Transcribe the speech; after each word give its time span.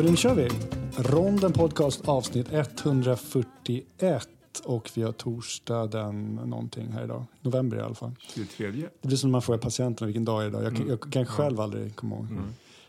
Hörru, 0.00 0.10
nu 0.10 0.16
kör 0.16 0.34
vi! 0.34 0.48
Ronden 0.96 1.52
Podcast 1.52 2.08
avsnitt 2.08 2.46
141 2.52 4.28
och 4.64 4.90
vi 4.94 5.02
har 5.02 5.12
torsdag 5.12 5.86
den 5.86 6.34
någonting 6.34 6.92
här 6.92 7.04
idag. 7.04 7.24
November 7.40 7.76
i 7.76 7.80
alla 7.80 7.94
fall. 7.94 8.14
23. 8.34 8.70
Det 8.70 9.08
blir 9.08 9.16
som 9.16 9.30
när 9.30 9.32
man 9.32 9.42
frågar 9.42 9.58
patienten 9.58 10.06
vilken 10.06 10.24
dag 10.24 10.42
är 10.42 10.46
idag. 10.46 10.64
Jag, 10.64 10.88
jag 10.88 11.12
kan 11.12 11.26
själv 11.26 11.60
aldrig 11.60 11.96
komma 11.96 12.16
ihåg. 12.16 12.24
Mm. 12.24 12.44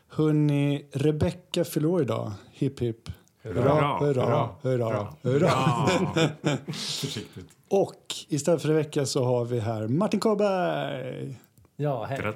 Hörni, 0.08 0.86
Rebecka 0.92 1.64
fyller 1.64 1.88
år 1.88 2.02
idag. 2.02 2.32
Hipp 2.52 2.80
hipp. 2.80 3.10
Hurra, 3.42 3.98
hurra, 4.00 4.50
hurra, 4.62 5.08
hurra. 5.22 5.52
Försiktigt. 6.68 7.46
Och 7.70 8.16
istället 8.28 8.62
för 8.62 8.70
Rebecka 8.70 9.06
så 9.06 9.24
har 9.24 9.46
vi 9.46 9.60
här 9.60 9.88
Martin 9.88 10.20
Kåberg. 10.20 11.40
Ja, 11.76 12.06
hej. 12.06 12.20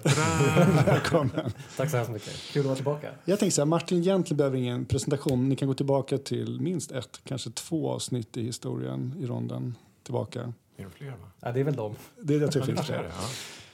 Välkommen. 0.85 1.51
Tack 1.77 1.89
så 1.89 1.97
hemskt 1.97 2.11
mycket. 2.11 2.33
Kul 2.33 2.59
att 2.59 2.65
vara 2.65 2.75
tillbaka. 2.75 3.11
Jag 3.25 3.39
tänkte 3.39 3.55
så 3.55 3.61
här, 3.61 3.65
Martin 3.65 3.97
egentligen 3.97 4.37
behöver 4.37 4.57
ingen 4.57 4.85
presentation. 4.85 5.49
Ni 5.49 5.55
kan 5.55 5.67
gå 5.67 5.73
tillbaka 5.73 6.17
till 6.17 6.61
minst 6.61 6.91
ett, 6.91 7.21
kanske 7.23 7.49
två 7.49 7.91
avsnitt 7.91 8.37
i 8.37 8.43
historien 8.43 9.15
i 9.19 9.25
ronden 9.25 9.75
tillbaka. 10.03 10.53
Är 10.77 10.83
det 10.83 10.89
fler? 10.89 11.09
Va? 11.09 11.15
Ja, 11.39 11.51
det 11.51 11.59
är 11.59 11.63
väl 11.63 11.75
dem. 11.75 11.95
Det 12.21 12.35
är 12.35 12.39
jag 12.41 12.51
tror 12.51 12.61
det 12.61 12.75
finns 12.75 12.87
fler. 12.87 13.11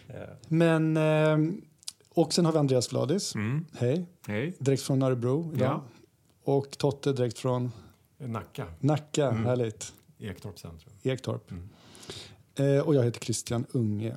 Men, 0.48 0.98
eh, 0.98 1.54
och 2.14 2.34
sen 2.34 2.46
har 2.46 2.52
vi 2.52 2.60
Andreas 2.60 2.92
Vladis. 2.92 3.36
Mm. 3.36 3.66
Hej. 3.78 4.06
Hej. 4.28 4.56
Direkt 4.60 4.84
från 4.84 5.02
Örebro 5.02 5.52
idag. 5.56 5.68
Ja. 5.68 5.84
Och 6.44 6.78
Totte 6.78 7.14
direkt 7.14 7.40
från 7.40 7.72
Nacka. 8.18 8.66
Nacka. 8.80 9.28
Mm. 9.28 9.46
Härligt. 9.46 9.94
Ektorp 10.20 10.60
centrum. 10.60 10.94
Ektorp. 11.04 11.52
Mm. 11.52 11.70
Eh, 12.56 12.82
och 12.88 12.96
jag 12.96 13.04
heter 13.04 13.20
Christian 13.20 13.66
Unge. 13.72 14.16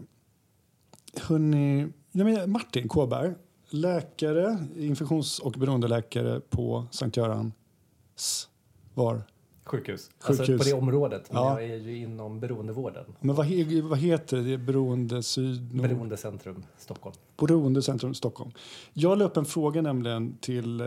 Hörrni, 1.20 1.88
jag 2.12 2.24
menar 2.24 2.46
Martin 2.46 2.88
Kåberg, 2.88 3.32
läkare, 3.70 4.58
infektions 4.76 5.38
och 5.38 5.52
beroendeläkare 5.52 6.40
på 6.40 6.86
Sankt 6.90 7.16
Görans 7.16 8.48
var. 8.94 9.22
Sjukhus. 9.64 10.10
Sjukhus. 10.20 10.40
Alltså 10.40 10.58
på 10.58 10.64
det 10.64 10.72
området. 10.72 11.32
Men 11.32 11.42
Ja. 11.42 11.60
jag 11.60 11.70
är 11.70 11.76
ju 11.76 11.98
inom 11.98 12.40
beroendevården. 12.40 13.04
Men 13.20 13.34
vad, 13.36 13.46
vad 13.82 13.98
heter 13.98 14.36
det? 14.36 14.58
Beroende 14.58 15.22
syd... 15.22 15.62
Beroendecentrum, 15.82 16.64
Stockholm. 16.78 17.16
Beroendecentrum 17.36 18.14
Stockholm. 18.14 18.50
Jag 18.92 19.18
la 19.18 19.24
upp 19.24 19.36
en 19.36 19.44
fråga 19.44 19.82
nämligen 19.82 20.36
till 20.40 20.80
eh, 20.80 20.86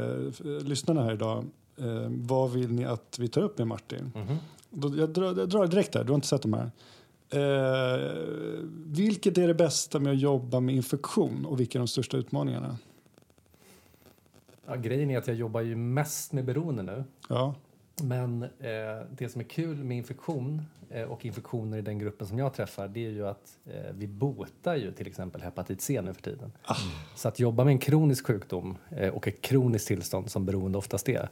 lyssnarna 0.64 1.04
här 1.04 1.14
idag. 1.14 1.46
Eh, 1.78 1.86
vad 2.10 2.52
vill 2.52 2.72
ni 2.74 2.86
att 2.86 3.18
vi 3.20 3.28
tar 3.28 3.42
upp 3.42 3.58
med 3.58 3.68
Martin? 3.68 4.12
Mhm. 4.16 4.38
Då, 4.70 4.98
jag, 4.98 5.10
drar, 5.10 5.26
jag 5.40 5.50
drar 5.50 5.68
direkt 5.68 5.92
där, 5.94 6.04
du 6.04 6.10
har 6.12 6.16
inte 6.16 6.28
sett 6.28 6.42
de 6.42 6.54
här. 6.54 6.72
Eh, 7.30 8.00
vilket 8.86 9.38
är 9.38 9.48
det 9.48 9.54
bästa 9.54 10.00
med 10.00 10.14
att 10.14 10.20
jobba 10.20 10.60
med 10.60 10.76
infektion 10.76 11.46
och 11.46 11.60
vilka 11.60 11.78
är 11.78 11.80
de 11.80 11.88
största 11.88 12.18
utmaningarna? 12.18 12.78
Ja, 14.66 14.76
grejen 14.76 15.10
är 15.10 15.18
att 15.18 15.28
jag 15.28 15.36
jobbar 15.36 15.62
ju 15.62 15.76
mest 15.76 16.34
med 16.34 16.46
beroende 16.46 16.84
nu. 16.84 17.04
Ja, 17.30 17.56
Men 18.04 18.44
eh, 18.44 18.50
det 19.18 19.30
som 19.30 19.42
är 19.42 19.46
kul 19.46 19.84
med 19.84 19.98
infektion 19.98 20.62
eh, 20.90 21.04
och 21.04 21.26
infektioner 21.26 21.78
i 21.78 21.82
den 21.82 22.00
gruppen 22.00 22.28
som 22.28 22.40
jag 22.40 22.54
träffar 22.54 22.88
det 22.88 23.06
är 23.06 23.10
ju 23.10 23.28
att 23.28 23.58
eh, 23.66 23.74
vi 23.94 24.08
botar 24.08 24.76
ju 24.76 24.92
till 24.92 25.08
exempel 25.08 25.42
hepatit 25.42 25.82
C 25.82 26.02
nu 26.02 26.14
för 26.14 26.22
tiden. 26.22 26.52
Så 27.16 27.28
att 27.28 27.40
jobba 27.40 27.64
med 27.64 27.72
en 27.72 27.80
kronisk 27.80 28.28
sjukdom 28.28 28.78
eh, 28.90 29.10
och 29.10 29.28
ett 29.28 29.42
kroniskt 29.42 29.88
tillstånd 29.88 30.32
som 30.32 30.46
beroende 30.46 30.78
oftast 30.78 31.10
är 31.10 31.30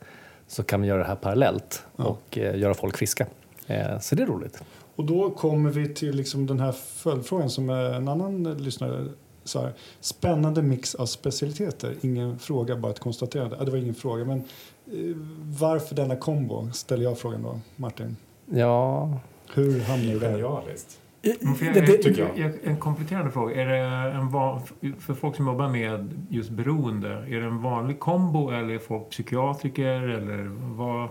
så 0.47 0.63
kan 0.63 0.81
vi 0.81 0.87
göra 0.87 0.99
det 0.99 1.07
här 1.07 1.15
parallellt 1.15 1.85
och 1.95 2.37
eh, 2.37 2.59
göra 2.59 2.73
folk 2.73 2.97
friska. 2.97 3.27
Eh, 3.67 3.99
så 3.99 4.15
det 4.15 4.23
är 4.23 4.27
roligt. 4.27 4.63
Och 4.95 5.05
då 5.05 5.29
kommer 5.29 5.69
vi 5.69 5.93
till 5.93 6.15
liksom 6.15 6.45
den 6.47 6.59
här 6.59 6.71
följdfrågan 6.71 7.49
som 7.49 7.69
eh, 7.69 7.95
en 7.95 8.07
annan 8.07 8.43
lyssnare 8.57 9.07
sa. 9.43 9.61
här. 9.61 9.73
Spännande 9.99 10.61
mix 10.61 10.95
av 10.95 11.05
specialiteter. 11.05 11.95
Ingen 12.01 12.39
fråga, 12.39 12.75
bara 12.75 12.91
ett 12.91 12.99
konstaterande. 12.99 13.55
Ja, 13.59 13.65
det 13.65 13.71
var 13.71 13.77
ingen 13.77 13.95
fråga, 13.95 14.25
men 14.25 14.37
eh, 14.37 15.15
varför 15.59 15.95
denna 15.95 16.15
kombo? 16.15 16.69
Ställer 16.73 17.03
jag 17.03 17.17
frågan 17.19 17.43
då, 17.43 17.59
Martin. 17.75 18.15
Ja, 18.45 19.19
Hur 19.53 19.79
hamnar 19.81 20.13
du 20.13 20.19
där? 20.19 20.31
Genialiskt. 20.31 20.99
Jag, 21.21 21.35
Det- 21.59 21.81
det- 21.81 21.97
tycker. 21.97 22.31
Jag, 22.35 22.51
en 22.63 22.77
kompletterande 22.77 23.31
fråga. 23.31 23.55
Är 23.61 23.65
det 23.65 23.77
en 24.17 24.29
van, 24.31 24.61
för 24.99 25.13
folk 25.13 25.35
som 25.35 25.47
jobbar 25.47 25.69
med 25.69 26.25
just 26.29 26.49
beroende, 26.49 27.09
är 27.09 27.39
det 27.39 27.45
en 27.45 27.61
vanlig 27.61 27.99
kombo 27.99 28.49
eller 28.49 28.73
är 28.73 28.79
folk 28.79 29.09
psykiatriker 29.09 29.85
eller 30.09 30.43
vad? 30.75 31.09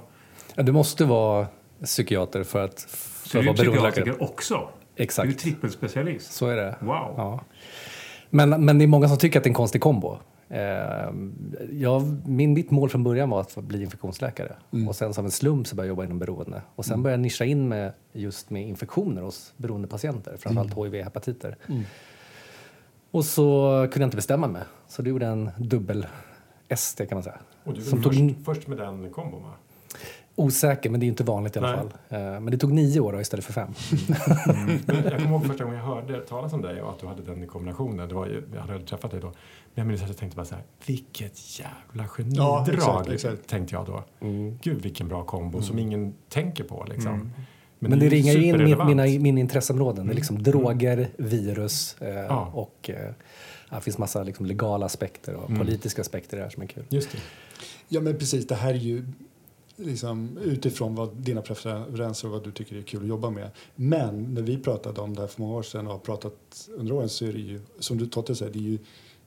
Ja, 0.54 0.62
du 0.62 0.72
måste 0.72 1.04
vara 1.04 1.46
psykiater 1.84 2.42
för 2.44 2.64
att, 2.64 2.80
Så 3.24 3.38
är 3.38 3.42
du 3.42 3.52
beroendeläkare. 3.52 3.90
psykiatriker 3.90 4.22
också? 4.22 4.54
Du 4.54 5.02
är 5.02 5.04
Exakt, 5.04 5.38
trippelspecialist? 5.38 6.32
så 6.32 6.46
är 6.48 6.56
det. 6.56 6.76
Wow! 6.80 7.14
Ja. 7.16 7.40
Men, 8.30 8.64
men 8.64 8.78
det 8.78 8.84
är 8.84 8.86
många 8.86 9.08
som 9.08 9.18
tycker 9.18 9.38
att 9.38 9.44
det 9.44 9.48
är 9.48 9.50
en 9.50 9.54
konstig 9.54 9.80
kombo. 9.80 10.18
Eh, 10.48 10.60
jag, 11.72 12.28
min, 12.28 12.52
mitt 12.52 12.70
mål 12.70 12.90
från 12.90 13.04
början 13.04 13.30
var 13.30 13.40
att 13.40 13.56
bli 13.56 13.82
infektionsläkare. 13.82 14.52
Och 14.88 14.96
sen 14.96 15.14
som 15.14 15.24
en 15.24 15.30
slump 15.30 15.66
så 15.66 15.76
började 15.76 15.88
jag 15.88 15.92
jobba 15.92 16.04
inom 16.04 16.18
beroende. 16.18 16.62
Och 16.76 16.84
sen 16.84 17.02
började 17.02 17.20
jag 17.20 17.22
nischa 17.22 17.44
in 17.44 17.68
med 17.68 17.92
just 18.12 18.50
med 18.50 18.68
infektioner 18.68 19.22
hos 19.22 19.52
beroendepatienter, 19.56 20.36
framförallt 20.38 20.74
HIV 20.76 20.94
och 20.94 21.04
hepatiter. 21.04 21.56
Och 23.10 23.24
så 23.24 23.70
kunde 23.92 24.00
jag 24.02 24.06
inte 24.06 24.16
bestämma 24.16 24.46
mig. 24.46 24.62
Så 24.88 25.02
det 25.02 25.10
gjorde 25.10 25.26
en 25.26 25.50
dubbel 25.58 26.06
ST 26.68 27.06
kan 27.06 27.16
man 27.16 27.22
säga. 27.22 27.38
Och 27.64 27.74
du 27.74 27.80
var 27.80 28.02
tog 28.02 28.14
först, 28.14 28.44
först 28.44 28.68
med 28.68 28.78
den 28.78 29.10
kombon 29.10 29.42
va? 29.42 29.50
Osäker, 30.36 30.90
men 30.90 31.00
det 31.00 31.06
är 31.06 31.08
inte 31.08 31.24
vanligt 31.24 31.56
i 31.56 31.58
alla 31.58 31.68
Nej. 31.68 31.76
fall. 31.76 31.88
Eh, 32.08 32.40
men 32.40 32.46
det 32.46 32.58
tog 32.58 32.72
nio 32.72 33.00
år 33.00 33.12
då, 33.12 33.20
istället 33.20 33.44
för 33.44 33.52
fem. 33.52 33.68
Men 34.86 35.04
jag 35.04 35.12
kommer 35.12 35.28
ihåg 35.30 35.46
första 35.46 35.64
gången 35.64 35.78
jag 35.78 35.86
hörde 35.86 36.20
talas 36.20 36.52
om 36.52 36.62
dig 36.62 36.82
och 36.82 36.90
att 36.90 36.98
du 37.00 37.06
hade 37.06 37.22
den 37.22 37.44
i 37.44 37.46
kombinationen. 37.46 38.08
Det 38.08 38.14
var 38.14 38.26
ju, 38.26 38.42
jag 38.52 38.60
hade 38.60 38.72
aldrig 38.72 38.88
träffat 38.88 39.10
dig 39.10 39.20
då. 39.20 39.26
Men 39.26 39.34
jag 39.74 39.86
minns 39.86 40.02
att 40.02 40.08
jag 40.08 40.16
tänkte 40.16 40.36
bara 40.36 40.46
så 40.46 40.54
här, 40.54 40.64
vilket 40.86 41.60
jävla 41.60 42.08
genidrag, 42.08 42.68
exakt, 42.68 43.08
exakt. 43.08 43.46
tänkte 43.46 43.74
jag 43.74 43.86
då. 43.86 44.04
Mm. 44.20 44.58
Gud 44.62 44.82
vilken 44.82 45.08
bra 45.08 45.24
kombo 45.24 45.62
som 45.62 45.78
ingen 45.78 46.14
tänker 46.28 46.64
på 46.64 46.86
liksom. 46.88 47.32
Men, 47.78 47.98
det 47.98 48.06
är 48.06 48.10
ringar 48.10 48.32
ju 48.32 48.44
in 48.44 48.64
min, 48.64 48.86
mina, 48.86 49.04
mina 49.04 49.40
intresseområden. 49.40 50.06
Det 50.06 50.12
är 50.12 50.14
liksom 50.14 50.42
droger, 50.42 51.08
virus 51.16 51.96
eh, 52.00 52.08
Ja. 52.08 52.50
och 52.54 52.90
eh, 52.90 53.10
det 53.70 53.80
finns 53.80 53.98
massa 53.98 54.22
liksom 54.22 54.46
legala 54.46 54.86
aspekter 54.86 55.34
och 55.34 55.56
politiska 55.56 56.00
aspekter 56.02 56.36
där 56.36 56.48
som 56.48 56.62
är 56.62 56.66
kul. 56.66 56.84
Just 56.88 57.12
det. 57.12 57.18
Ja, 57.88 58.00
men 58.00 58.18
precis. 58.18 58.46
Det 58.46 58.54
här 58.54 58.70
är 58.70 58.78
ju 58.78 59.06
liksom, 59.76 60.38
utifrån 60.38 60.94
vad 60.94 61.16
dina 61.16 61.42
preferenser 61.42 62.28
och 62.28 62.32
vad 62.32 62.44
du 62.44 62.52
tycker 62.52 62.76
är 62.76 62.82
kul 62.82 63.02
att 63.02 63.08
jobba 63.08 63.30
med. 63.30 63.50
Men 63.74 64.34
när 64.34 64.42
vi 64.42 64.58
pratade 64.58 65.00
om 65.00 65.14
det 65.14 65.20
här 65.20 65.28
för 65.28 65.40
många 65.40 65.54
år 65.54 65.62
sedan 65.62 65.86
och 65.86 65.92
har 65.92 65.98
pratat 65.98 66.68
under 66.76 66.92
åren 66.92 67.08
så 67.08 67.24
är 67.24 67.32
det 67.32 67.38
ju, 67.38 67.60
som 67.78 67.98
du 67.98 68.06
Totte 68.06 68.34
säger, 68.34 68.52
det 68.52 68.58
är 68.58 68.62
ju 68.62 68.78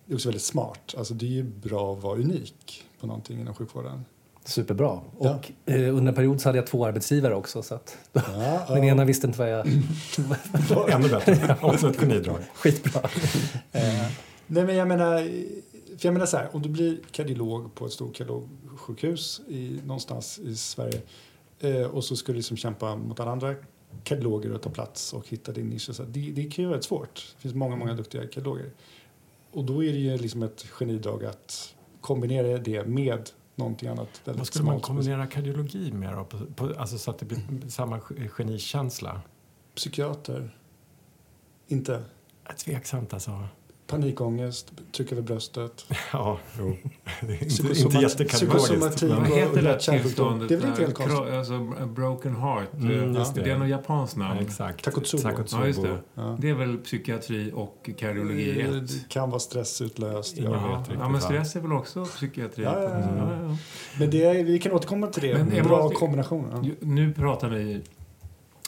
det 0.05 0.13
är 0.13 0.15
också 0.15 0.29
väldigt 0.29 0.43
smart. 0.43 0.95
Alltså 0.97 1.13
det 1.13 1.25
är 1.25 1.29
ju 1.29 1.43
bra 1.43 1.93
att 1.93 2.03
vara 2.03 2.15
unik 2.19 2.83
på 2.99 3.07
någonting 3.07 3.39
inom 3.39 3.55
sjukvården. 3.55 4.05
Superbra. 4.45 4.99
Ja. 5.19 5.35
Och 5.35 5.71
eh, 5.71 5.95
under 5.95 6.11
en 6.11 6.15
period 6.15 6.41
så 6.41 6.49
hade 6.49 6.57
jag 6.57 6.67
två 6.67 6.85
arbetsgivare 6.85 7.35
också. 7.35 7.61
Så 7.61 7.75
att 7.75 7.97
Ja, 8.13 8.65
den 8.73 8.83
ena 8.83 9.05
visste 9.05 9.27
inte 9.27 9.39
vad 9.39 9.51
jag... 9.51 9.67
Ännu 10.89 11.09
bättre. 11.09 11.55
Också 11.61 11.89
ett 11.89 11.99
genidrag. 11.99 12.39
Skitbra. 12.53 13.01
Eh, 13.71 14.07
Nej, 14.47 14.65
men 14.65 14.75
jag 14.75 14.87
menar, 14.87 15.29
för 15.97 16.07
jag 16.07 16.13
menar 16.13 16.25
så 16.25 16.37
här, 16.37 16.55
om 16.55 16.61
du 16.61 16.69
blir 16.69 16.99
kardiolog 17.11 17.75
på 17.75 17.85
ett 17.85 17.91
stort 17.91 18.15
kardiologsjukhus 18.15 19.41
i, 19.47 19.81
någonstans 19.85 20.39
i 20.39 20.55
Sverige 20.55 21.01
eh, 21.59 21.81
och 21.81 22.03
så 22.03 22.15
ska 22.15 22.31
du 22.31 22.35
liksom 22.35 22.57
kämpa 22.57 22.95
mot 22.95 23.19
alla 23.19 23.31
andra 23.31 23.55
kardiologer 24.03 24.53
och 24.53 24.61
ta 24.61 24.69
plats 24.69 25.13
och 25.13 25.27
hitta 25.27 25.51
din 25.51 25.69
nisch. 25.69 25.95
Så 25.95 26.03
det, 26.03 26.31
det 26.31 26.43
kan 26.43 26.63
ju 26.63 26.65
vara 26.65 26.71
väldigt 26.71 26.87
svårt. 26.87 27.35
Det 27.35 27.41
finns 27.41 27.55
många, 27.55 27.75
många 27.75 27.93
duktiga 27.93 28.27
kardiologer. 28.27 28.71
Och 29.51 29.63
då 29.65 29.83
är 29.83 29.93
det 29.93 29.99
ju 29.99 30.17
liksom 30.17 30.43
ett 30.43 30.61
genidrag 30.61 31.25
att 31.25 31.75
kombinera 32.01 32.57
det 32.57 32.87
med 32.87 33.29
någonting 33.55 33.89
annat. 33.89 34.21
Vad 34.23 34.47
skulle 34.47 34.65
man 34.65 34.79
kombinera 34.79 35.27
kardiologi 35.27 35.91
med 35.91 36.13
då? 36.13 36.25
På, 36.25 36.37
på, 36.55 36.73
alltså 36.77 36.97
så 36.97 37.11
att 37.11 37.19
det 37.19 37.25
blir 37.25 37.69
samma 37.69 37.99
genikänsla? 38.29 39.21
Psykiater. 39.75 40.57
Inte. 41.67 42.03
Tveksamt 42.65 43.13
alltså. 43.13 43.47
Panikångest, 43.87 44.71
tryck 44.95 45.11
över 45.11 45.21
bröstet. 45.21 45.85
Ja, 46.13 46.39
jo. 46.59 46.77
Det 47.21 47.27
är 47.27 47.31
inte, 47.33 47.45
Psykosomat- 47.45 48.01
inte 48.21 48.25
psykosomatik. 48.25 49.09
men- 49.09 49.19
Vad 49.19 49.27
heter 49.29 49.61
det 49.61 49.79
tillståndet? 50.01 50.49
Det 50.49 50.55
är 50.55 50.59
väl 50.59 50.69
inte 50.69 50.81
helt 50.81 50.93
konstigt? 50.95 51.17
Kro- 51.19 51.37
Alltså, 51.37 51.85
broken 51.85 52.35
heart. 52.35 52.73
Mm, 52.73 53.13
just 53.15 53.35
det. 53.35 53.41
det. 53.43 53.49
är 53.51 53.57
något 53.57 53.69
japanskt 53.69 54.17
Ja, 54.17 54.23
namn. 54.23 54.39
exakt. 54.39 54.83
Takotsubo. 54.85 55.29
Ja, 55.51 55.67
just 55.67 55.81
det. 55.81 55.97
Ja. 56.13 56.37
Det 56.39 56.49
är 56.49 56.53
väl 56.53 56.77
psykiatri 56.77 57.51
och 57.55 57.89
kardiologi 57.97 58.41
i 58.41 58.61
ett. 58.61 58.71
Det 58.87 59.09
kan 59.09 59.29
vara 59.29 59.39
stressutlöst. 59.39 60.37
Ingen 60.37 60.51
Ja. 60.51 60.57
vet 60.59 60.69
Ja, 60.71 60.79
riktigt, 60.79 60.95
ja, 60.99 61.09
men 61.09 61.21
stress 61.21 61.55
är 61.55 61.59
väl 61.59 61.71
också 61.73 62.05
psykiatri? 62.05 62.63
Ja, 62.63 62.83
ja, 62.83 62.89
ja. 62.89 62.99
Ja, 62.99 63.37
ja. 63.43 63.57
Men 63.99 64.09
det 64.09 64.23
är, 64.23 64.43
vi 64.43 64.59
kan 64.59 64.71
återkomma 64.71 65.07
till 65.07 65.23
det. 65.23 65.37
Men 65.45 65.55
jag 65.55 65.65
Bra 65.67 65.77
måste- 65.83 65.95
kombination. 65.95 66.49
Ja. 66.63 66.71
Nu 66.79 67.13
pratar 67.13 67.49
vi 67.49 67.81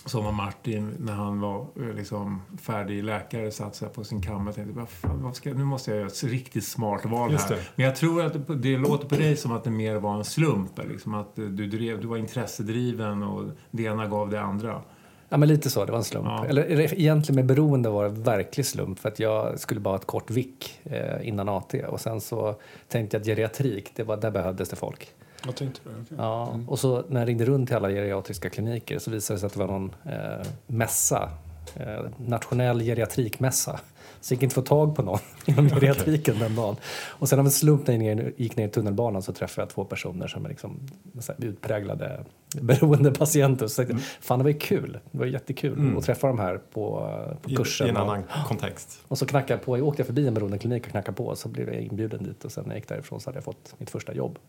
som 0.05 0.25
om 0.25 0.35
Martin 0.35 0.95
när 0.99 1.13
han 1.13 1.39
var 1.39 1.65
eh, 1.79 1.95
liksom 1.95 2.41
färdig 2.61 3.03
läkare 3.03 3.51
satt 3.51 3.75
så 3.75 3.85
här 3.85 3.91
på 3.91 4.03
sin 4.03 4.21
kammare 4.21 4.49
och 4.49 4.55
tänkte 4.55 4.79
"Vad 4.79 4.89
fan, 4.89 5.23
vad 5.23 5.35
ska, 5.35 5.53
nu 5.53 5.63
måste 5.63 5.91
jag 5.91 5.97
göra 5.97 6.07
ett 6.07 6.23
riktigt 6.23 6.65
smart 6.65 7.05
val 7.05 7.31
här. 7.31 7.59
Men 7.75 7.85
jag 7.85 7.95
tror 7.95 8.25
att 8.25 8.47
det, 8.47 8.55
det 8.55 8.77
låter 8.77 9.07
på 9.07 9.15
dig 9.15 9.35
som 9.37 9.51
att 9.51 9.63
det 9.63 9.71
mer 9.71 9.95
var 9.95 10.15
en 10.15 10.25
slump. 10.25 10.79
Liksom 10.89 11.13
att 11.13 11.39
eh, 11.39 11.45
du, 11.45 11.67
drev, 11.67 12.01
du 12.01 12.07
var 12.07 12.17
intressedriven 12.17 13.23
och 13.23 13.45
det 13.71 13.83
ena 13.83 14.07
gav 14.07 14.29
det 14.29 14.41
andra. 14.41 14.81
Ja, 15.29 15.37
men 15.37 15.47
lite 15.49 15.69
så. 15.69 15.85
Det 15.85 15.91
var 15.91 15.97
en 15.99 16.03
slump. 16.03 16.27
Ja. 16.27 16.45
Eller, 16.45 16.63
eller 16.63 16.99
egentligen 16.99 17.35
med 17.35 17.45
beroende 17.45 17.89
var 17.89 18.03
det 18.03 18.09
verklig 18.09 18.65
slump 18.65 18.99
för 18.99 19.09
att 19.09 19.19
jag 19.19 19.59
skulle 19.59 19.79
bara 19.79 19.91
ha 19.91 19.95
ett 19.99 20.05
kort 20.05 20.31
vick 20.31 20.79
eh, 20.83 21.27
innan 21.27 21.49
AT 21.49 21.73
och 21.87 22.01
sen 22.01 22.21
så 22.21 22.55
tänkte 22.87 23.15
jag 23.17 23.21
att 23.21 23.27
geriatrik, 23.27 23.91
det 23.95 24.03
var, 24.03 24.17
där 24.17 24.31
behövdes 24.31 24.69
det 24.69 24.75
folk. 24.75 25.07
Vad 25.45 25.55
tänkte 25.55 25.79
du? 25.83 25.89
Okej. 25.89 26.17
Ja, 26.17 26.49
Mm. 26.53 26.69
och 26.69 26.79
så 26.79 27.03
när 27.09 27.19
jag 27.21 27.27
ringde 27.29 27.45
runt 27.45 27.67
till 27.67 27.75
alla 27.75 27.89
geriatriska 27.89 28.49
kliniker 28.49 28.99
så 28.99 29.11
visade 29.11 29.35
det 29.35 29.39
sig 29.39 29.47
att 29.47 29.53
det 29.53 29.59
var 29.59 29.67
någon 29.67 29.95
eh, 30.05 30.47
mässa, 30.67 31.29
eh, 31.75 31.99
nationell 32.17 32.79
geriatrikmässa. 32.81 33.79
Så 34.21 34.33
jag 34.33 34.35
gick 34.37 34.43
inte 34.43 34.55
få 34.55 34.61
tag 34.61 34.95
på 34.95 35.01
någon 35.01 35.19
inom 35.45 35.69
geriatriken 35.69 36.39
den 36.39 36.55
dagen. 36.55 36.75
Och 37.07 37.29
sen 37.29 37.39
av 37.39 37.45
en 37.45 37.51
slump 37.51 37.87
när 37.87 37.93
jag 37.95 38.03
gick 38.03 38.15
ner- 38.17 38.33
gick 38.37 38.57
ner 38.57 38.67
i 38.67 38.69
tunnelbanan 38.69 39.21
så 39.21 39.33
träffade 39.33 39.61
jag 39.61 39.69
två 39.69 39.85
personer 39.85 40.27
som 40.27 40.45
är 40.45 40.49
liksom 40.49 40.79
så 41.19 41.31
här, 41.37 41.45
utpräglade 41.45 42.19
beroendepatienter. 42.61 43.67
Så 43.67 43.81
jag 43.81 43.87
tänkte, 43.87 44.05
fan 44.21 44.39
det 44.39 44.43
var 44.43 44.51
ju 44.51 44.59
kul, 44.59 44.99
det 45.11 45.17
var 45.17 45.25
jättekul 45.25 45.73
Mm. 45.73 45.97
att 45.97 46.03
träffa 46.03 46.27
de 46.27 46.39
här 46.39 46.57
på, 46.73 47.09
på 47.41 47.49
I, 47.49 47.55
kursen. 47.55 47.87
I 47.87 47.89
en 47.89 47.95
och- 47.97 48.01
annan 48.03 48.23
kontext. 48.47 48.99
och 49.07 49.17
så 49.17 49.25
knackade 49.25 49.53
jag 49.53 49.61
på, 49.61 49.77
jag 49.77 49.87
åkte 49.87 50.03
förbi 50.03 50.27
en 50.27 50.33
beroendeklinik 50.33 50.85
och 50.85 50.91
knackade 50.91 51.17
på 51.17 51.25
och 51.25 51.37
så 51.37 51.49
blev 51.49 51.73
jag 51.73 51.81
inbjuden 51.83 52.23
dit 52.23 52.45
och 52.45 52.51
sen 52.51 52.63
när 52.63 52.71
jag 52.71 52.77
gick 52.77 52.89
därifrån 52.89 53.19
så 53.19 53.29
hade 53.29 53.37
jag 53.37 53.43
fått 53.43 53.75
mitt 53.77 53.89
första 53.89 54.13
jobb. 54.13 54.39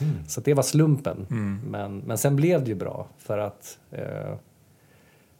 Mm. 0.00 0.14
Så 0.26 0.40
det 0.40 0.54
var 0.54 0.62
slumpen. 0.62 1.26
Mm. 1.30 1.60
Men, 1.66 1.98
men 1.98 2.18
sen 2.18 2.36
blev 2.36 2.64
det 2.64 2.70
ju 2.70 2.76
bra 2.76 3.08
för 3.18 3.38
att 3.38 3.78
eh, 3.90 4.34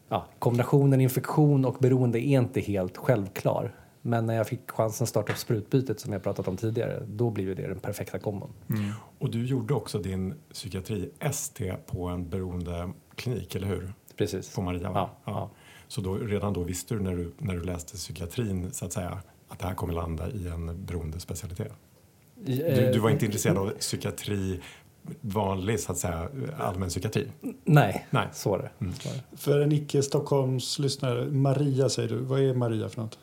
ja, 0.08 0.26
kombinationen 0.38 1.00
infektion 1.00 1.64
och 1.64 1.76
beroende 1.78 2.18
är 2.18 2.38
inte 2.40 2.60
helt 2.60 2.96
självklar. 2.96 3.74
Men 4.02 4.26
när 4.26 4.34
jag 4.34 4.48
fick 4.48 4.70
chansen 4.70 5.04
att 5.04 5.08
starta 5.08 5.32
upp 5.32 5.38
sprutbytet 5.38 6.00
som 6.00 6.12
jag 6.12 6.22
pratat 6.22 6.48
om 6.48 6.56
tidigare, 6.56 7.02
då 7.06 7.30
blev 7.30 7.48
ju 7.48 7.54
det 7.54 7.66
den 7.66 7.80
perfekta 7.80 8.18
kombon. 8.18 8.50
Mm. 8.70 8.90
Och 9.18 9.30
du 9.30 9.46
gjorde 9.46 9.74
också 9.74 9.98
din 9.98 10.34
psykiatri-ST 10.52 11.76
på 11.86 12.06
en 12.08 12.28
beroendeklinik, 12.28 13.54
eller 13.54 13.66
hur? 13.66 13.92
Precis. 14.16 14.54
På 14.54 14.62
Maria? 14.62 14.90
va? 14.90 15.10
Ja, 15.24 15.32
ja. 15.32 15.50
Så 15.88 16.00
då, 16.00 16.14
redan 16.14 16.52
då 16.52 16.62
visste 16.62 16.94
du 16.94 17.00
när, 17.00 17.16
du 17.16 17.32
när 17.38 17.54
du 17.54 17.64
läste 17.64 17.96
psykiatrin 17.96 18.72
så 18.72 18.84
att 18.84 18.92
säga 18.92 19.22
att 19.48 19.58
det 19.58 19.66
här 19.66 19.74
kommer 19.74 19.94
landa 19.94 20.30
i 20.30 20.48
en 20.48 20.84
beroendespecialitet? 20.86 21.72
Du, 22.44 22.90
du 22.92 22.98
var 22.98 23.10
inte 23.10 23.24
intresserad 23.24 23.58
av 23.58 23.70
psykiatri, 23.70 24.60
vanlig 25.20 25.80
så 25.80 25.92
att 25.92 25.98
säga 25.98 26.28
allmän 26.58 26.88
psykiatri? 26.88 27.28
Nej, 27.64 28.06
Nej. 28.10 28.28
så 28.32 28.50
var 28.50 28.58
det. 28.58 28.70
Mm. 28.80 28.94
För 29.36 29.60
en 29.60 29.72
icke-Stockholmslyssnare, 29.72 31.26
Maria 31.26 31.88
säger 31.88 32.08
du. 32.08 32.16
Vad 32.16 32.40
är 32.40 32.54
Maria 32.54 32.88
för 32.88 33.02
något? 33.02 33.18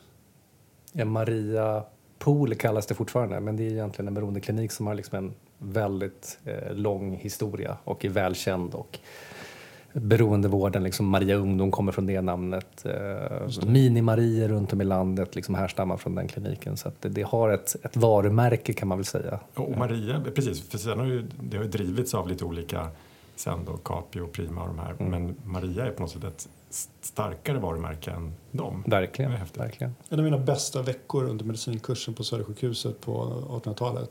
Ja, 0.92 1.04
Maria 1.04 1.84
Pool 2.18 2.54
kallas 2.54 2.86
det 2.86 2.94
fortfarande, 2.94 3.40
men 3.40 3.56
det 3.56 3.62
är 3.66 3.70
egentligen 3.70 4.08
en 4.08 4.14
beroendeklinik 4.14 4.72
som 4.72 4.86
har 4.86 4.94
liksom 4.94 5.18
en 5.18 5.34
väldigt 5.58 6.38
eh, 6.44 6.74
lång 6.74 7.16
historia 7.16 7.76
och 7.84 8.04
är 8.04 8.08
välkänd. 8.08 8.74
Och 8.74 8.98
beroendevården, 9.92 10.84
liksom 10.84 11.06
Maria 11.06 11.36
Ungdom 11.36 11.70
kommer 11.70 11.92
från 11.92 12.06
det 12.06 12.20
namnet. 12.20 12.84
Eh, 12.84 12.92
Mini-Marier 13.66 14.48
runt 14.48 14.72
om 14.72 14.80
i 14.80 14.84
landet 14.84 15.34
liksom 15.34 15.54
härstammar 15.54 15.96
från 15.96 16.14
den 16.14 16.28
kliniken. 16.28 16.76
Så 16.76 16.88
att 16.88 17.02
det, 17.02 17.08
det 17.08 17.22
har 17.22 17.50
ett, 17.50 17.76
ett 17.84 17.96
varumärke 17.96 18.72
kan 18.72 18.88
man 18.88 18.98
väl 18.98 19.04
säga. 19.04 19.40
Och 19.54 19.78
Maria, 19.78 20.22
precis, 20.34 20.68
för 20.68 20.78
sen 20.78 20.98
har 20.98 21.06
ju, 21.06 21.26
det 21.40 21.56
har 21.56 21.64
ju 21.64 21.70
drivits 21.70 22.14
av 22.14 22.28
lite 22.28 22.44
olika 22.44 22.88
sen 23.36 23.64
då, 23.64 23.76
Capio 23.76 24.20
och 24.20 24.32
Prima 24.32 24.62
och 24.62 24.68
de 24.68 24.78
här. 24.78 24.94
Mm. 24.98 25.10
Men 25.10 25.36
Maria 25.44 25.86
är 25.86 25.90
på 25.90 26.02
något 26.02 26.10
sätt 26.10 26.24
ett 26.24 26.48
starkare 27.00 27.58
varumärke 27.58 28.10
än 28.10 28.32
dem. 28.50 28.84
Verkligen. 28.86 29.30
Det 29.30 29.36
är 29.36 29.40
häftigt. 29.40 29.60
verkligen. 29.60 29.94
En 30.08 30.18
av 30.18 30.24
mina 30.24 30.38
bästa 30.38 30.82
veckor 30.82 31.24
under 31.24 31.44
medicinkursen 31.44 32.14
på 32.14 32.24
Södersjukhuset 32.24 33.00
på 33.00 33.12
1800-talet 33.64 34.10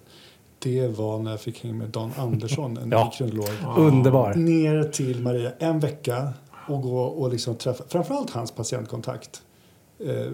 det 0.60 0.88
var 0.88 1.20
när 1.20 1.32
jag 1.32 1.42
fick 1.42 1.64
hänga 1.64 1.76
med 1.76 1.90
Dan 1.90 2.12
Andersson, 2.18 2.78
en 2.78 2.90
Ja. 2.92 3.06
mikrobiolog. 3.06 3.78
Underbar. 3.78 4.34
Ner 4.34 4.84
till 4.84 5.22
Maria 5.24 5.52
en 5.60 5.80
vecka 5.80 6.34
och 6.68 6.82
gå 6.82 7.00
och 7.02 7.30
liksom 7.32 7.56
träffa 7.56 7.84
framförallt 7.88 8.30
hans 8.30 8.52
patientkontakt 8.52 9.42
eh, 10.00 10.32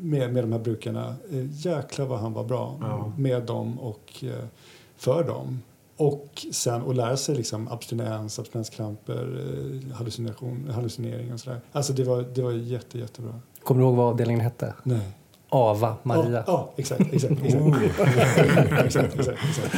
med, 0.00 0.32
med 0.32 0.44
de 0.44 0.52
här 0.52 0.58
brukarna. 0.58 1.14
Eh, 1.32 1.46
jäklar 1.66 2.06
vad 2.06 2.18
han 2.18 2.32
var 2.32 2.44
bra 2.44 2.78
Ja. 2.80 3.12
med 3.16 3.42
dem 3.42 3.78
och 3.80 4.24
eh, 4.24 4.44
för 4.96 5.24
dem. 5.24 5.62
Och 5.96 6.46
sen 6.52 6.82
att 6.90 6.96
lära 6.96 7.16
sig 7.16 7.34
liksom 7.36 7.68
abstinens, 7.68 8.38
abstinenskramper, 8.38 9.40
eh, 9.88 9.94
hallucination, 9.96 10.70
hallucinering 10.74 11.32
och 11.32 11.40
sådär. 11.40 11.60
Alltså 11.72 11.92
det 11.92 12.04
var, 12.04 12.22
det 12.34 12.42
var 12.42 12.52
jätte, 12.52 12.98
jättebra. 12.98 13.40
Kommer 13.62 13.80
du 13.80 13.86
ihåg 13.86 13.96
vad 13.96 14.06
avdelningen 14.06 14.40
hette? 14.40 14.74
Nej. 14.82 15.00
Ava 15.54 15.96
Maria. 16.02 16.30
Ja, 16.30 16.44
ja 16.46 16.72
exakt. 16.76 17.12
exakt, 17.12 17.34
exakt. 17.44 17.64
exakt, 18.84 19.14
exakt, 19.14 19.38
exakt. 19.48 19.76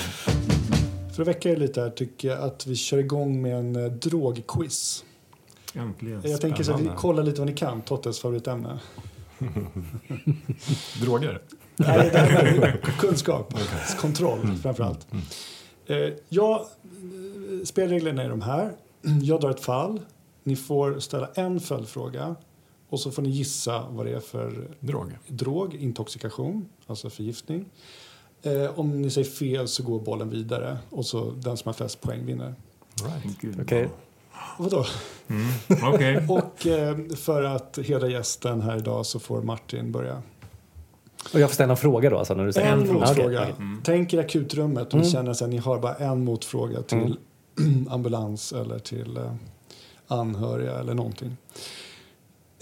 För 1.15 1.23
att 1.23 1.29
väcka 1.29 1.51
er 1.51 1.57
lite 1.57 1.81
här 1.81 1.91
tycker 1.91 2.29
jag 2.29 2.43
att 2.43 2.67
vi 2.67 2.77
kör 2.77 2.99
igång 2.99 3.43
med 3.43 3.57
en 3.59 3.77
eh, 3.77 3.93
drogquiz. 3.93 5.05
Äntligen. 5.75 6.21
Jag 6.25 6.41
tänker 6.41 6.63
så 6.63 6.73
att 6.73 6.77
vi 6.77 6.83
Spännande. 6.83 7.01
kollar 7.01 7.23
lite 7.23 7.41
vad 7.41 7.49
ni 7.49 7.55
kan, 7.57 7.83
Tottes 7.83 8.21
favoritämne. 8.21 8.79
Droger? 11.03 11.43
Nej, 11.77 12.11
det 12.13 12.19
här 12.19 12.45
är 12.45 12.81
kunskap, 12.99 13.55
kontroll 14.01 14.59
framför 14.63 14.85
allt. 14.85 15.07
Eh, 15.87 15.97
jag, 16.29 16.53
eh, 16.53 16.65
spelreglerna 17.65 18.23
är 18.23 18.29
de 18.29 18.43
här. 18.43 18.73
Jag 19.23 19.41
drar 19.41 19.51
ett 19.51 19.61
fall. 19.61 20.01
Ni 20.43 20.57
får 20.57 20.99
ställa 21.01 21.29
en 21.35 21.61
följdfråga 21.61 22.37
och 22.95 23.01
så 23.01 23.11
får 23.11 23.23
ni 23.23 23.29
gissa 23.29 23.85
vad 23.91 24.07
det 24.07 24.13
är 24.13 24.21
för 24.21 24.69
Drog? 24.81 25.19
drog, 25.27 25.75
intoxikation, 25.75 26.69
alltså 26.87 27.11
förgiftning. 27.11 27.65
Eh, 28.43 28.79
om 28.79 29.03
ni 29.03 29.11
säger 29.11 29.31
fel 29.31 29.69
så 29.69 29.83
går 29.83 30.01
bollen 30.01 30.31
vidare 30.31 30.79
och 30.91 31.07
så 31.07 31.31
den 31.31 31.57
som 31.57 31.69
har 31.69 31.73
flest 31.73 32.01
poäng 32.01 32.27
vinner. 32.27 32.55
Right. 33.05 33.61
Okej. 33.63 33.89
Vadå? 34.59 34.85
Mm. 35.29 35.47
Okej. 35.95 36.27
Och 36.29 36.67
eh, 36.67 36.97
för 37.17 37.43
att 37.43 37.79
hedra 37.85 38.09
gästen 38.09 38.63
här 38.63 38.77
idag 38.77 39.07
så 39.07 39.19
får 39.21 39.43
Martin 39.43 39.93
börja. 39.93 40.23
Och 41.35 41.41
jag 41.41 41.49
får 41.51 41.55
ställa 41.55 41.71
en 41.73 41.77
fråga 41.77 42.11
då? 42.11 42.19
Alltså, 42.19 42.35
när 42.35 42.47
du 42.47 42.53
säger 42.53 42.73
En 42.73 42.81
okej, 42.83 42.93
motfråga. 42.93 43.41
okej. 43.43 43.55
Tänk 43.85 44.15
er 44.15 44.19
akutrummet 44.19 44.87
och 44.89 44.95
ni 44.95 45.01
Mm. 45.01 45.13
känner 45.13 45.31
att 45.31 45.51
ni 45.51 45.57
har 45.57 45.79
bara 45.79 45.95
en 45.95 46.25
motfråga 46.25 46.83
till 46.83 47.17
ambulans 47.91 48.53
eller 48.53 48.79
till 48.79 49.17
eh, 49.17 49.35
anhöriga 50.07 50.73
eller 50.79 50.95
någonting. 50.95 51.37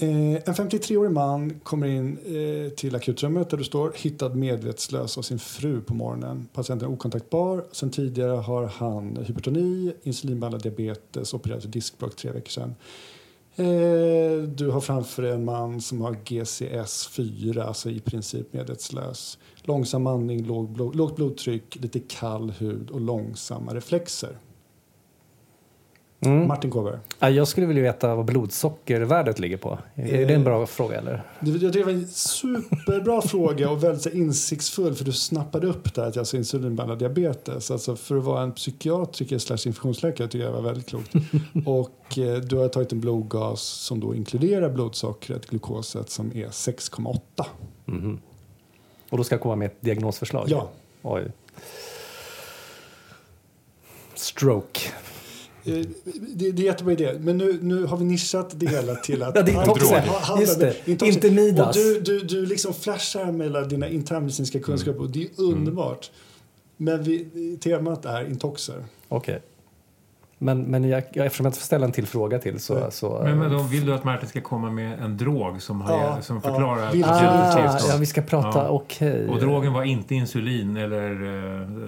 Eh, 0.03 0.35
en 0.35 0.55
53-årig 0.55 1.13
man 1.13 1.61
kommer 1.61 1.87
in 1.87 2.19
eh, 2.19 2.73
till 2.73 2.97
akutrummet 2.97 3.51
där 3.51 3.59
du 3.59 3.65
står 3.65 3.93
hittad 3.97 4.29
medvetslös 4.29 5.19
av 5.19 5.23
sin 5.23 5.39
fru 5.39 5.81
på 5.81 5.95
morgonen. 5.95 6.49
Patienten 6.53 6.89
är 6.89 6.93
okontaktbar. 6.93 7.65
Sen 7.73 7.91
tidigare 7.91 8.31
har 8.31 8.67
han 8.67 9.17
hypertoni, 9.27 9.93
insulinbehandlad 10.03 10.63
diabetes, 10.63 11.35
opererat 11.35 11.63
för 11.63 11.69
diskbråck 11.69 12.17
tre 12.17 12.31
veckor 12.31 12.51
sedan. 12.51 12.75
Eh, 13.57 14.43
du 14.49 14.71
har 14.71 14.81
framför 14.81 15.23
dig 15.23 15.33
en 15.33 15.45
man 15.45 15.81
som 15.81 16.01
har 16.01 16.13
GCS4, 16.13 17.63
alltså 17.63 17.91
i 17.91 18.01
princip 18.01 18.53
medvetslös. 18.53 19.39
Långsam 19.63 20.07
andning, 20.07 20.47
låg 20.47 20.69
blod, 20.73 20.97
lågt 20.97 21.17
blodtryck, 21.17 21.77
lite 21.77 22.01
kall 22.01 22.51
hud 22.51 22.91
och 22.91 23.01
långsamma 23.01 23.75
reflexer. 23.75 24.39
Mm. 26.25 26.49
Martin 26.49 26.71
Kåberg. 26.71 26.99
Ja, 27.19 27.31
jag 27.31 27.49
skulle 27.49 27.67
vilja 27.67 27.83
veta 27.83 28.15
vad 28.15 28.25
blodsockervärdet 28.25 29.39
ligger 29.39 29.57
på. 29.57 29.79
Är 29.95 30.27
det 30.27 30.35
en 30.35 30.45
bra 30.45 30.67
fråga 30.67 30.99
eller? 30.99 31.23
Det, 31.41 31.51
jag 31.51 31.61
tycker 31.73 31.79
det 31.79 31.85
var 31.85 31.93
en 31.93 32.09
superbra 32.09 33.23
fråga 33.29 33.71
och 33.71 33.85
väldigt 33.85 34.15
insiktsfull 34.15 34.95
för 34.95 35.05
du 35.05 35.13
snappade 35.13 35.67
upp 35.67 35.95
där 35.95 36.07
att 36.07 36.17
jag 36.17 36.25
har 36.25 36.37
insulinbehandlad 36.37 36.99
diabetes. 36.99 37.71
Alltså 37.71 37.97
för 37.97 38.17
att 38.17 38.25
vara 38.25 38.43
en 38.43 38.53
psykiatriker 38.53 39.39
slash 39.39 39.59
infektionsläkare 39.67 40.29
tycker 40.29 40.45
jag 40.45 40.53
var 40.53 40.63
väldigt 40.63 40.87
klokt. 40.87 41.15
och 41.67 42.19
eh, 42.19 42.37
du 42.37 42.57
har 42.57 42.69
tagit 42.69 42.93
en 42.93 43.01
blodgas 43.01 43.61
som 43.61 44.01
då 44.01 44.15
inkluderar 44.15 44.71
blodsockret, 44.71 45.47
glukoset 45.47 46.11
som 46.11 46.27
är 46.37 46.47
6,8. 46.47 47.21
Mhm. 47.85 48.21
Och 49.11 49.19
då 49.19 49.25
ska 49.25 49.35
jag 49.35 49.43
komma 49.43 49.57
med 49.57 49.67
ett 49.67 49.81
diagnosförslag? 49.81 50.47
Ja. 50.49 50.69
Oj. 51.03 51.33
Stroke. 54.15 54.81
Eh, 55.65 55.87
Det, 56.35 56.51
det 56.53 56.63
är 56.63 56.67
jättebra 56.67 56.93
idé. 56.93 57.13
Men 57.21 57.39
nu, 57.39 57.59
nu 57.63 57.85
har 57.85 57.97
vi 57.97 58.05
nischat 58.05 58.51
det 58.61 58.67
hela 58.67 58.95
till 58.95 59.23
att... 59.23 59.35
Ja, 59.37 59.43
det 59.43 59.51
är 59.53 59.57
handla- 59.57 59.75
toxer. 59.75 59.97
handla- 60.01 60.41
Just 60.41 60.61
det. 60.61 60.75
intoxi- 60.85 61.07
Inte 61.07 61.31
Midas. 61.31 61.77
Och 61.77 61.83
du, 61.83 62.01
du, 62.01 62.21
du 62.21 62.47
liksom 62.47 62.75
flashar 62.75 63.33
med 63.33 63.47
alla 63.47 63.61
dina 63.65 63.89
internmedicinska 63.89 64.61
kunskaper 64.61 65.01
och 65.01 65.11
det 65.11 65.23
är 65.23 65.29
underbart. 65.37 66.11
Men 66.77 67.03
vi, 67.03 67.27
temat 67.63 68.05
är 68.05 68.25
intoxer. 68.31 68.85
Okej. 69.09 69.41
Men, 70.43 70.63
men 70.63 70.85
jag, 70.85 71.03
jag, 71.13 71.27
eftersom 71.27 71.47
jag 71.47 71.51
inte 71.51 71.59
får 71.59 71.67
ställa 71.67 71.87
en 71.87 71.93
till 71.93 72.07
fråga 72.07 72.39
till 72.39 72.61
så... 72.61 72.75
Nej. 72.75 72.93
så 72.93 73.21
Men, 73.25 73.39
men 73.39 73.53
då 73.53 73.59
vill 73.59 73.87
du 73.87 73.95
att 73.95 74.05
Martin 74.05 74.29
ska 74.29 74.41
komma 74.41 74.71
med 74.71 75.01
en 75.01 75.17
drog 75.17 75.63
som, 75.63 75.81
har, 75.81 75.99
Ja, 75.99 76.23
som 76.23 76.37
ja. 76.37 76.51
förklarar 76.51 76.87
patientens 76.87 77.85
ah, 77.85 77.93
ja, 77.93 77.97
vi 78.01 78.07
ska 78.07 78.23
prata... 78.23 78.59
Ja. 78.59 78.69
Okej. 78.69 79.29
Och 79.29 79.41
drogen 79.41 79.73
var 79.73 79.83
inte 79.83 80.15
insulin 80.15 80.77
eller 80.77 81.11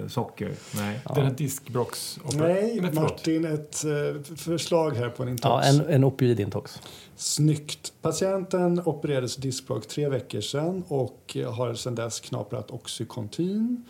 eh, 0.03 0.07
socker? 0.07 0.51
Nej. 0.75 0.99
Ja. 1.05 1.13
Den 1.15 1.23
här 1.23 1.33
diskbrocks... 1.33 2.19
Nej, 2.33 2.77
förlåt. 2.81 2.93
Martin, 2.93 3.45
ett 3.45 3.83
eh, 3.85 4.35
förslag 4.35 4.95
här 4.95 5.09
på 5.09 5.23
en 5.23 5.29
intox. 5.29 5.67
Ja, 5.67 5.83
en, 5.83 5.89
en 5.89 6.03
opioidintox. 6.03 6.81
Snyggt. 7.15 7.93
Patienten 8.01 8.81
opererades 8.85 9.35
diskbråck 9.35 9.87
tre 9.87 10.09
veckor 10.09 10.41
sedan 10.41 10.83
och 10.87 11.37
eh, 11.37 11.53
har 11.53 11.73
sedan 11.73 11.95
dess 11.95 12.19
knaprat 12.19 12.71
Oxycontin 12.71 13.85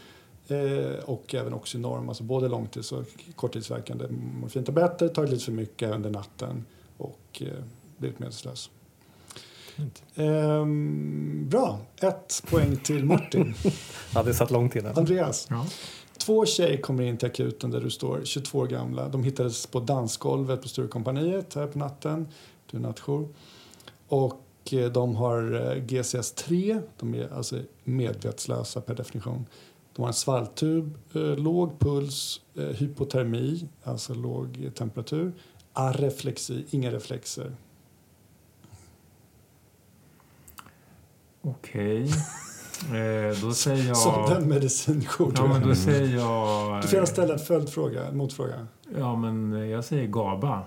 eh, 0.48 1.04
och 1.06 1.36
även 1.36 1.54
Oxynorm, 1.54 2.10
alltså 2.10 2.24
både 2.24 2.48
långtids 2.48 2.92
och 2.92 3.06
korttidsverkande 3.36 4.06
morfintabletter, 4.42 5.08
tagit 5.08 5.32
lite 5.32 5.46
för 5.46 5.52
mycket 5.52 5.92
under 5.92 6.10
natten 6.10 6.66
och 6.98 7.42
eh, 7.42 7.48
blivit 7.98 8.20
medvetslös. 8.20 8.70
Ehm, 10.16 11.50
bra, 11.50 11.80
ett 12.02 12.44
poäng 12.50 12.78
till 12.78 13.06
Martin. 13.06 13.54
Ja, 14.14 14.24
det 14.24 14.34
satt 14.34 14.52
långt 14.52 14.76
innan. 14.76 14.98
Andreas, 14.98 15.48
Ja. 15.50 15.66
Två 16.18 16.46
tjejer 16.46 16.82
kommer 16.82 17.04
in 17.04 17.18
till 17.18 17.28
akuten 17.28 17.72
där 17.72 17.82
du 17.82 17.90
står, 17.90 18.22
22 18.24 18.60
år 18.60 18.68
gamla. 18.68 19.10
De 19.10 19.24
hittades 19.24 19.68
på 19.68 19.80
dansgolvet 19.80 20.62
på 20.62 20.68
Sturecompagniet 20.68 21.54
här 21.54 21.68
på 21.68 21.78
natten. 21.80 22.28
Du 22.72 22.78
är 22.78 22.82
nattjour. 22.82 23.28
Och 24.08 24.42
eh, 24.72 24.92
de 24.92 25.16
har 25.16 25.54
eh, 25.54 25.84
GCS-3, 25.84 26.82
de 27.00 27.14
är 27.14 27.34
alltså 27.34 27.60
medvetslösa 27.84 28.82
per 28.82 28.96
definition. 28.96 29.46
De 29.96 30.02
har 30.02 30.08
en 30.08 30.14
svalltub, 30.14 30.98
eh, 31.14 31.22
låg 31.22 31.80
puls, 31.80 32.42
hypotermi, 32.76 33.68
alltså 33.84 34.14
låg 34.14 34.72
temperatur, 34.76 35.34
areflexi, 35.74 36.66
inga 36.70 36.92
reflexer. 36.92 37.56
Okej. 41.42 42.12
Eh, 42.86 43.42
då 43.42 43.54
säger 43.54 43.88
jag... 43.88 43.98
Som 43.98 44.30
den 44.30 44.50
medicinjour 44.50 45.34
Ja, 45.36 45.48
men 45.48 45.68
då 45.68 45.76
säger 45.76 46.18
jag... 46.18 46.82
Du 46.82 46.88
får 46.88 46.94
gärna 46.94 47.08
ställa 47.08 47.34
en 47.34 47.40
följdfråga, 47.40 48.12
motfråga. 48.12 48.68
Ja, 48.98 49.16
men 49.16 49.70
jag 49.70 49.86
säger 49.86 50.08
GABA. 50.08 50.64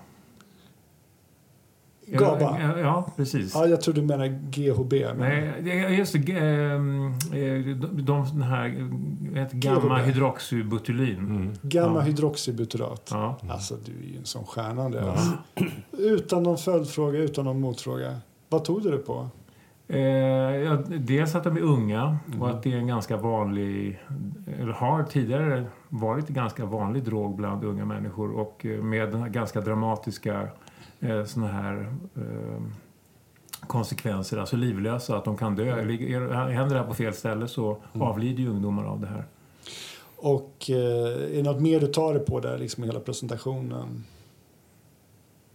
GABA? 2.11 2.59
Ja, 2.61 2.79
ja, 2.79 3.13
precis. 3.17 3.55
Ja, 3.55 3.67
jag 3.67 3.81
tror 3.81 3.95
du 3.95 4.03
menar 4.03 4.27
GHB. 4.27 4.93
Men... 4.93 5.53
Nej, 5.65 5.99
just 5.99 6.13
det. 6.13 6.33
Ehm, 6.33 7.07
eh, 7.07 7.77
de, 7.77 8.05
de, 8.05 8.43
här 8.43 8.89
gamma-hydroxybutylin. 9.53 11.19
Mm. 11.19 11.53
Gamma-hydroxybutyrat. 11.63 13.09
Ja. 13.11 13.39
Alltså, 13.49 13.77
du 13.85 13.93
är 14.09 14.13
ju 14.13 14.19
en 14.19 14.25
sån 14.25 14.45
stjärna, 14.45 14.83
Andreas. 14.83 15.31
Ja. 15.55 15.65
Utan 15.99 16.43
någon 16.43 16.59
följdfråga, 16.59 17.19
utan 17.19 17.45
någon 17.45 17.61
motfråga. 17.61 18.17
Vad 18.49 18.65
tog 18.65 18.83
du 18.83 18.91
det 18.91 18.99
på? 18.99 19.29
Eh, 19.89 20.01
ja, 20.01 20.79
dels 20.89 21.35
att 21.35 21.45
de 21.45 21.57
är 21.57 21.61
unga 21.61 22.17
och 22.27 22.35
mm. 22.35 22.43
att 22.43 22.63
det 22.63 22.73
är 22.73 22.77
en 22.77 22.87
ganska 22.87 23.17
vanlig, 23.17 24.03
eller 24.61 24.73
har 24.73 25.03
tidigare 25.03 25.65
varit 25.89 26.29
en 26.29 26.35
ganska 26.35 26.65
vanlig 26.65 27.05
drog 27.05 27.37
bland 27.37 27.65
unga 27.65 27.85
människor 27.85 28.31
och 28.31 28.67
eh, 28.67 28.83
med 28.83 29.33
ganska 29.33 29.61
dramatiska 29.61 30.49
eh, 31.01 31.25
såna 31.25 31.49
här 31.49 31.95
eh, 32.17 32.63
konsekvenser, 33.67 34.37
alltså 34.39 34.57
livlösa, 34.57 35.17
att 35.17 35.25
de 35.25 35.37
kan 35.37 35.57
dö. 35.57 35.75
Händer 35.75 36.75
det 36.75 36.81
här 36.81 36.87
på 36.87 36.95
fel 36.95 37.15
ställe 37.15 37.49
så 37.49 37.79
mm. 37.95 38.07
avlider 38.09 38.43
ju 38.43 38.49
ungdomar 38.49 38.85
av 38.85 39.01
det 39.01 39.07
här. 39.07 39.25
Och 40.17 40.71
eh, 40.71 40.77
är 40.77 41.37
det 41.37 41.43
något 41.43 41.63
mer 41.63 41.81
du 41.81 41.87
tar 41.87 42.15
det 42.15 42.21
på 42.21 42.41
där, 42.41 42.59
liksom 42.59 42.85
hela 42.85 43.01
presentationen? 43.01 44.05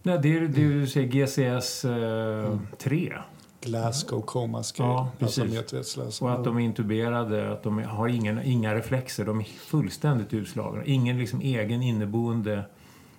Nej, 0.02 0.18
det 0.22 0.36
är 0.36 0.40
det 0.40 0.46
du 0.46 0.86
säger, 0.86 1.08
GCS 1.08 1.84
eh, 1.84 2.46
mm. 2.46 2.66
3. 2.78 3.12
Glasgow 3.60 4.20
Coma 4.20 4.62
Scale. 4.62 4.88
Ja, 4.88 5.10
precis. 5.18 6.22
Och 6.22 6.32
att 6.32 6.44
de 6.44 6.56
är 6.56 6.60
intuberade, 6.60 7.52
att 7.52 7.62
de 7.62 7.78
har 7.82 8.08
ingen, 8.08 8.42
inga 8.42 8.74
reflexer. 8.74 9.24
De 9.24 9.40
är 9.40 9.44
fullständigt 9.44 10.34
utslagna. 10.34 10.84
Ingen 10.84 11.18
liksom 11.18 11.40
egen 11.40 11.82
inneboende 11.82 12.64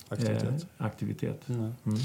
aktivitet. 0.10 0.44
Eh, 0.44 0.86
aktivitet. 0.86 1.50
Mm. 1.50 1.62
Mm. 1.62 2.00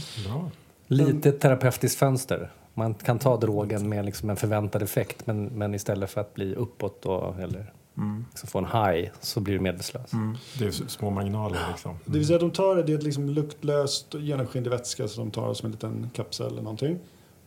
Lite 0.86 1.32
terapeutiskt 1.32 1.98
fönster. 1.98 2.50
Man 2.74 2.94
kan 2.94 3.18
ta 3.18 3.36
drogen 3.36 3.88
med 3.88 4.04
liksom 4.04 4.30
en 4.30 4.36
förväntad 4.36 4.82
effekt 4.82 5.26
men, 5.26 5.44
men 5.44 5.74
istället 5.74 6.10
för 6.10 6.20
att 6.20 6.34
bli 6.34 6.54
uppåt 6.54 7.02
då, 7.02 7.36
eller 7.40 7.72
mm. 7.96 8.24
liksom 8.30 8.48
få 8.48 8.58
en 8.58 8.64
high 8.64 9.10
så 9.20 9.40
blir 9.40 9.54
du 9.54 9.60
medvetslös. 9.60 10.12
Mm. 10.12 10.36
Det 10.58 10.66
är 10.66 10.70
små 10.70 11.10
marginaler. 11.10 11.58
Liksom. 11.70 11.96
Det 12.04 12.18
vill 12.18 12.26
säga 12.26 12.38
de 12.38 12.50
tar 12.50 12.76
det, 12.76 12.82
det 12.82 12.92
är 12.92 12.98
liksom 12.98 13.28
luktlöst 13.28 14.14
genomskinlig 14.14 14.70
vätska 14.70 15.08
som 15.08 15.24
de 15.24 15.30
tar 15.30 15.54
som 15.54 15.66
en 15.66 15.72
liten 15.72 16.10
kapsel 16.14 16.46
eller 16.46 16.62
någonting. 16.62 16.98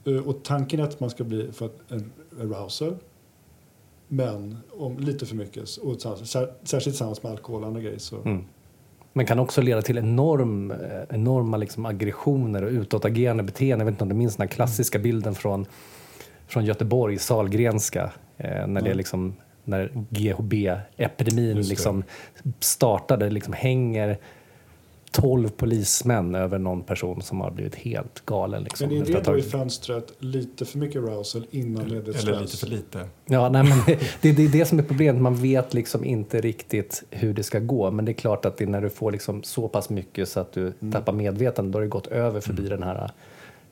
Eh, 0.05 0.27
och 0.27 0.43
tanken 0.43 0.79
är 0.79 0.83
att 0.83 0.99
man 0.99 1.09
ska 1.09 1.23
bli 1.23 1.51
för 1.51 1.69
en 1.89 2.11
arousal. 2.39 2.95
Men 4.07 4.57
om 4.71 4.99
lite 4.99 5.25
för 5.25 5.35
mycket, 5.35 5.77
och 5.77 6.01
särskilt 6.01 6.83
tillsammans 6.83 7.23
med 7.23 7.31
alkohol 7.31 7.61
och 7.61 7.67
andra 7.67 7.81
grejer. 7.81 7.99
Så. 7.99 8.21
Mm. 8.21 8.45
Men 9.13 9.25
kan 9.25 9.39
också 9.39 9.61
leda 9.61 9.81
till 9.81 9.97
enorm, 9.97 10.71
eh, 10.71 10.77
enorma 11.09 11.57
liksom 11.57 11.85
aggressioner 11.85 12.63
och 12.63 12.71
utåtagerande 12.71 13.43
beteende. 13.43 13.81
Jag 13.81 13.85
vet 13.85 13.93
inte 13.93 14.03
om 14.03 14.09
du 14.09 14.15
minns 14.15 14.35
den 14.35 14.47
klassiska 14.47 14.99
bilden 14.99 15.35
från, 15.35 15.65
från 16.47 16.65
Göteborg, 16.65 17.17
Salgrenska. 17.17 18.11
Eh, 18.37 18.67
när, 18.67 18.81
det 18.81 18.93
liksom, 18.93 19.35
när 19.63 19.91
GHB-epidemin 20.09 21.61
liksom 21.61 22.03
startade, 22.59 23.29
liksom 23.29 23.53
hänger 23.53 24.17
12 25.13 25.49
polismän 25.49 26.35
över 26.35 26.59
någon 26.59 26.83
person 26.83 27.21
som 27.21 27.41
har 27.41 27.51
blivit 27.51 27.75
helt 27.75 28.25
galen. 28.25 28.63
Liksom. 28.63 28.89
Men 28.89 29.01
är 29.01 29.05
det 29.05 29.21
då 29.21 29.37
i 29.37 29.41
fönstret 29.41 30.13
lite 30.19 30.65
för 30.65 30.77
mycket 30.77 31.03
arousal 31.03 31.45
innan 31.51 31.87
ledet 31.87 32.15
Eller 32.15 32.41
lite 32.41 32.57
för 32.57 32.67
lite? 32.67 33.07
Ja, 33.25 33.49
nej, 33.49 33.63
men 33.63 33.97
det, 34.21 34.31
det, 34.31 34.43
är 34.43 34.49
det 34.49 34.65
som 34.65 34.79
är 34.79 34.83
problemet. 34.83 35.21
Man 35.21 35.35
vet 35.35 35.73
liksom 35.73 36.05
inte 36.05 36.41
riktigt 36.41 37.03
hur 37.09 37.33
det 37.33 37.43
ska 37.43 37.59
gå. 37.59 37.91
Men 37.91 38.05
det 38.05 38.11
är 38.11 38.13
klart 38.13 38.45
att 38.45 38.57
det 38.57 38.63
är 38.63 38.67
när 38.67 38.81
du 38.81 38.89
får 38.89 39.11
liksom 39.11 39.43
så 39.43 39.67
pass 39.67 39.89
mycket 39.89 40.29
så 40.29 40.39
att 40.39 40.51
du 40.51 40.61
mm. 40.61 40.91
tappar 40.91 41.13
medvetande, 41.13 41.71
då 41.71 41.77
har 41.77 41.81
det 41.81 41.87
gått 41.87 42.07
över 42.07 42.41
förbi 42.41 42.67
mm. 42.67 42.79
den 42.79 42.83
här 42.89 43.11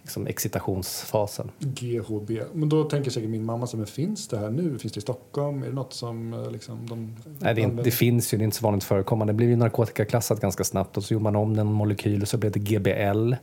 liksom 0.02 0.28
excitationsfasen. 0.28 1.52
GHB. 1.60 2.32
Men 2.54 2.70
då 2.70 2.84
tänker 2.84 3.12
säkert 3.12 3.30
min 3.30 3.46
mamma, 3.46 3.68
så, 3.68 3.78
men 3.78 3.86
finns 3.86 4.28
det 4.28 4.38
här 4.38 4.50
nu? 4.50 4.80
Finns 4.80 4.94
det 4.94 4.98
i 4.98 5.02
Stockholm? 5.02 5.64
Är 5.64 5.68
det 5.68 5.74
något 5.74 5.94
som 5.94 6.34
eh, 6.34 6.52
liksom, 6.52 6.88
de 6.88 7.16
Nej, 7.40 7.56
det, 7.56 7.84
det, 7.84 7.92
finns 7.92 8.34
ju, 8.34 8.38
det 8.38 8.42
är 8.42 8.46
inte 8.46 8.58
så 8.58 8.66
vanligt 8.66 8.84
förekommande. 8.84 9.34
Det 9.34 9.38
blev 9.38 9.50
ju 9.50 9.56
narkotikaklassat 9.56 10.40
ganska 10.40 10.64
snabbt 10.64 10.98
och 10.98 11.04
så 11.04 11.14
gjorde 11.14 11.24
man 11.24 11.36
om 11.36 11.56
den 11.56 11.68
molekyl 11.68 12.22
och 12.22 12.28
så 12.28 12.38
blev 12.38 12.52
det 12.52 12.60
GBL 12.60 12.92
mm. 13.02 13.36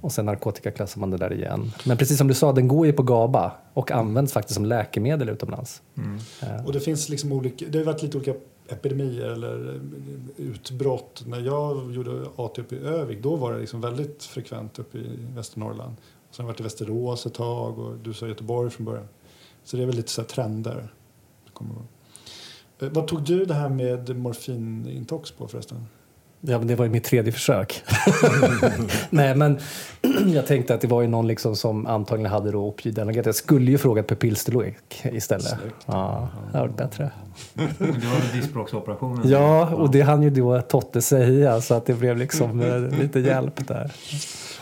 och 0.00 0.12
sen 0.12 0.26
narkotikaklassade 0.26 1.00
man 1.00 1.10
det 1.10 1.16
där 1.16 1.32
igen. 1.32 1.72
Men 1.84 1.96
precis 1.96 2.18
som 2.18 2.28
du 2.28 2.34
sa, 2.34 2.52
den 2.52 2.68
går 2.68 2.86
ju 2.86 2.92
på 2.92 3.02
GABA 3.02 3.52
och 3.74 3.90
används 3.90 4.32
faktiskt 4.32 4.54
som 4.54 4.64
läkemedel 4.64 5.28
utomlands. 5.28 5.82
Mm. 5.96 6.18
Uh. 6.42 6.66
Och 6.66 6.72
det 6.72 6.80
finns 6.80 7.08
liksom 7.08 7.32
olika, 7.32 7.64
det 7.68 7.78
har 7.78 7.84
varit 7.84 8.02
lite 8.02 8.16
olika 8.16 8.34
epidemier 8.68 9.30
eller 9.30 9.80
utbrott. 10.36 11.22
När 11.26 11.40
jag 11.40 11.92
gjorde 11.92 12.26
AT 12.36 12.58
uppe 12.58 12.76
i 12.76 12.78
Övik 12.78 13.22
då 13.22 13.36
var 13.36 13.52
det 13.52 13.58
liksom 13.58 13.80
väldigt 13.80 14.24
frekvent 14.24 14.78
uppe 14.78 14.98
i 14.98 15.26
Västernorrland. 15.34 15.96
Sen 16.30 16.44
har 16.44 16.48
jag 16.48 16.54
varit 16.54 16.60
i 16.60 16.62
Västerås 16.62 17.26
ett 17.26 17.34
tag 17.34 17.78
och 17.78 17.96
du 17.96 18.14
sa 18.14 18.28
Göteborg 18.28 18.70
från 18.70 18.86
början. 18.86 19.08
Så 19.64 19.76
det 19.76 19.82
är 19.82 19.86
väl 19.86 19.96
lite 19.96 20.10
så 20.10 20.22
trender. 20.22 20.88
Eh, 22.78 22.88
vad 22.88 23.06
tog 23.08 23.22
du 23.22 23.44
det 23.44 23.54
här 23.54 23.68
med 23.68 24.16
morfinintox 24.16 25.30
på 25.30 25.48
förresten? 25.48 25.86
Ja, 26.40 26.58
men 26.58 26.66
det 26.66 26.74
var 26.74 26.84
ju 26.84 26.90
mitt 26.90 27.04
tredje 27.04 27.32
försök. 27.32 27.84
Nej, 29.10 29.34
men 29.34 29.58
jag 30.34 30.46
tänkte 30.46 30.74
att 30.74 30.80
det 30.80 30.86
var 30.86 31.02
ju 31.02 31.08
någon 31.08 31.26
liksom 31.26 31.56
som 31.56 31.86
antagligen 31.86 32.32
hade 32.32 32.50
då 32.50 32.58
opioidanergi. 32.58 33.22
Jag 33.24 33.34
skulle 33.34 33.70
ju 33.70 33.78
frågat 33.78 34.06
Pepilsterlek 34.06 35.04
istället. 35.04 35.48
Snyggt. 35.48 35.76
Ja, 35.86 36.28
det 36.52 36.58
hade 36.58 36.68
varit 36.68 36.76
bättre. 36.76 37.10
det 37.54 37.80
var 37.80 38.36
diskbråcksoperationen? 38.40 39.28
Ja, 39.28 39.74
och 39.74 39.90
det 39.90 40.00
hann 40.00 40.22
ju 40.22 40.30
då 40.30 40.60
Totte 40.60 41.02
säga 41.02 41.60
så 41.60 41.74
att 41.74 41.86
det 41.86 41.94
blev 41.94 42.16
liksom 42.16 42.60
eh, 42.60 43.00
lite 43.00 43.20
hjälp 43.20 43.68
där. 43.68 43.92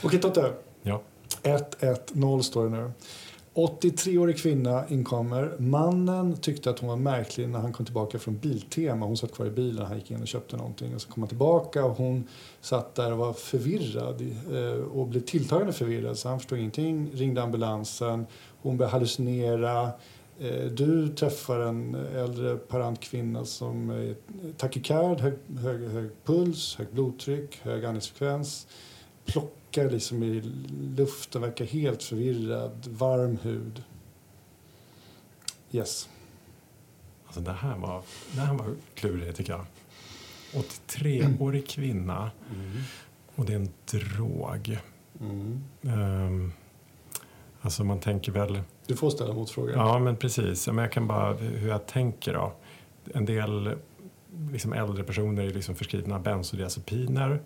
Okej, 0.03 0.21
Totte. 0.21 0.51
Ja. 0.83 1.01
1-1-0 1.43 2.43
står 2.43 2.65
det 2.65 2.71
nu. 2.71 2.91
83-årig 3.57 4.39
kvinna 4.39 4.85
inkommer. 4.89 5.53
Mannen 5.59 6.37
tyckte 6.37 6.71
att 6.71 6.79
hon 6.79 6.89
var 6.89 6.97
märklig 6.97 7.49
när 7.49 7.59
han 7.59 7.73
kom 7.73 7.87
tillbaka 7.87 8.19
från 8.19 8.39
Biltema. 8.39 9.07
Hon 9.07 9.17
satt 9.17 9.33
kvar 9.33 9.47
i 9.47 9.51
bilen, 9.51 9.87
han 9.87 9.97
gick 9.97 10.11
in 10.11 10.23
och 10.23 10.29
köpte 10.29 10.57
någonting. 10.57 10.95
Och 10.95 11.01
så 11.01 11.09
kom 11.09 11.23
han 11.23 11.29
tillbaka 11.29 11.85
och 11.85 11.97
hon 11.97 12.25
satt 12.61 12.95
där 12.95 13.13
och 13.13 13.19
var 13.19 13.33
förvirrad 13.33 14.23
eh, 14.53 14.83
och 14.83 15.07
blev 15.07 15.21
tilltagande 15.21 15.73
förvirrad. 15.73 16.19
Så 16.19 16.29
han 16.29 16.39
förstod 16.39 16.59
ingenting, 16.59 17.11
ringde 17.15 17.43
ambulansen. 17.43 18.27
Hon 18.63 18.77
började 18.77 18.93
hallucinera. 18.93 19.91
Eh, 20.41 20.65
du 20.65 21.09
träffar 21.09 21.61
en 21.61 21.95
äldre 21.95 22.57
parant 22.57 23.01
kvinna 23.01 23.45
som 23.45 23.91
är 23.91 24.15
takykard, 24.57 25.21
hög, 25.21 25.35
hög, 25.63 25.89
hög 25.89 26.11
puls, 26.25 26.77
högt 26.77 26.93
blodtryck, 26.93 27.59
hög 27.63 27.85
andningsfrekvens. 27.85 28.67
Plock 29.27 29.57
vackar 29.77 29.91
liksom 29.91 30.23
i 30.23 30.41
luften, 30.97 31.43
verkar 31.43 31.65
helt 31.65 32.03
förvirrad, 32.03 32.87
varm 32.87 33.39
hud. 33.43 33.83
Yes. 35.73 36.09
Alltså 37.27 37.41
det 37.41 37.53
här 37.53 37.77
var, 37.77 38.03
det 38.33 38.41
här 38.41 38.55
var 38.55 38.75
klurigt 38.95 39.37
tycker 39.37 39.53
jag. 39.53 39.67
83-årig 40.53 41.69
kvinna 41.69 42.31
mm. 42.55 42.83
och 43.35 43.45
det 43.45 43.53
är 43.53 43.57
en 43.57 43.73
drog. 43.91 44.79
Mm. 45.21 45.65
Um, 45.83 46.53
alltså 47.61 47.85
man 47.85 48.01
tänker 48.01 48.33
väl... 48.33 48.61
Du 48.87 48.97
får 48.97 49.11
ställa 49.11 49.35
motfrågor. 49.35 49.73
Ja, 49.73 49.99
men 49.99 50.17
precis. 50.17 50.67
Men 50.67 50.79
jag 50.79 50.93
kan 50.93 51.07
bara 51.07 51.35
hur 51.35 51.69
jag 51.69 51.87
tänker 51.87 52.35
då. 52.35 52.53
En 53.15 53.25
del 53.25 53.77
liksom 54.51 54.73
äldre 54.73 55.05
personer 55.05 55.43
är 55.43 55.51
liksom 55.51 55.75
förskrivna 55.75 56.19
bensodiazepiner 56.19 57.43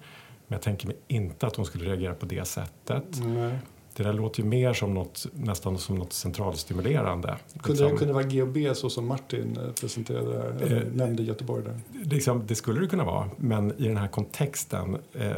men 0.51 0.57
jag 0.57 0.63
tänker 0.63 0.87
mig 0.87 0.97
inte 1.09 1.47
att 1.47 1.57
hon 1.57 1.67
skulle 1.67 1.85
reagera 1.85 2.15
på 2.15 2.27
det 2.27 2.45
sättet. 2.45 3.05
Nej. 3.25 3.59
Det 3.97 4.03
där 4.03 4.13
låter 4.13 4.43
ju 4.43 4.49
mer 4.49 4.73
som 4.73 4.95
något, 4.95 5.27
nästan 5.33 5.79
som 5.79 5.97
något 5.97 6.13
centralstimulerande. 6.13 7.37
Kunde 7.61 7.69
liksom. 7.69 7.91
det 7.91 7.99
kunna 7.99 8.13
vara 8.13 8.25
GHB 8.25 8.77
så 8.77 8.91
som 8.91 9.07
Martin 9.07 9.57
eh, 9.57 9.73
presenterade 9.73 10.67
eh, 10.77 10.93
nämnde 10.93 11.23
Göteborg 11.23 11.65
där? 11.65 11.81
Liksom, 12.05 12.43
det 12.47 12.55
skulle 12.55 12.81
det 12.81 12.87
kunna 12.87 13.05
vara, 13.05 13.31
men 13.37 13.73
i 13.79 13.89
den 13.89 13.97
här 13.97 14.09
kontexten, 14.09 14.97
eh, 15.13 15.37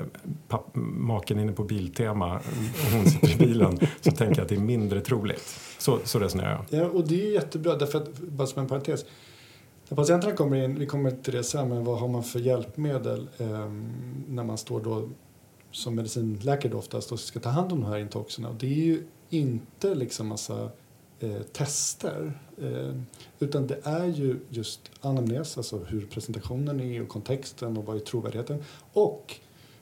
papp, 0.49 0.67
maken 0.75 1.39
inne 1.39 1.53
på 1.53 1.65
Biltema 1.65 2.37
och 2.37 2.93
hon 2.93 3.07
sitter 3.07 3.33
i 3.33 3.37
bilen, 3.37 3.79
så 4.01 4.11
tänker 4.11 4.37
jag 4.37 4.43
att 4.43 4.49
det 4.49 4.55
är 4.55 4.61
mindre 4.61 5.01
troligt. 5.01 5.61
Så, 5.79 5.99
så 6.05 6.19
resonerar 6.19 6.65
jag. 6.71 6.81
Ja, 6.81 6.87
och 6.87 7.09
det 7.09 7.27
är 7.27 7.33
jättebra, 7.33 7.77
därför 7.77 7.99
att, 7.99 8.19
bara 8.19 8.47
som 8.47 8.63
en 8.63 8.69
parentes, 8.69 9.05
när 9.89 9.97
patienterna 9.97 10.37
kommer 10.37 10.57
in, 10.65 10.79
vi 10.79 10.87
kommer 10.87 11.11
till 11.11 11.35
det 11.35 11.45
sen, 11.45 11.69
men 11.69 11.85
vad 11.85 11.99
har 11.99 12.09
man 12.09 12.23
för 12.23 12.39
hjälpmedel 12.39 13.29
eh, 13.39 13.71
när 14.29 14.45
man 14.45 14.59
står 14.59 14.81
då 14.81 15.09
som 15.71 15.95
medicinläkare 15.95 16.73
då 16.73 16.79
oftast 16.79 17.13
och 17.13 17.21
ska 17.21 17.41
ta 17.41 17.49
hand 17.49 17.73
om 17.73 17.81
de 17.81 17.87
här 17.87 17.99
intoxerna? 17.99 18.49
Och 18.49 18.55
det 18.55 18.67
är 18.67 18.85
ju 18.85 19.07
inte 19.31 19.95
liksom 19.95 20.27
massa 20.27 20.71
eh, 21.21 21.43
tester. 21.43 22.41
Eh, 22.63 22.97
utan 23.39 23.67
det 23.67 23.81
är 23.83 24.07
ju 24.07 24.41
just 24.49 24.91
anamnes, 25.01 25.57
alltså 25.57 25.79
hur 25.79 26.07
presentationen 26.07 26.81
är 26.81 27.03
och 27.03 27.09
kontexten 27.09 27.77
och 27.77 27.85
vad 27.85 27.97
är 27.97 28.01
trovärdigheten. 28.01 28.63
Och, 28.93 29.37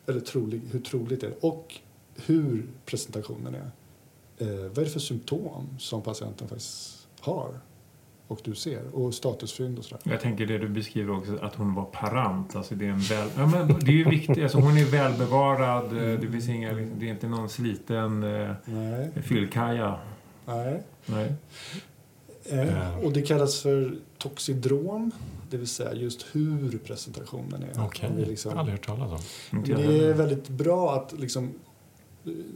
eller 0.07 0.21
trolig, 0.21 0.61
hur 0.71 0.81
troligt 0.81 1.21
det 1.21 1.27
är 1.27 1.45
och 1.45 1.75
hur 2.27 2.69
presentationen 2.87 3.55
är. 3.55 3.71
Eh, 4.39 4.49
vad 4.49 4.79
är 4.79 4.85
det 4.85 4.91
för 4.91 5.01
symptom 5.01 5.69
som 5.79 6.03
patienten 6.03 6.49
faktiskt 6.49 7.09
har 7.21 7.61
och 8.31 8.41
du 8.45 8.55
ser 8.55 8.95
och 8.95 9.15
statusfynd 9.15 9.79
och 9.79 9.85
sådär. 9.85 10.03
Jag 10.05 10.21
tänker 10.21 10.47
det 10.47 10.59
du 10.59 10.69
beskriver 10.69 11.19
också 11.19 11.39
att 11.43 11.55
hon 11.55 11.75
var 11.75 11.85
parant. 11.85 12.57
Alltså 12.57 12.75
det 12.75 12.87
är 12.87 12.91
en 12.91 12.99
väl, 12.99 13.29
ja, 13.37 13.47
men 13.47 13.69
det 13.69 13.91
är 13.91 13.97
ju 13.97 14.11
viktigt. 14.11 14.43
Alltså 14.43 14.59
hon 14.59 14.77
är 14.77 14.85
välbevarad. 14.85 15.95
Det 15.95 16.29
finns 16.33 16.49
inga, 16.49 16.73
det 16.73 17.07
är 17.07 17.11
inte 17.11 17.29
någon 17.29 17.49
sliten 17.49 18.23
eh, 18.23 19.23
fyllkaja. 19.23 19.99
Nej. 20.47 20.83
Nej. 21.07 21.35
Eh, 22.45 22.99
och 23.05 23.13
det 23.13 23.23
kallas 23.23 23.61
för 23.61 23.95
toxidrom, 24.19 25.11
det 25.51 25.57
vill 25.57 25.69
säga 25.69 25.95
just 25.95 26.27
hur 26.33 26.79
presentationen 26.79 27.63
är. 27.63 27.85
Okej, 27.85 28.11
okay. 28.13 28.25
liksom, 28.25 28.59
aldrig 28.59 28.79
hört 28.79 28.87
talas 28.87 29.13
om. 29.53 29.65
Det 29.65 29.73
är 29.73 30.15
väldigt 30.15 30.49
bra 30.49 30.95
att 30.95 31.19
liksom, 31.19 31.51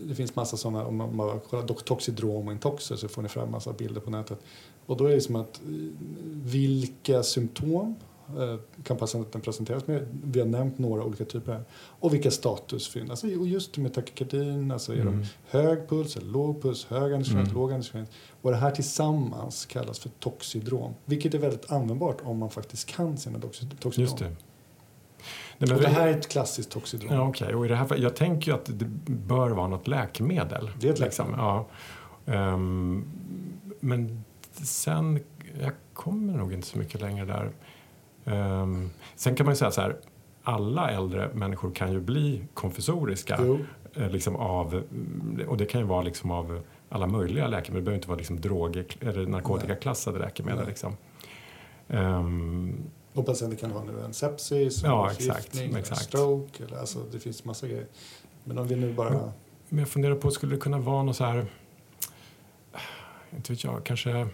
det 0.05 0.15
finns 0.15 0.37
massa 0.37 0.57
sådana, 0.57 0.87
om 0.87 0.97
man 0.97 1.41
kollar 1.41 1.67
toxidrom 1.67 2.47
och 2.47 2.53
intoxer 2.53 2.97
så 2.97 3.09
får 3.09 3.23
ni 3.23 3.29
fram 3.29 3.51
massa 3.51 3.73
bilder 3.73 4.01
på 4.01 4.11
nätet. 4.11 4.39
Och 4.87 4.97
då 4.97 5.07
är 5.07 5.15
det 5.15 5.21
som 5.21 5.37
att 5.37 5.61
vilka 6.45 7.23
symptom 7.23 7.97
eh, 8.29 8.57
kan 8.85 8.97
patienten 8.97 9.41
presenteras 9.41 9.87
med. 9.87 10.07
Vi 10.25 10.41
har 10.41 10.47
nämnt 10.47 10.79
några 10.79 11.05
olika 11.05 11.25
typer 11.25 11.53
här. 11.53 11.65
Och 11.75 12.15
vilka 12.15 12.31
statusfynd. 12.31 13.11
Alltså, 13.11 13.27
just 13.27 13.77
med 13.77 13.95
takikardin, 13.95 14.71
alltså 14.71 14.93
är 14.93 15.01
mm. 15.01 15.21
de 15.21 15.27
hög 15.59 15.89
puls, 15.89 16.17
eller 16.17 16.31
låg 16.31 16.63
puls, 16.63 16.85
hög 16.85 17.03
andningsfrekvens, 17.03 17.49
mm. 17.49 17.61
låg 17.61 17.71
andningsfrekvens. 17.71 18.11
Och 18.43 18.51
det 18.51 18.57
här 18.57 18.71
tillsammans 18.71 19.67
kallas 19.67 19.99
för 19.99 20.09
toxidrom. 20.09 20.95
Vilket 21.05 21.35
är 21.35 21.39
väldigt 21.39 21.73
användbart 21.73 22.19
om 22.25 22.39
man 22.39 22.51
faktiskt 22.51 22.89
kan 22.89 23.17
sina 23.17 23.39
toxidrom. 23.41 23.93
Just 24.05 24.19
det. 24.19 24.37
Nej, 25.59 25.75
och 25.75 25.81
det 25.81 25.89
här 25.89 26.09
är 26.09 26.19
ett 26.19 26.29
klassiskt 26.29 26.71
toxidrom. 26.71 27.15
Ja, 27.15 27.29
okay. 27.29 27.55
och 27.55 27.65
i 27.65 27.69
det 27.69 27.77
här, 27.77 27.97
jag 27.97 28.17
tänker 28.17 28.51
ju 28.51 28.55
att 28.55 28.79
det 28.79 28.85
bör 29.07 29.51
vara 29.51 29.69
något 29.69 29.87
läkemedel. 29.87 30.71
Det 30.81 30.89
är 30.89 30.93
ett 30.93 30.99
liksom. 30.99 31.31
läkemedel. 31.31 31.65
Ja. 32.25 32.53
Um, 32.55 33.05
men 33.81 34.25
sen, 34.55 35.21
jag 35.61 35.73
kommer 35.93 36.33
nog 36.33 36.53
inte 36.53 36.67
så 36.67 36.79
mycket 36.79 37.01
längre 37.01 37.25
där. 37.25 37.53
Um, 38.25 38.91
sen 39.17 39.35
kan 39.35 39.47
man 39.47 39.53
ju 39.53 39.57
säga 39.57 39.71
så 39.71 39.81
här, 39.81 39.97
alla 40.43 40.91
äldre 40.91 41.31
människor 41.35 41.71
kan 41.75 41.93
ju 41.93 42.01
bli 42.01 42.45
konfessoriska. 42.55 43.59
Eh, 43.95 44.11
liksom 44.11 44.37
av, 44.37 44.83
och 45.49 45.57
det 45.57 45.67
kan 45.67 45.81
ju 45.81 45.87
vara 45.87 46.03
liksom 46.03 46.31
av 46.31 46.63
alla 46.89 47.07
möjliga 47.07 47.49
läkemedel. 47.49 47.81
Det 47.81 47.85
behöver 47.85 47.97
inte 47.97 48.09
vara 48.09 48.19
liksom 48.19 48.41
droger 48.41 48.87
eller 49.01 49.27
narkotikaklassade 49.27 50.19
läkemedel. 50.19 50.67
Liksom. 50.67 50.97
Um, 51.89 52.91
och 53.15 53.27
patienter 53.27 53.57
kan 53.57 53.71
ha 53.71 53.85
nu 53.85 54.01
en 54.05 54.15
sepsis, 54.15 54.83
ja, 54.83 55.11
exakt, 55.13 55.57
exakt. 55.77 56.03
stroke, 56.03 56.65
eller, 56.65 56.79
alltså, 56.79 56.99
det 57.13 57.19
finns 57.19 57.45
massa 57.45 57.69
grejer. 57.69 57.87
Men 58.45 58.59
om 58.59 58.67
vi 58.67 58.77
nu 58.77 58.93
bara... 58.93 59.33
Men 59.69 59.79
jag 59.79 59.89
funderar 59.89 60.15
på, 60.15 60.31
skulle 60.31 60.55
det 60.55 60.61
kunna 60.61 60.79
vara 60.79 61.03
något 61.03 61.17
så 61.17 61.25
här, 61.25 61.47
inte 63.37 63.53
vet 63.53 63.65
jag, 63.65 63.85
kanske 63.85 64.27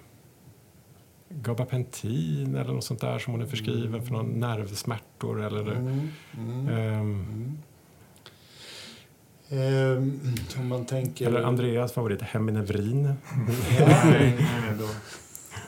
gabapentin 1.31 2.55
eller 2.55 2.73
något 2.73 2.85
sånt 2.85 3.01
där 3.01 3.19
som 3.19 3.33
hon 3.33 3.43
är 3.43 3.47
förskriven 3.47 3.87
mm. 3.87 4.07
för 4.07 4.13
någon 4.13 4.41
nervsmärtor 4.41 5.43
eller... 5.43 5.73
Mm. 5.73 6.09
Mm. 6.39 7.59
Um, 9.53 10.21
om 10.59 10.69
man 10.69 10.87
tänker... 10.87 11.27
Eller 11.27 11.43
Andreas 11.43 11.93
favorit, 11.93 12.23
Heminevrin. 12.23 13.15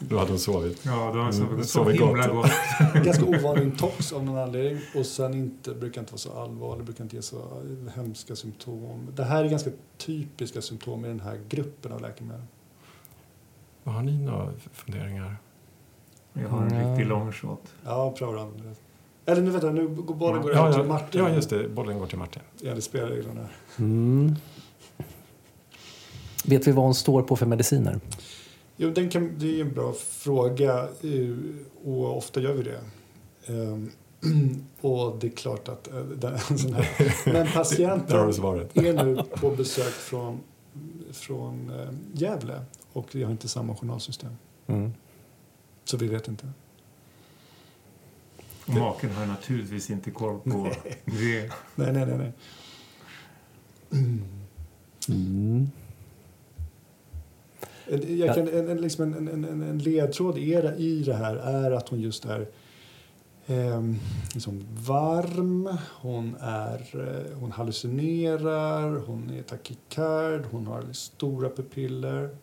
Då 0.08 0.18
hade 0.18 0.30
hon 0.30 0.38
sovit. 0.38 0.80
Ja, 0.84 0.90
då 0.92 1.18
har 1.18 1.24
hon 1.24 1.32
sovit, 1.32 1.52
mm, 1.52 1.64
sovit 1.64 2.00
himla 2.00 2.28
gott. 2.28 2.50
Ganska 3.04 3.24
ovanlig 3.24 3.62
intox 3.62 4.12
av 4.12 4.24
någon 4.24 4.38
anledning. 4.38 4.82
Och 4.96 5.06
sen 5.06 5.34
inte, 5.34 5.74
brukar 5.74 6.00
inte 6.00 6.12
vara 6.12 6.18
så 6.18 6.32
allvarlig, 6.32 6.84
brukar 6.84 7.04
inte 7.04 7.16
ge 7.16 7.22
så 7.22 7.62
hemska 7.94 8.36
symptom. 8.36 9.08
Det 9.14 9.24
här 9.24 9.44
är 9.44 9.48
ganska 9.48 9.70
typiska 9.98 10.62
symptom 10.62 11.04
i 11.04 11.08
den 11.08 11.20
här 11.20 11.40
gruppen 11.48 11.92
av 11.92 12.00
läkemedel. 12.00 12.42
Vad 13.84 13.94
har 13.94 14.02
ni 14.02 14.18
några 14.18 14.52
funderingar? 14.72 15.36
Jag 16.32 16.48
har 16.48 16.62
en 16.62 16.72
mm. 16.72 16.90
riktig 16.90 17.06
long 17.06 17.32
shot. 17.32 17.74
Ja, 17.84 18.14
prova 18.18 18.38
den. 18.38 18.76
Eller 19.26 19.42
nu 19.42 19.50
vänta, 19.50 19.70
nu 19.70 19.88
går 19.88 20.14
bollen 20.14 20.42
går 20.42 20.52
ja, 20.52 20.66
ja, 20.66 20.72
till 20.72 20.84
Martin. 20.84 21.20
Ja, 21.20 21.30
just 21.30 21.50
det. 21.50 21.68
Bollen 21.68 21.98
går 21.98 22.06
till 22.06 22.18
Martin. 22.18 22.42
Ja, 22.60 22.74
det 22.74 22.82
spelar 22.82 23.06
reglerna. 23.08 23.48
Mm. 23.78 24.34
Vet 26.44 26.66
vi 26.66 26.72
vad 26.72 26.84
hon 26.84 26.94
står 26.94 27.22
på 27.22 27.36
för 27.36 27.46
mediciner? 27.46 28.00
Jo, 28.76 28.90
den 28.90 29.10
kan, 29.10 29.38
det 29.38 29.56
är 29.56 29.60
en 29.60 29.72
bra 29.72 29.92
fråga 29.92 30.78
eh, 30.82 31.36
och 31.84 32.16
ofta 32.16 32.40
gör 32.40 32.52
vi 32.52 32.62
det. 32.62 32.80
Um, 33.52 33.90
och 34.80 35.18
det 35.20 35.26
är 35.26 35.30
klart 35.30 35.68
att 35.68 35.88
uh, 35.94 36.00
den, 36.00 36.38
sån 36.58 36.72
här. 36.72 37.32
Men 37.32 37.46
patienten 37.54 38.18
är 38.74 39.04
nu 39.04 39.22
på 39.40 39.50
besök 39.50 39.92
från, 39.92 40.40
från 41.12 41.70
uh, 41.70 41.88
Gävle 42.12 42.64
och 42.92 43.08
vi 43.12 43.22
har 43.22 43.30
inte 43.30 43.48
samma 43.48 43.76
journalsystem. 43.76 44.36
Mm. 44.66 44.92
Så 45.84 45.96
vi 45.96 46.06
vet 46.06 46.28
inte. 46.28 46.46
Och 48.66 48.74
maken 48.74 49.10
har 49.10 49.26
naturligtvis 49.26 49.90
inte 49.90 50.10
koll 50.10 50.40
på 50.40 50.70
det. 51.04 51.50
nej, 51.74 51.92
nej, 51.92 52.06
nej. 52.06 52.16
nej. 52.18 52.32
Mm. 55.08 55.70
Jag 58.08 58.34
kan, 58.34 58.48
en, 58.48 58.80
liksom 58.80 59.14
en, 59.14 59.28
en, 59.28 59.62
en 59.62 59.78
ledtråd 59.78 60.38
är, 60.38 60.80
i 60.80 61.02
det 61.02 61.14
här 61.14 61.36
är 61.36 61.70
att 61.70 61.88
hon 61.88 62.00
just 62.00 62.24
är 62.24 62.46
eh, 63.46 63.82
liksom 64.34 64.66
varm, 64.74 65.78
hon, 66.00 66.36
är, 66.40 67.08
eh, 67.08 67.38
hon 67.38 67.52
hallucinerar, 67.52 68.96
hon 69.06 69.30
är 69.30 69.42
takikard, 69.42 70.44
hon 70.50 70.66
har 70.66 70.92
stora 70.92 71.48
pupiller. 71.48 72.36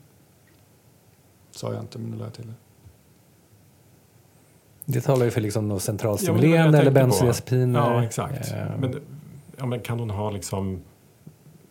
Sa 1.52 1.74
jag 1.74 1.84
inte, 1.84 2.00
men 2.00 2.12
nu 2.12 2.18
la 2.18 2.24
jag 2.24 2.34
till 2.34 2.48
det. 2.48 2.54
Det 4.92 5.02
talar 5.02 5.26
ju 5.26 5.32
för 5.32 5.42
liksom 5.42 5.80
centralstimulerande 5.80 6.78
ja, 6.78 6.82
eller 6.82 6.92
bensodiazepiner. 6.92 7.80
Ja, 7.80 8.04
exakt. 8.04 8.52
Eh. 8.52 8.80
Men, 8.80 8.96
ja, 9.58 9.66
men 9.66 9.80
kan 9.80 10.00
hon 10.00 10.10
ha 10.10 10.32
liksom 10.32 10.82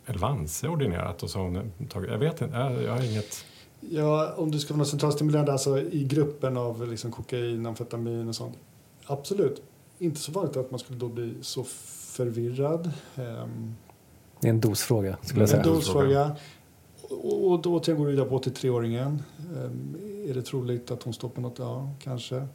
Elvanse 0.07 0.69
ordinerat 0.69 1.23
och 1.23 1.31
så 1.31 1.39
hon 1.39 1.73
tagit, 1.89 2.11
jag 2.11 2.19
vet 2.19 2.41
inte, 2.43 2.57
jag 2.57 2.93
har 2.93 3.11
inget... 3.11 3.45
Ja, 3.81 4.35
om 4.37 4.51
du 4.51 4.59
ska 4.59 4.75
vara 4.75 4.85
centralstimulerande 4.85 5.53
alltså 5.53 5.81
i 5.81 6.05
gruppen 6.05 6.57
av 6.57 6.89
liksom 6.91 7.13
kokain, 7.13 7.67
amfetamin 7.67 8.29
och 8.29 8.35
sånt. 8.35 8.57
Absolut. 9.07 9.63
Inte 9.99 10.21
så 10.21 10.33
vanligt 10.33 10.57
att 10.57 10.71
man 10.71 10.81
skulle 10.81 10.99
då 10.99 11.09
bli 11.09 11.35
så 11.41 11.65
förvirrad. 11.65 12.91
Um, 13.17 13.77
det 14.41 14.49
är 14.49 14.51
en 14.51 14.61
dosfråga 14.61 15.17
skulle 15.23 15.43
jag 15.43 15.49
säga. 15.49 15.63
En 15.63 15.69
dosfråga. 15.69 16.37
Och, 17.11 17.63
då 17.63 17.75
återigen 17.75 17.99
går 17.99 18.07
vi 18.07 18.11
vidare 18.11 18.29
på 18.29 18.39
83-åringen. 18.39 19.23
Um, 19.55 19.97
är 20.29 20.35
det 20.35 20.43
troligt 20.43 20.91
att 20.91 21.03
hon 21.03 21.15
står 21.15 21.29
på 21.29 21.41
något? 21.41 21.59
Ja, 21.59 21.91
kanske. 21.99 22.47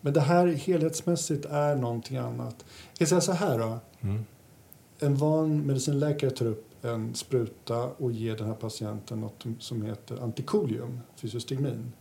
Men 0.00 0.12
det 0.12 0.20
här 0.20 0.46
helhetsmässigt 0.46 1.44
är 1.44 1.76
någonting 1.76 2.16
annat. 2.16 2.64
Jag 2.98 3.08
ska 3.08 3.20
säga 3.20 3.36
så 3.36 3.44
här 3.44 3.58
då. 3.58 3.78
Mm. 4.00 4.24
En 4.98 5.14
van 5.14 5.60
medicinläkare 5.60 6.30
tar 6.30 6.46
upp 6.46 6.84
en 6.84 7.14
spruta 7.14 7.84
och 7.84 8.12
ger 8.12 8.36
den 8.36 8.46
här 8.46 8.54
patienten 8.54 9.20
något 9.20 9.44
som 9.58 9.82
heter 9.82 10.22
antikolium, 10.22 11.00
fysiostigmin. 11.16 11.92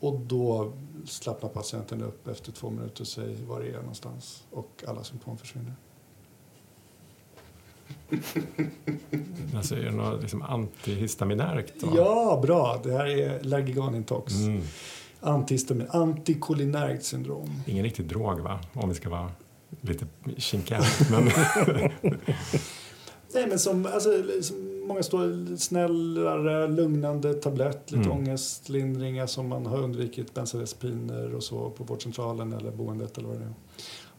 Och 0.00 0.20
då 0.20 0.72
slappnar 1.04 1.48
patienten 1.48 2.02
upp 2.02 2.28
efter 2.28 2.52
två 2.52 2.70
minuter 2.70 3.00
och 3.00 3.06
säger 3.06 3.46
var 3.46 3.60
det 3.60 3.68
är 3.68 3.80
någonstans 3.80 4.44
och 4.50 4.84
alla 4.86 5.04
symptom 5.04 5.38
försvinner. 5.38 5.74
alltså 9.56 9.74
är 9.74 9.82
det 9.82 9.90
något 9.90 10.20
liksom 10.20 10.42
antihistaminärkt? 10.42 11.74
Ja, 11.94 12.40
bra. 12.42 12.80
Det 12.84 12.92
här 12.92 13.06
är 13.06 13.42
Lergiganintox. 13.42 14.34
Mm. 14.34 14.62
Antihistamin, 15.20 15.86
antikolinergt 15.90 17.04
syndrom. 17.04 17.62
Ingen 17.66 17.84
riktig 17.84 18.06
drog, 18.06 18.40
va? 18.40 18.60
Om 18.72 18.88
vi 18.88 18.94
ska 18.94 19.08
vara 19.08 19.30
lite 19.80 20.06
kinkiga. 20.36 20.80
men 21.10 21.30
Nej, 23.34 23.46
men 23.48 23.58
som, 23.58 23.86
alltså, 23.86 24.10
som 24.42 24.76
många 24.86 25.02
står 25.02 25.56
snällare, 25.56 26.68
lugnande 26.68 27.34
tablett, 27.34 27.90
lite 27.90 28.04
mm. 28.04 28.18
ångestlindringar 28.18 29.26
som 29.26 29.48
man 29.48 29.66
har 29.66 29.78
undvikit 29.78 30.34
bensodiazepiner 30.34 31.34
och 31.34 31.42
så 31.42 31.70
på 31.70 31.84
vårdcentralen 31.84 32.52
eller 32.52 32.70
boendet 32.70 33.18
eller 33.18 33.28
vad 33.28 33.38
det 33.38 33.44
är. 33.44 33.54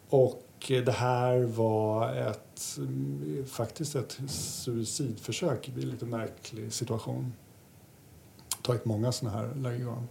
Och 0.10 0.47
det 0.68 0.92
här 0.92 1.44
var 1.44 2.14
ett, 2.14 2.80
faktiskt 3.48 3.96
ett 3.96 4.18
suicidförsök 4.28 5.70
i 5.70 5.72
en 5.72 5.90
lite 5.90 6.06
märklig 6.06 6.74
situation. 6.74 7.34
Tagit 8.62 8.86
många 8.86 9.12
sådana 9.12 9.38
här 9.38 9.56
Lergigan. 9.56 10.08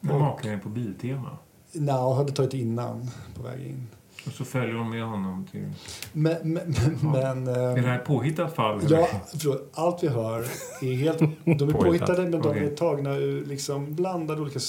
Men 0.00 0.22
är 0.22 0.58
på 0.58 0.68
Biltema? 0.68 1.38
Nej, 1.72 1.94
jag 1.94 2.14
hade 2.14 2.32
tagit 2.32 2.54
innan 2.54 3.10
på 3.34 3.42
väg 3.42 3.60
in. 3.60 3.86
Och 4.26 4.32
så 4.32 4.44
följer 4.44 4.74
hon 4.74 4.90
med 4.90 5.04
honom 5.04 5.46
till... 5.50 5.72
Men... 6.12 6.52
men, 6.52 6.74
men 7.02 7.48
är 7.48 7.74
det 7.74 7.88
här 7.88 7.98
ett 7.98 8.04
påhittat 8.04 8.54
fall? 8.54 8.80
Ja, 8.90 9.08
förlåt. 9.38 9.70
Allt 9.74 10.02
vi 10.02 10.08
hör 10.08 10.38
är 10.82 10.94
helt... 10.94 11.18
De 11.44 11.68
är 11.68 11.72
påhittade, 11.72 12.22
men 12.22 12.42
de 12.42 12.56
är 12.56 12.76
tagna 12.76 13.14
ur 13.14 13.44
liksom 13.44 13.94
blandade 13.94 14.40
olika 14.40 14.60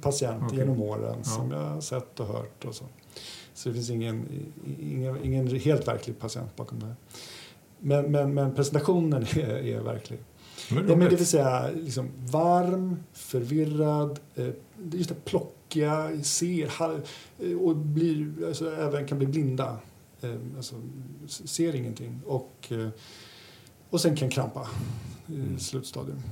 patienter 0.00 0.46
okay. 0.46 0.58
genom 0.58 0.82
åren 0.82 1.14
ja. 1.18 1.24
som 1.24 1.50
jag 1.50 1.58
har 1.58 1.80
sett 1.80 2.20
och 2.20 2.26
hört 2.26 2.64
och 2.64 2.74
så. 2.74 2.84
Så 3.54 3.68
det 3.68 3.74
finns 3.74 3.90
ingen, 3.90 4.28
ingen, 4.80 5.24
ingen 5.24 5.46
helt 5.46 5.88
verklig 5.88 6.18
patient 6.18 6.56
bakom 6.56 6.80
det 6.80 6.86
här. 6.86 6.96
Men, 7.78 8.12
men, 8.12 8.34
men 8.34 8.54
presentationen 8.54 9.22
är, 9.34 9.66
är 9.66 9.80
verklig. 9.80 10.18
Men, 10.70 10.86
det 10.86 11.16
vill 11.16 11.26
säga 11.26 11.70
liksom, 11.70 12.10
varm, 12.26 12.96
förvirrad, 13.12 14.20
eh, 14.34 14.48
just 14.92 15.08
det 15.08 15.24
plockiga, 15.24 16.22
ser 16.22 16.70
eh, 17.38 17.58
och 17.58 17.76
blir, 17.76 18.46
alltså, 18.46 18.76
även 18.76 19.06
kan 19.06 19.18
bli 19.18 19.26
blinda. 19.26 19.78
Eh, 20.20 20.34
alltså, 20.56 20.74
ser 21.26 21.74
ingenting. 21.74 22.20
Och, 22.26 22.72
och 23.90 24.00
sen 24.00 24.16
kan 24.16 24.30
krampa 24.30 24.68
i 25.26 25.34
mm. 25.34 25.58
slutstadium. 25.58 26.22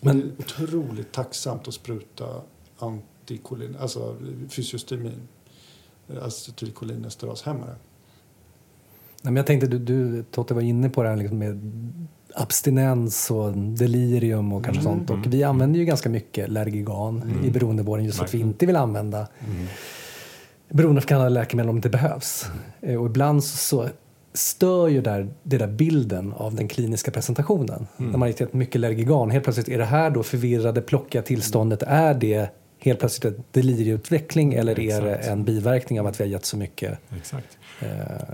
Men, 0.00 0.18
det 0.18 0.24
är 0.24 0.32
otroligt 0.38 1.12
tacksamt 1.12 1.68
att 1.68 1.74
spruta 1.74 2.42
antikolin, 2.78 3.76
alltså 3.80 4.16
fysiostimin, 4.48 5.28
acetylkolinesterashämmare. 6.20 7.74
Jag 9.22 9.46
tänkte, 9.46 9.66
du, 9.66 9.78
du 9.78 10.22
Totte 10.22 10.54
var 10.54 10.62
inne 10.62 10.88
på 10.88 11.02
det 11.02 11.08
här 11.08 11.16
liksom 11.16 11.38
med 11.38 11.60
abstinens 12.34 13.30
och 13.30 13.52
delirium 13.56 14.52
och 14.52 14.64
kanske 14.64 14.82
mm. 14.82 14.92
sånt. 14.92 15.10
Och 15.10 15.32
vi 15.32 15.44
använder 15.44 15.78
ju 15.80 15.84
ganska 15.84 16.08
mycket 16.08 16.48
Lergigan 16.50 17.22
mm. 17.22 17.44
i 17.44 17.50
beroendevården 17.50 18.04
just 18.04 18.18
för 18.18 18.24
att 18.24 18.34
vi 18.34 18.40
inte 18.40 18.66
vill 18.66 18.76
använda 18.76 19.28
mm. 19.46 19.66
beroendeframkallande 20.68 21.30
läkemedel 21.30 21.70
om 21.70 21.80
det 21.80 21.88
behövs. 21.88 22.46
Mm. 22.82 23.00
Och 23.00 23.06
ibland 23.06 23.44
så 23.44 23.88
stör 24.32 24.88
ju 24.88 25.00
där, 25.00 25.28
det 25.42 25.58
där 25.58 25.66
bilden 25.66 26.32
av 26.32 26.54
den 26.54 26.68
kliniska 26.68 27.10
presentationen. 27.10 27.86
Mm. 27.96 28.10
När 28.10 28.18
man 28.18 28.20
har 28.20 28.28
gett 28.28 28.52
mycket 28.52 28.80
Lergigan, 28.80 29.30
helt 29.30 29.44
plötsligt 29.44 29.68
är 29.68 29.78
det 29.78 29.84
här 29.84 30.10
då 30.10 30.22
förvirrade, 30.22 30.80
plockiga 30.80 31.22
tillståndet, 31.22 31.82
är 31.82 32.14
det 32.14 32.50
helt 32.84 32.98
plötsligt 32.98 33.34
en 33.34 33.44
delirieutveckling 33.52 34.54
eller 34.54 34.80
är 34.80 35.02
det 35.02 35.14
en 35.14 35.44
biverkning 35.44 36.00
av 36.00 36.06
att 36.06 36.20
vi 36.20 36.24
har 36.24 36.30
gett 36.30 36.44
så 36.44 36.56
mycket 36.56 36.98
Exakt. 37.16 37.58
Eh, 37.80 37.88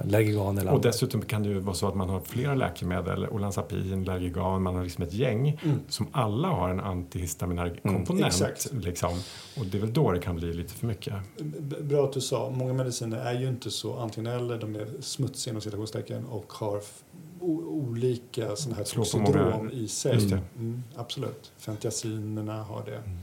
Lergigan 0.05 0.59
eller 0.59 0.73
Och 0.73 0.81
dessutom 0.81 1.23
kan 1.23 1.43
det 1.43 1.49
ju 1.49 1.59
vara 1.59 1.75
så 1.75 1.89
att 1.89 1.95
man 1.95 2.09
har 2.09 2.21
flera 2.21 2.55
läkemedel, 2.55 3.27
Olanzapin, 3.27 4.05
Lergigan, 4.05 4.63
man 4.63 4.75
har 4.75 4.83
liksom 4.83 5.05
ett 5.05 5.13
gäng 5.13 5.61
mm. 5.65 5.81
som 5.89 6.07
alla 6.13 6.49
har 6.49 6.69
en 6.69 6.81
antihistaminär 6.81 7.81
komponent. 7.83 8.67
Mm, 8.71 8.83
liksom. 8.85 9.11
Och 9.59 9.67
det 9.67 9.79
är 9.79 9.81
väl 9.81 9.93
då 9.93 10.13
det 10.13 10.21
kan 10.21 10.37
bli 10.37 10.53
lite 10.53 10.75
för 10.75 10.87
mycket. 10.87 11.15
Bra 11.81 12.05
att 12.05 12.13
du 12.13 12.21
sa, 12.21 12.51
många 12.51 12.73
mediciner 12.73 13.19
är 13.19 13.41
ju 13.41 13.49
inte 13.49 13.71
så 13.71 13.97
antingen 13.97 14.33
eller, 14.33 14.59
de 14.59 14.77
är 14.77 14.87
smutsiga 15.01 15.51
inom 15.51 15.61
citationstecken 15.61 16.27
och 16.27 16.53
har 16.53 16.81
olika 17.41 18.57
sådana 18.57 18.77
här 18.77 18.85
toxidrom 18.85 19.71
i 19.73 19.89
sig. 19.89 20.33
Mm, 20.57 20.83
absolut. 20.97 21.53
Fentiacinerna 21.59 22.63
har 22.63 22.85
det. 22.85 22.97
Mm. 22.97 23.19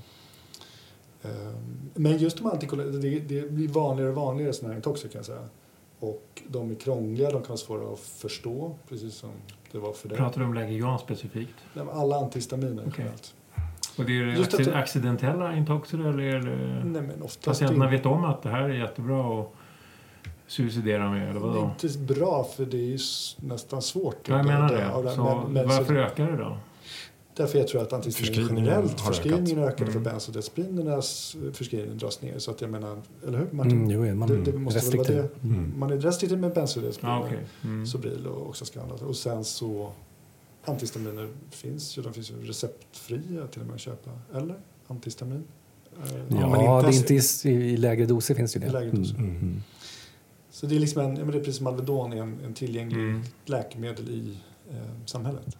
Ehm, 1.27 1.89
men 1.93 2.17
just 2.17 2.37
de 2.37 2.47
antikoloniserande, 2.47 3.09
det, 3.09 3.41
det 3.41 3.51
blir 3.51 3.67
vanligare 3.67 4.09
och 4.09 4.15
vanligare 4.15 4.53
sådana 4.53 4.73
här 4.73 4.77
intoxer 4.77 5.09
kan 5.09 5.19
jag 5.19 5.25
säga. 5.25 5.43
Och 5.99 6.41
de 6.47 6.71
är 6.71 6.75
krångliga, 6.75 7.31
de 7.31 7.41
kan 7.41 7.47
vara 7.47 7.57
svåra 7.57 7.93
att 7.93 7.99
förstå, 7.99 8.75
precis 8.89 9.15
som 9.15 9.29
det 9.71 9.77
var 9.77 9.93
för 9.93 10.09
dig. 10.09 10.17
Pratar 10.17 10.41
du 10.41 10.47
om 10.47 10.53
Lägergan 10.53 10.99
specifikt? 10.99 11.55
Alla 11.91 12.15
antihistaminer 12.15 12.87
okay. 12.87 13.05
Och 13.97 14.05
det 14.05 14.11
är 14.11 14.23
Just 14.23 14.59
acc 14.59 14.67
accidentella 14.67 15.55
intoxer 15.55 15.97
eller 15.97 16.19
är 16.19 16.39
det 16.39 16.83
Nej, 16.83 17.01
men 17.01 17.27
patienterna 17.45 17.89
vet 17.89 18.05
om 18.05 18.25
att 18.25 18.43
det 18.43 18.49
här 18.49 18.61
är 18.61 18.73
jättebra 18.73 19.41
att 19.41 19.53
suicidera 20.47 21.09
med? 21.11 21.29
Eller 21.29 21.39
vadå? 21.39 21.53
Det 21.53 21.87
är 21.87 21.91
inte 21.91 22.13
bra, 22.13 22.43
för 22.43 22.65
det 22.65 22.77
är 22.77 22.81
ju 22.81 22.97
nästan 23.37 23.81
svårt. 23.81 24.27
jag 24.27 24.45
menar 24.45 24.69
det. 24.69 25.09
det. 25.09 25.15
Så 25.15 25.23
men, 25.23 25.53
men, 25.53 25.67
varför 25.67 25.85
så, 25.85 25.93
ökar 25.93 26.31
det 26.31 26.37
då? 26.37 26.57
Därför 27.37 27.59
jag 27.59 27.67
tror 27.67 27.81
att 27.81 27.93
antihistamin 27.93 28.47
generellt, 28.49 29.01
förskrivningen 29.01 29.59
ökade 29.59 29.91
mm. 29.91 29.93
för 29.93 30.11
bensodiazepinernas 30.11 31.35
förskrivning 31.53 31.97
dras 31.97 32.21
ner. 32.21 32.39
Så 32.39 32.51
att 32.51 32.61
jag 32.61 32.69
menar, 32.69 33.01
eller 33.27 33.37
hur 33.37 33.47
Martin? 33.51 33.71
Mm, 33.71 33.89
jo, 33.89 34.15
man, 34.15 34.29
det, 34.29 34.51
det 34.51 34.57
måste 34.57 34.79
restriktiv. 34.79 35.15
Väl 35.15 35.23
vara 35.23 35.29
det. 35.41 35.47
Mm. 35.47 35.79
Man 35.79 35.91
är 35.91 35.97
restriktiv 35.97 36.39
med 36.39 36.53
bensodiazepiner, 36.53 37.13
ah, 37.13 37.25
okay. 37.25 37.39
mm. 37.63 37.85
Sobril 37.85 38.27
och 38.27 38.49
Oxascan. 38.49 38.91
Och 38.91 39.15
sen 39.15 39.43
så 39.43 39.91
antihistaminer 40.65 41.29
finns 41.49 41.97
ju, 41.97 42.01
de 42.01 42.13
finns 42.13 42.31
ju 42.31 42.43
receptfria 42.43 43.47
till 43.47 43.61
och 43.61 43.67
med 43.67 43.75
att 43.75 43.81
köpa. 43.81 44.11
Eller? 44.33 44.55
Antihistamin? 44.87 45.43
Eh, 46.03 46.37
ja, 46.39 46.81
det 46.81 46.87
är 46.87 46.97
inte 46.97 47.13
i, 47.49 47.51
i 47.51 47.77
lägre 47.77 48.05
doser 48.05 48.35
finns 48.35 48.55
ju 48.55 48.59
det. 48.59 48.67
I 48.67 48.69
lägre 48.69 48.91
doser. 48.91 49.15
Mm. 49.15 49.29
mm. 49.29 49.63
Så 50.49 50.65
det 50.65 50.75
är 50.75 50.79
liksom 50.79 51.01
en, 51.01 51.15
det 51.15 51.21
är 51.21 51.39
precis 51.39 51.57
som 51.57 51.67
Alvedon 51.67 52.13
är 52.13 52.21
en, 52.21 52.39
en 52.45 52.53
tillgänglig 52.53 52.99
mm. 52.99 53.21
läkemedel 53.45 54.09
i 54.09 54.37
eh, 54.71 54.77
samhället. 55.05 55.57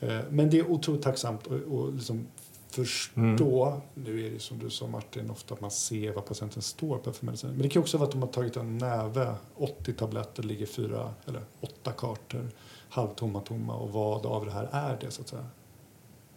Eh, 0.00 0.20
men 0.30 0.50
det 0.50 0.58
är 0.58 0.70
otroligt 0.70 1.02
tacksamt 1.02 1.46
att 1.46 1.94
liksom 1.94 2.26
förstå. 2.70 3.66
Mm. 3.66 3.80
Nu 3.94 4.26
är 4.26 4.30
det 4.30 4.38
som 4.38 4.58
du 4.58 4.70
sa 4.70 4.86
Martin, 4.86 5.30
ofta 5.30 5.54
att 5.54 5.60
man 5.60 5.70
ser 5.70 6.12
vad 6.12 6.24
patienten 6.24 6.62
står 6.62 6.98
på 6.98 7.12
för 7.12 7.26
medicin. 7.26 7.50
Men 7.50 7.62
det 7.62 7.68
kan 7.68 7.82
också 7.82 7.98
vara 7.98 8.06
att 8.06 8.12
de 8.12 8.22
har 8.22 8.28
tagit 8.28 8.56
en 8.56 8.78
näve, 8.78 9.34
80 9.54 9.92
tabletter, 9.92 10.42
ligger 10.42 10.66
fyra 10.66 11.14
eller 11.26 11.42
åtta 11.60 11.92
kartor, 11.92 12.48
halvtomma, 12.88 13.40
tomma 13.40 13.76
och 13.76 13.90
vad 13.90 14.26
av 14.26 14.44
det 14.44 14.52
här 14.52 14.68
är 14.72 14.98
det 15.00 15.10
så 15.10 15.22
att 15.22 15.28
säga. 15.28 15.46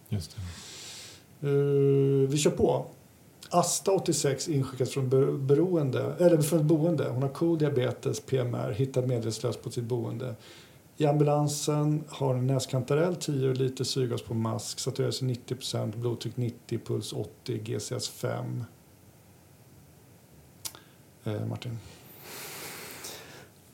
Just 0.09 0.35
det. 0.35 1.47
Uh, 1.47 2.29
vi 2.29 2.37
kör 2.37 2.51
på. 2.51 2.85
Asta 3.49 3.91
86 3.91 4.47
inskickas 4.47 4.89
från 4.89 5.09
beroende, 5.47 6.15
eller 6.19 6.41
från 6.41 6.59
ett 6.59 6.65
boende. 6.65 7.09
Hon 7.09 7.21
har 7.21 7.29
cool 7.29 7.57
diabetes, 7.57 8.19
PMR, 8.19 8.71
hittar 8.71 9.01
medvetslös 9.01 9.57
på 9.57 9.71
sitt 9.71 9.83
boende. 9.83 10.35
I 11.01 11.05
ambulansen 11.05 12.03
har 12.07 12.35
en 12.35 12.47
näskantarell, 12.47 13.15
10 13.15 13.53
liter 13.53 13.83
syrgas 13.83 14.21
på 14.21 14.33
mask, 14.33 14.79
saturerar 14.79 15.11
sig 15.11 15.27
90% 15.27 15.97
blodtryck 15.97 16.37
90, 16.37 16.79
puls 16.79 17.13
80, 17.13 17.57
GCS 17.57 18.09
5. 18.09 18.63
Eh, 21.23 21.45
Martin? 21.49 21.79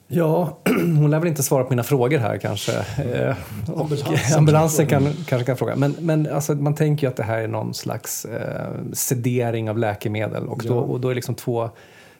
Ja, 0.07 0.57
hon 0.75 1.11
lär 1.11 1.19
väl 1.19 1.27
inte 1.27 1.43
svara 1.43 1.63
på 1.63 1.69
mina 1.69 1.83
frågor 1.83 2.17
här 2.17 2.37
kanske. 2.37 2.71
Eh, 3.03 3.37
ambulansen, 3.77 4.37
ambulansen 4.37 4.87
kan, 4.87 5.13
kanske 5.13 5.45
kan 5.45 5.57
fråga. 5.57 5.75
Men, 5.75 5.95
men 5.99 6.27
alltså, 6.27 6.55
man 6.55 6.75
tänker 6.75 7.07
ju 7.07 7.11
att 7.11 7.17
det 7.17 7.23
här 7.23 7.39
är 7.39 7.47
någon 7.47 7.73
slags 7.73 8.25
eh, 8.25 8.71
sedering 8.93 9.69
av 9.69 9.77
läkemedel 9.77 10.47
och, 10.47 10.61
ja. 10.65 10.69
då, 10.69 10.79
och 10.79 10.99
då 10.99 11.09
är 11.09 11.15
liksom 11.15 11.35
två 11.35 11.69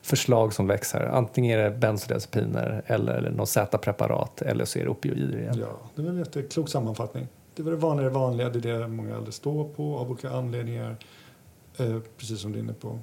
förslag 0.08 0.52
som 0.52 0.66
växer. 0.66 1.00
Antingen 1.00 1.58
är 1.58 1.64
det 1.64 1.70
bensodiazepiner 1.70 2.82
eller, 2.86 3.14
eller 3.14 3.30
något 3.30 3.48
Z-preparat 3.48 4.42
eller 4.42 4.64
så 4.64 4.78
är 4.78 4.84
det 4.84 4.90
opioider 4.90 5.38
igen. 5.38 5.56
Ja, 5.60 5.78
det 5.94 6.02
är 6.02 6.06
en 6.06 6.18
jätteklok 6.18 6.68
sammanfattning. 6.68 7.28
Det 7.54 7.62
är 7.62 7.70
det 7.70 7.76
vanliga, 7.76 8.10
vanliga, 8.10 8.48
det 8.48 8.70
är 8.70 8.80
det 8.80 8.88
många 8.88 9.16
äldre 9.16 9.32
står 9.32 9.68
på 9.68 9.96
av 9.98 10.10
olika 10.10 10.30
anledningar. 10.30 10.96
Eh, 11.76 11.98
precis 12.16 12.40
som 12.40 12.52
du 12.52 12.58
är 12.58 12.62
inne 12.62 12.72
på. 12.72 12.98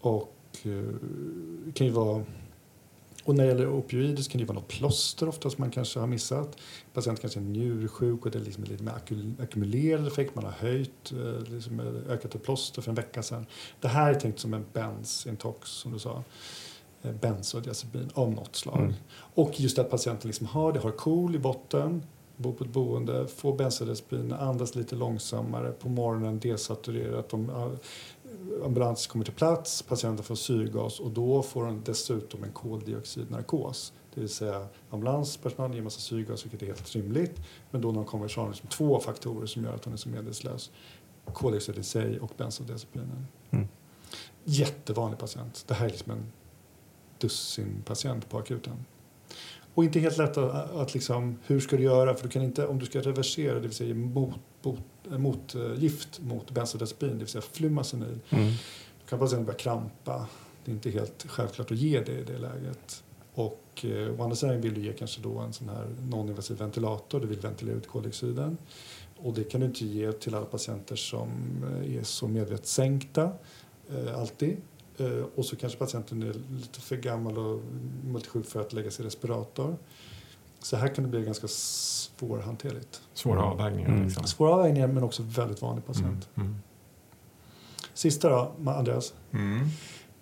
Och 0.00 0.32
eh, 0.62 1.72
kan 1.74 1.86
ju 1.86 1.92
vara 1.92 2.24
och 3.26 3.34
när 3.34 3.44
det 3.44 3.48
gäller 3.48 3.68
opioider 3.68 4.22
så 4.22 4.30
kan 4.30 4.38
det 4.38 4.44
vara 4.44 4.58
något 4.58 4.68
plåster 4.68 5.28
ofta 5.28 5.50
som 5.50 5.62
man 5.62 5.70
kanske 5.70 6.00
har 6.00 6.06
missat. 6.06 6.58
Patient 6.92 7.20
kanske 7.20 7.40
är 7.40 7.42
njursjuk 7.42 8.24
och 8.24 8.30
det 8.30 8.38
är 8.38 8.42
liksom 8.42 8.64
lite 8.64 8.82
mer 8.82 8.92
ackumulerad 9.40 10.06
effekt. 10.06 10.34
Man 10.34 10.44
har 10.44 10.52
höjt, 10.52 11.12
eh, 11.12 11.52
liksom 11.52 11.80
ökat 12.08 12.34
ett 12.34 12.42
plåster 12.42 12.82
för 12.82 12.90
en 12.90 12.94
vecka 12.94 13.22
sedan. 13.22 13.46
Det 13.80 13.88
här 13.88 14.10
är 14.14 14.20
tänkt 14.20 14.38
som 14.38 14.54
en 14.54 14.64
bensintox 14.72 15.70
som 15.70 15.92
du 15.92 15.98
sa. 15.98 16.24
Eh, 17.02 17.12
bensodiazepin 17.12 18.10
av 18.14 18.30
något 18.30 18.56
slag. 18.56 18.80
Mm. 18.80 18.94
Och 19.34 19.60
just 19.60 19.78
att 19.78 19.90
patienten 19.90 20.28
liksom 20.28 20.46
har 20.46 20.72
det, 20.72 20.80
har 20.80 20.90
KOL 20.90 21.34
i 21.34 21.38
botten, 21.38 22.02
bor 22.36 22.52
på 22.52 22.64
ett 22.64 22.70
boende, 22.70 23.26
får 23.26 23.56
bensodiazepin, 23.56 24.32
andas 24.32 24.74
lite 24.74 24.94
långsammare, 24.94 25.72
på 25.72 25.88
morgonen 25.88 26.38
desaturerat. 26.38 27.28
De 27.28 27.50
ambulans 28.64 29.06
kommer 29.06 29.24
till 29.24 29.34
plats, 29.34 29.82
patienten 29.82 30.24
får 30.24 30.34
syrgas 30.34 31.00
och 31.00 31.10
då 31.10 31.42
får 31.42 31.64
hon 31.64 31.82
dessutom 31.84 32.44
en 32.44 32.52
koldioxidnarkos. 32.52 33.92
Det 34.14 34.20
vill 34.20 34.28
säga 34.28 34.66
ambulanspersonalen 34.90 35.76
ger 35.76 35.82
massa 35.82 36.00
syrgas 36.00 36.44
vilket 36.44 36.62
är 36.62 36.66
helt 36.66 36.94
rimligt. 36.94 37.40
Men 37.70 37.80
då 37.80 37.88
när 37.88 37.96
hon 37.96 38.06
kommer 38.06 38.28
så 38.28 38.40
har 38.40 38.42
hon 38.42 38.52
liksom 38.52 38.68
två 38.68 39.00
faktorer 39.00 39.46
som 39.46 39.64
gör 39.64 39.74
att 39.74 39.84
hon 39.84 39.92
är 39.92 39.98
så 39.98 40.08
medvetslös. 40.08 40.70
Koldioxid 41.32 41.78
i 41.78 41.82
sig 41.82 42.20
och 42.20 42.30
bensodiazepinen. 42.36 43.26
Mm. 43.50 43.68
Jättevanlig 44.44 45.18
patient. 45.18 45.64
Det 45.68 45.74
här 45.74 45.86
är 45.86 45.90
liksom 45.90 46.12
en 46.12 46.32
dussin 47.18 47.82
patient 47.86 48.28
på 48.28 48.38
akuten. 48.38 48.84
Och 49.76 49.84
inte 49.84 50.00
helt 50.00 50.18
lätt 50.18 50.36
att, 50.36 50.74
att 50.74 50.94
liksom, 50.94 51.38
hur 51.46 51.60
ska 51.60 51.76
du 51.76 51.82
göra? 51.82 52.14
För 52.14 52.22
du 52.22 52.28
kan 52.28 52.42
inte, 52.42 52.66
om 52.66 52.78
du 52.78 52.86
ska 52.86 53.00
reversera, 53.00 53.54
det 53.54 53.60
vill 53.60 53.72
säga 53.72 53.94
mot, 53.94 54.34
mot 54.62 54.80
motgift 55.04 56.20
mot 56.20 56.50
bensodiazepin, 56.50 57.08
det 57.08 57.18
vill 57.18 57.26
säga 57.26 57.42
flumazenil. 57.42 58.18
Mm. 58.30 58.46
Då 59.00 59.08
kan 59.08 59.18
patienten 59.18 59.46
börja 59.46 59.58
krampa. 59.58 60.26
Det 60.64 60.70
är 60.70 60.74
inte 60.74 60.90
helt 60.90 61.26
självklart 61.28 61.70
att 61.70 61.78
ge 61.78 62.00
det 62.00 62.12
i 62.12 62.24
det 62.24 62.38
läget. 62.38 63.04
Och 63.34 63.84
eh, 63.84 64.20
å 64.20 64.22
andra 64.22 64.36
sidan 64.36 64.60
vill 64.60 64.74
du 64.74 64.80
ge 64.80 64.92
kanske 64.92 65.20
då 65.20 65.38
en 65.38 65.52
sån 65.52 65.68
här 65.68 65.86
non-invasiv 66.10 66.58
ventilator, 66.58 67.20
du 67.20 67.26
vill 67.26 67.40
ventilera 67.40 67.76
ut 67.76 67.88
koldioxiden. 67.88 68.56
Och 69.16 69.34
det 69.34 69.44
kan 69.44 69.60
du 69.60 69.66
inte 69.66 69.84
ge 69.84 70.12
till 70.12 70.34
alla 70.34 70.46
patienter 70.46 70.96
som 70.96 71.28
eh, 71.64 71.96
är 71.96 72.02
så 72.02 72.28
medvetsänkta. 72.28 73.32
eh, 73.90 74.20
alltid. 74.20 74.56
Eh, 74.98 75.24
och 75.34 75.44
så 75.44 75.56
kanske 75.56 75.78
patienten 75.78 76.22
är 76.22 76.32
lite 76.60 76.80
för 76.80 76.96
gammal 76.96 77.38
och 77.38 77.60
multisjuk 78.04 78.46
för 78.46 78.60
att 78.60 78.72
läggas 78.72 79.00
i 79.00 79.02
respirator. 79.02 79.76
Så 80.58 80.76
här 80.76 80.88
kan 80.94 81.04
det 81.04 81.10
bli 81.10 81.22
ganska 81.24 81.48
svårhanterligt. 81.48 83.00
Svåra 83.14 83.42
avvägningar. 83.42 83.88
Mm. 83.88 84.04
Liksom. 84.04 84.24
Svåra 84.24 84.50
avvägningar 84.54 84.86
men 84.88 85.02
också 85.02 85.22
väldigt 85.22 85.62
vanlig 85.62 85.82
Mm. 85.84 85.94
patient. 85.94 86.28
Mm. 86.36 86.56
Sista 87.94 88.28
då, 88.28 88.70
Andreas. 88.70 89.14
Mm. 89.32 89.66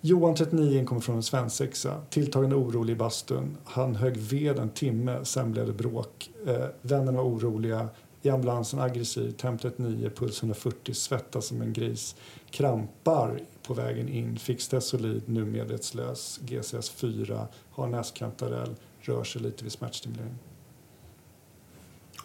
Johan 0.01 0.35
39 0.35 0.85
kommer 0.85 1.01
från 1.01 1.15
en 1.15 1.23
svensexa. 1.23 2.01
Tilltagande 2.09 2.55
orolig 2.55 2.93
i 2.93 2.95
bastun. 2.95 3.57
Han 3.65 3.95
högg 3.95 4.17
ved 4.17 4.59
en 4.59 4.69
timme, 4.69 5.19
sen 5.25 5.51
blev 5.51 5.67
det 5.67 5.73
bråk. 5.73 6.29
Eh, 6.47 6.65
vännerna 6.81 7.17
var 7.17 7.23
oroliga. 7.29 7.89
I 8.25 8.29
ambulansen 8.29 8.79
aggressiv, 8.79 9.31
temp 9.31 9.61
39, 9.61 10.09
puls 10.09 10.43
140, 10.43 10.93
svettas 10.93 11.47
som 11.47 11.61
en 11.61 11.73
gris. 11.73 12.15
Krampar 12.49 13.39
på 13.67 13.73
vägen 13.73 14.09
in, 14.09 14.37
fick 14.37 14.61
Stesolid, 14.61 15.23
nu 15.25 15.45
medvetslös. 15.45 16.39
GCS 16.41 16.89
4, 16.89 17.47
har 17.71 17.87
näskantarell, 17.87 18.75
rör 19.01 19.23
sig 19.23 19.41
lite 19.41 19.63
vid 19.63 19.71
smärtstimulering. 19.71 20.35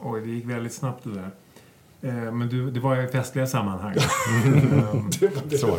Oj, 0.01 0.21
det 0.21 0.31
gick 0.31 0.45
väldigt 0.45 0.73
snabbt 0.73 1.05
det 1.05 1.15
där. 1.15 1.31
Eh, 2.03 2.33
Men 2.33 2.49
du, 2.49 2.71
det 2.71 2.81
var 2.81 3.03
i 3.03 3.09
festliga 3.09 3.47
sammanhang. 3.47 3.95
Det 5.21 5.27
var 5.29 5.43
det 5.49 5.59
Så. 5.59 5.79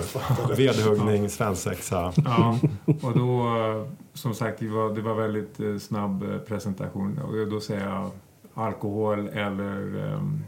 Vedhuggning, 0.57 1.29
svensexa. 1.29 2.13
Ja, 2.25 2.59
och 3.01 3.17
då, 3.17 3.57
eh, 3.57 3.87
som 4.13 4.33
sagt, 4.33 4.59
det 4.59 4.67
var, 4.67 4.95
det 4.95 5.01
var 5.01 5.13
väldigt 5.15 5.59
eh, 5.59 5.77
snabb 5.77 6.45
presentation. 6.47 7.19
Och 7.19 7.47
då 7.47 7.61
säger 7.61 7.89
jag 7.89 8.11
alkohol 8.53 9.27
eller 9.27 9.97
ehm, 10.13 10.43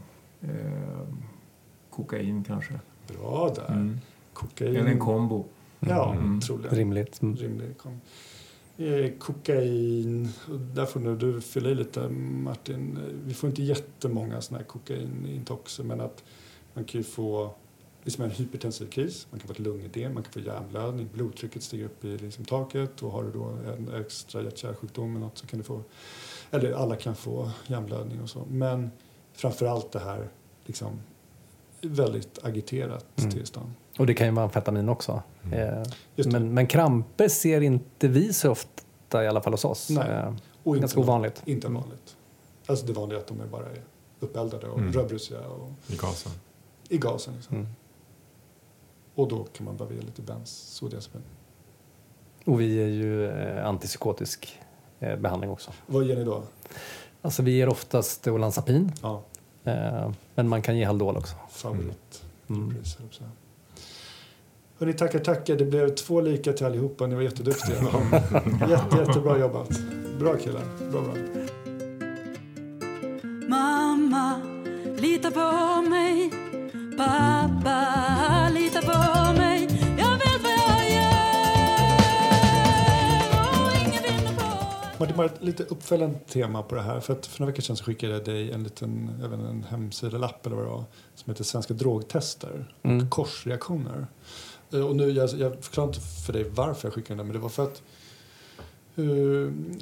kokain 1.90 2.44
kanske. 2.44 2.74
Bra 3.08 3.52
där. 3.56 3.72
Mm. 3.72 4.00
Kokain. 4.32 4.76
Eller 4.76 4.90
en 4.90 4.98
kombo. 4.98 5.44
Ja, 5.80 6.12
Mm. 6.14 6.40
troligen. 6.40 6.74
Rimligt. 6.76 7.22
Mm. 7.22 7.36
rimlig 7.36 7.78
kom. 7.78 8.00
Eh, 8.76 9.10
kokain, 9.18 10.28
där 10.74 10.86
får 10.86 11.00
nu 11.00 11.16
du 11.16 11.40
fylla 11.40 11.68
i 11.70 11.74
lite 11.74 12.08
Martin. 12.08 12.96
Eh, 12.96 13.02
Vi 13.26 13.34
får 13.34 13.50
inte 13.50 13.62
jättemånga 13.62 14.40
sådana 14.40 14.58
här 14.58 14.66
kokainintoxer 14.68 15.84
men 15.84 16.00
att 16.00 16.24
man 16.74 16.84
kan 16.84 17.00
ju 17.00 17.04
få 17.04 17.54
liksom 18.04 18.24
en 18.24 18.30
hypertensiv 18.30 18.86
kris, 18.86 19.26
man 19.30 19.40
kan 19.40 19.46
få 19.46 19.52
ett 19.52 19.58
lungedem, 19.58 20.14
man 20.14 20.22
kan 20.22 20.32
få 20.32 20.40
hjärnblödning, 20.40 21.08
blodtrycket 21.14 21.62
stiger 21.62 21.84
upp 21.84 22.04
i 22.04 22.18
liksom 22.18 22.44
taket 22.44 23.02
och 23.02 23.10
har 23.12 23.22
du 23.24 23.30
då 23.32 23.44
en 23.44 24.00
extra 24.00 24.42
hjärt-kärlsjukdom 24.42 25.10
eller 25.10 25.20
något 25.26 25.38
så 25.38 25.46
kan 25.46 25.58
du 25.58 25.64
få, 25.64 25.82
eller 26.54 26.72
alla 26.72 26.96
kan 26.96 27.14
få 27.14 27.50
hjärnblödning 27.66 28.22
och 28.22 28.30
så. 28.30 28.42
Men 28.50 28.90
framför 29.32 29.66
allt 29.66 29.92
det 29.92 29.98
här 29.98 30.28
liksom 30.64 31.00
väldigt 31.82 32.38
agiterat 32.44 33.06
Mm. 33.18 33.30
tillstånd. 33.30 33.72
Och 33.98 34.06
det 34.06 34.14
kan 34.14 34.26
ju 34.26 34.32
vara 34.32 34.44
amfetamin 34.44 34.88
också. 34.88 35.22
Mm. 35.44 35.58
Eh, 35.78 35.82
men, 36.26 36.54
men 36.54 36.66
kramper 36.66 37.28
ser 37.28 37.60
inte 37.60 38.08
vi 38.08 38.32
så 38.32 38.50
ofta, 38.50 39.24
i 39.24 39.28
alla 39.28 39.40
fall 39.40 39.52
hos 39.52 39.64
oss. 39.64 39.90
Nej. 39.90 40.10
Eh, 40.10 40.34
Och 40.62 40.76
ganska 40.76 41.00
ovanligt. 41.00 41.42
Inte 41.44 41.68
vanligt. 41.68 42.16
Alltså 42.66 42.86
det 42.86 42.92
vanliga 42.92 43.18
är 43.18 43.22
att 43.22 43.28
de 43.28 43.40
är 43.40 43.46
bara 43.46 43.66
är 43.66 43.82
uppeldade 44.20 44.66
och 44.68 44.78
Mm. 44.78 44.92
rödbrusiga 44.92 45.40
och 45.40 45.70
i 45.86 45.96
gasen. 45.96 46.32
i 46.88 46.98
gasen. 46.98 47.34
Liksom. 47.34 47.56
Mm. 47.56 47.68
Och 49.14 49.28
då 49.28 49.44
kan 49.44 49.64
man 49.66 49.76
behöva 49.76 49.94
ge 49.94 50.00
lite 50.02 50.22
bensodiazepin. 50.22 51.22
Och 52.44 52.60
vi 52.60 52.82
är 52.82 52.86
ju 52.86 53.26
eh, 53.30 53.66
antipsykotisk 53.66 54.60
behandling 55.20 55.50
också. 55.50 55.70
Vad 55.86 56.04
ger 56.04 56.16
ni 56.16 56.24
då? 56.24 56.42
Alltså 57.22 57.42
vi 57.42 57.50
ger 57.50 57.68
oftast 57.68 58.26
olanzapin, 58.28 58.92
Ja, 59.02 59.22
eh, 59.64 60.10
men 60.34 60.48
man 60.48 60.62
kan 60.62 60.76
ge 60.76 60.84
Haldol 60.84 61.16
också. 61.16 61.34
favorit. 61.50 62.22
Mm. 62.50 62.84
Säga. 62.84 63.30
Hörni, 64.78 64.92
tackar, 64.92 65.18
tackar. 65.18 65.56
Det 65.56 65.64
blev 65.64 65.94
två 65.94 66.20
lika 66.20 66.52
till 66.52 66.66
allihopa. 66.66 67.06
Ni 67.06 67.14
var 67.14 67.22
jätteduktiga. 67.22 67.76
Jätte, 68.70 68.96
jättebra 68.96 69.38
jobbat. 69.38 69.68
Bra 70.18 70.36
killar. 70.36 70.62
Bra, 70.92 71.00
bra. 71.00 71.14
Mamma, 73.48 74.40
lita 74.96 75.30
på 75.30 75.82
mig. 75.90 76.30
Pappa, 76.96 78.48
lita 78.54 78.80
på 78.80 78.98
mig. 78.98 79.13
Martin, 84.98 85.16
bara 85.16 85.26
ett 85.26 85.42
lite 85.42 85.62
uppföljande 85.64 86.18
tema 86.18 86.62
på 86.62 86.74
det 86.74 86.82
här. 86.82 87.00
För, 87.00 87.12
att 87.12 87.26
för 87.26 87.40
några 87.40 87.50
veckor 87.52 87.62
sedan 87.62 87.76
så 87.76 87.84
skickade 87.84 88.12
jag 88.12 88.24
dig 88.24 88.52
en 88.52 88.62
liten 88.62 89.10
även 89.24 89.40
en 89.40 89.64
hemsidelapp 89.64 90.46
eller 90.46 90.56
vad 90.56 90.64
det 90.64 90.70
var, 90.70 90.84
som 91.14 91.30
heter 91.30 91.44
Svenska 91.44 91.74
drogtester 91.74 92.74
och 92.82 92.90
Mm. 92.90 93.10
korsreaktioner. 93.10 94.06
Eh, 94.72 94.80
Och 94.86 94.96
nu, 94.96 95.10
jag, 95.10 95.30
jag 95.30 95.64
förklarar 95.64 95.88
inte 95.88 96.00
för 96.00 96.32
dig 96.32 96.44
varför 96.54 96.88
jag 96.88 96.94
skickade 96.94 97.16
den, 97.20 97.26
men 97.26 97.34
det 97.36 97.42
var 97.42 97.48
för 97.48 97.62
att 97.64 97.82
eh, 98.96 99.04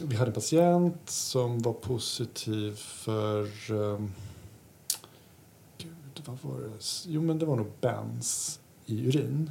vi 0.04 0.16
hade 0.16 0.28
en 0.30 0.32
patient 0.34 0.96
som 1.10 1.58
var 1.62 1.72
positiv 1.72 2.72
för... 2.76 3.70
Um, 3.72 4.12
gud, 5.78 5.92
vad 6.24 6.38
var 6.42 6.60
det? 6.60 6.70
Jo, 7.06 7.22
men 7.22 7.38
det 7.38 7.46
var 7.46 7.56
nog 7.56 7.70
bens 7.80 8.60
i 8.86 9.06
urin. 9.08 9.50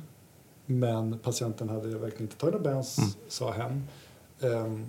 Men 0.66 1.20
patienten 1.20 1.70
hade 1.70 1.88
verkligen 1.98 2.24
inte 2.24 2.36
tagit 2.36 2.54
någon 2.54 2.64
bens, 2.64 2.98
Mm. 2.98 3.10
sa 3.28 3.52
hen. 3.52 3.88
Ehm, 4.42 4.86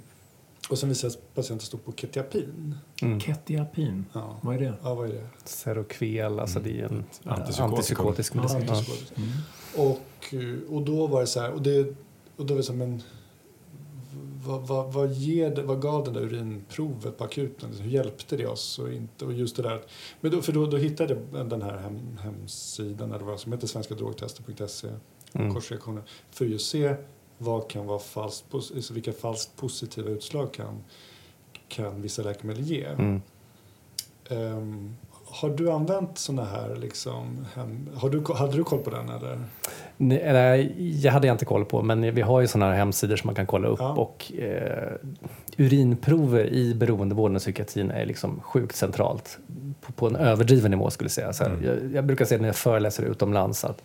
och 0.71 0.79
sen 0.79 0.89
visade 0.89 1.15
patienten 1.35 1.67
stod 1.67 1.85
på 1.85 1.93
ketiapin. 1.93 2.75
Mm. 3.03 3.21
Ketiapin, 3.21 4.05
Ja. 4.13 4.39
vad 4.43 4.55
är 4.55 4.59
det? 4.61 4.75
ja, 4.83 4.95
vad 4.95 5.09
är 5.09 5.13
det? 5.13 5.27
Seroquel, 5.45 6.41
alltså 6.41 6.61
det 6.61 6.81
är 6.81 6.85
en 6.85 7.05
Mm. 7.25 7.41
antipsykotisk 7.59 8.35
medicin. 8.35 8.65
Ja. 8.67 8.83
Mm. 9.17 9.91
Och, 9.91 10.35
eh, 10.35 10.75
och 10.75 10.83
då 10.83 11.07
var 11.07 11.21
det 11.21 11.27
så 11.27 11.41
här, 11.41 11.53
och, 11.53 11.63
det, 11.63 11.81
och 12.37 12.47
då 12.47 12.55
var 12.55 12.57
det 12.57 12.63
så 12.63 12.73
här, 12.73 12.79
men 12.79 13.03
vad, 14.47 14.67
vad, 14.67 14.93
vad, 14.93 15.13
ger 15.13 15.51
det, 15.55 15.63
vad 15.63 15.83
gav 15.83 16.05
det 16.05 16.11
där 16.11 16.21
urinprovet 16.21 17.19
på 17.19 17.25
akuten? 17.25 17.71
Hur 17.81 17.91
hjälpte 17.91 18.37
det 18.37 18.47
oss? 18.47 18.79
Och, 18.79 18.93
inte, 18.93 19.25
och 19.25 19.33
just 19.33 19.57
det 19.57 19.63
där. 19.63 19.83
Men 20.21 20.31
då, 20.31 20.43
för 20.43 20.53
då, 20.53 20.67
då 20.67 20.77
hittade 20.77 21.17
jag 21.35 21.49
den 21.49 21.63
här 21.63 21.77
hem, 21.79 22.19
hemsidan 22.23 23.13
eller 23.13 23.25
vad 23.25 23.41
som 23.41 23.53
heter 23.53 23.67
svenskadrogtester.se, 23.67 24.89
Mm. 25.35 25.55
korsreaktioner, 25.55 26.03
för 26.31 26.45
att 26.45 26.51
just 26.51 26.71
se 26.71 26.95
vad 27.43 27.71
kan 27.71 27.87
vara 27.87 27.99
falskt, 27.99 28.55
alltså 28.55 28.95
vilka 28.95 29.13
falskt 29.13 29.57
positiva 29.57 30.11
utslag 30.11 30.53
kan, 30.53 30.85
kan 31.69 32.03
vissa 32.03 32.23
läkemedel 32.23 32.63
ge. 32.63 32.85
Mm. 32.85 33.23
Ehm, 34.31 34.97
har 35.25 35.51
du 35.51 35.71
använt 35.71 36.19
såna 36.19 36.45
här 36.45 36.77
liksom, 36.77 37.47
hem, 37.55 37.89
har 37.95 38.11
du, 38.11 38.25
hade 38.35 38.57
du 38.57 38.65
koll 38.65 38.79
på 38.79 38.91
den 38.91 39.09
eller? 39.09 39.41
Nej, 39.97 41.01
jag 41.05 41.13
hade 41.13 41.29
inte 41.29 41.45
koll 41.45 41.65
på, 41.65 41.83
men 41.83 42.15
vi 42.15 42.21
har 42.21 42.41
ju 42.41 42.47
sådana 42.47 42.71
här 42.71 42.79
hemsidor 42.79 43.17
som 43.17 43.29
man 43.29 43.35
kan 43.35 43.47
kolla 43.47 43.69
upp. 43.69 43.79
Ja. 43.81 43.93
Och 43.93 44.33
eh, 44.39 44.93
urinprover 45.57 46.47
i 46.47 46.75
beroendevården 46.75 47.37
och 47.37 47.43
psykiatrin 47.43 47.91
är 47.91 48.07
liksom 48.07 48.41
sjukt 48.41 48.77
centralt. 48.77 49.39
På, 49.81 49.93
på 49.93 50.07
en 50.07 50.17
överdriven 50.17 50.71
nivå 50.71 50.91
skulle 50.91 51.07
jag 51.07 51.13
säga. 51.13 51.33
Så 51.33 51.45
här, 51.45 51.51
Mm. 51.51 51.65
jag, 51.65 51.95
jag 51.95 52.05
brukar 52.07 52.25
säga 52.25 52.41
när 52.41 52.49
jag 52.49 52.57
föreläser 52.57 53.03
utomlands 53.03 53.65
att 53.65 53.83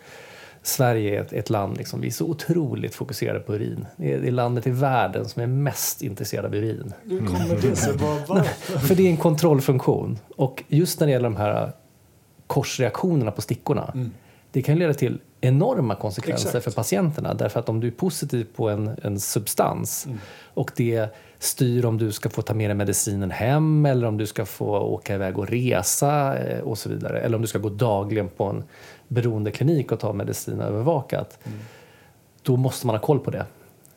Sverige 0.67 1.17
är 1.17 1.21
ett, 1.21 1.33
ett 1.33 1.49
land, 1.49 1.77
liksom, 1.77 2.01
vi 2.01 2.07
är 2.07 2.11
så 2.11 2.25
otroligt 2.25 2.95
fokuserade 2.95 3.39
på 3.39 3.55
urin. 3.55 3.85
Det 3.97 4.13
är, 4.13 4.19
det 4.19 4.27
är 4.27 4.31
landet 4.31 4.67
i 4.67 4.69
världen 4.69 5.25
som 5.25 5.41
är 5.41 5.47
mest 5.47 6.01
intresserad 6.01 6.45
av 6.45 6.55
urin. 6.55 6.93
Hur 7.03 7.25
kommer 7.25 7.61
det 7.61 7.75
sig? 7.75 7.97
För 8.87 8.95
det 8.95 9.03
är 9.03 9.09
en 9.09 9.17
kontrollfunktion. 9.17 10.19
Och 10.35 10.63
just 10.67 10.99
när 10.99 11.07
det 11.07 11.13
gäller 11.13 11.29
de 11.29 11.35
här 11.35 11.71
korsreaktionerna 12.47 13.31
på 13.31 13.41
stickorna. 13.41 13.91
Mm. 13.93 14.11
Det 14.51 14.61
kan 14.61 14.79
leda 14.79 14.93
till 14.93 15.19
enorma 15.41 15.95
konsekvenser 15.95 16.47
Exakt. 16.47 16.63
för 16.63 16.71
patienterna. 16.71 17.33
Därför 17.33 17.59
att 17.59 17.69
om 17.69 17.79
du 17.79 17.87
är 17.87 17.91
positiv 17.91 18.47
på 18.55 18.69
en, 18.69 18.99
en 19.03 19.19
substans 19.19 20.05
Mm. 20.05 20.19
och 20.53 20.71
det 20.75 21.09
styr 21.39 21.85
om 21.85 21.97
du 21.97 22.11
ska 22.11 22.29
få 22.29 22.41
ta 22.41 22.53
med 22.53 22.69
dig 22.69 22.75
medicinen 22.75 23.31
hem 23.31 23.85
eller 23.85 24.07
om 24.07 24.17
du 24.17 24.25
ska 24.25 24.45
få 24.45 24.79
åka 24.79 25.15
iväg 25.15 25.37
och 25.37 25.49
resa 25.49 26.37
eh, 26.37 26.59
och 26.59 26.77
så 26.77 26.89
vidare. 26.89 27.19
Eller 27.19 27.35
om 27.35 27.41
du 27.41 27.47
ska 27.47 27.59
gå 27.59 27.69
dagligen 27.69 28.29
på 28.29 28.43
en 28.43 28.63
beroendeklinik 29.07 29.91
och 29.91 29.99
ta 29.99 30.13
medicin 30.13 30.61
övervakat. 30.61 31.39
Mm. 31.43 31.59
Då 32.41 32.57
måste 32.57 32.87
man 32.87 32.95
ha 32.95 33.01
koll 33.01 33.19
på 33.19 33.31
det. 33.31 33.45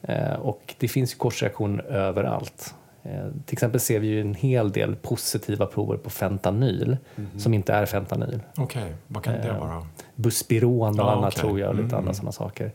Eh, 0.02 0.32
och 0.32 0.74
det 0.78 0.88
finns 0.88 1.12
ju 1.12 1.16
korsreaktioner 1.16 1.82
överallt. 1.84 2.74
Eh, 3.02 3.26
till 3.46 3.52
exempel 3.54 3.80
ser 3.80 3.98
vi 4.00 4.06
ju 4.06 4.20
en 4.20 4.34
hel 4.34 4.72
del 4.72 4.96
positiva 4.96 5.66
prover 5.66 5.96
på 5.96 6.10
fentanyl 6.10 6.96
som 7.38 7.54
inte 7.54 7.72
är 7.72 7.86
fentanyl. 7.86 8.40
Okej, 8.56 8.92
vad 9.06 9.22
kan 9.22 9.32
det 9.34 9.40
Eh, 9.48 9.58
vara? 9.58 9.86
Buspiron 10.14 11.00
och 11.00 11.06
Ja, 11.06 11.10
annat 11.12 11.32
okej. 11.34 11.40
tror 11.40 11.60
jag 11.60 11.68
och 11.68 11.74
lite 11.74 11.86
Mm. 11.86 11.98
andra 11.98 12.14
sådana 12.14 12.32
saker. 12.32 12.72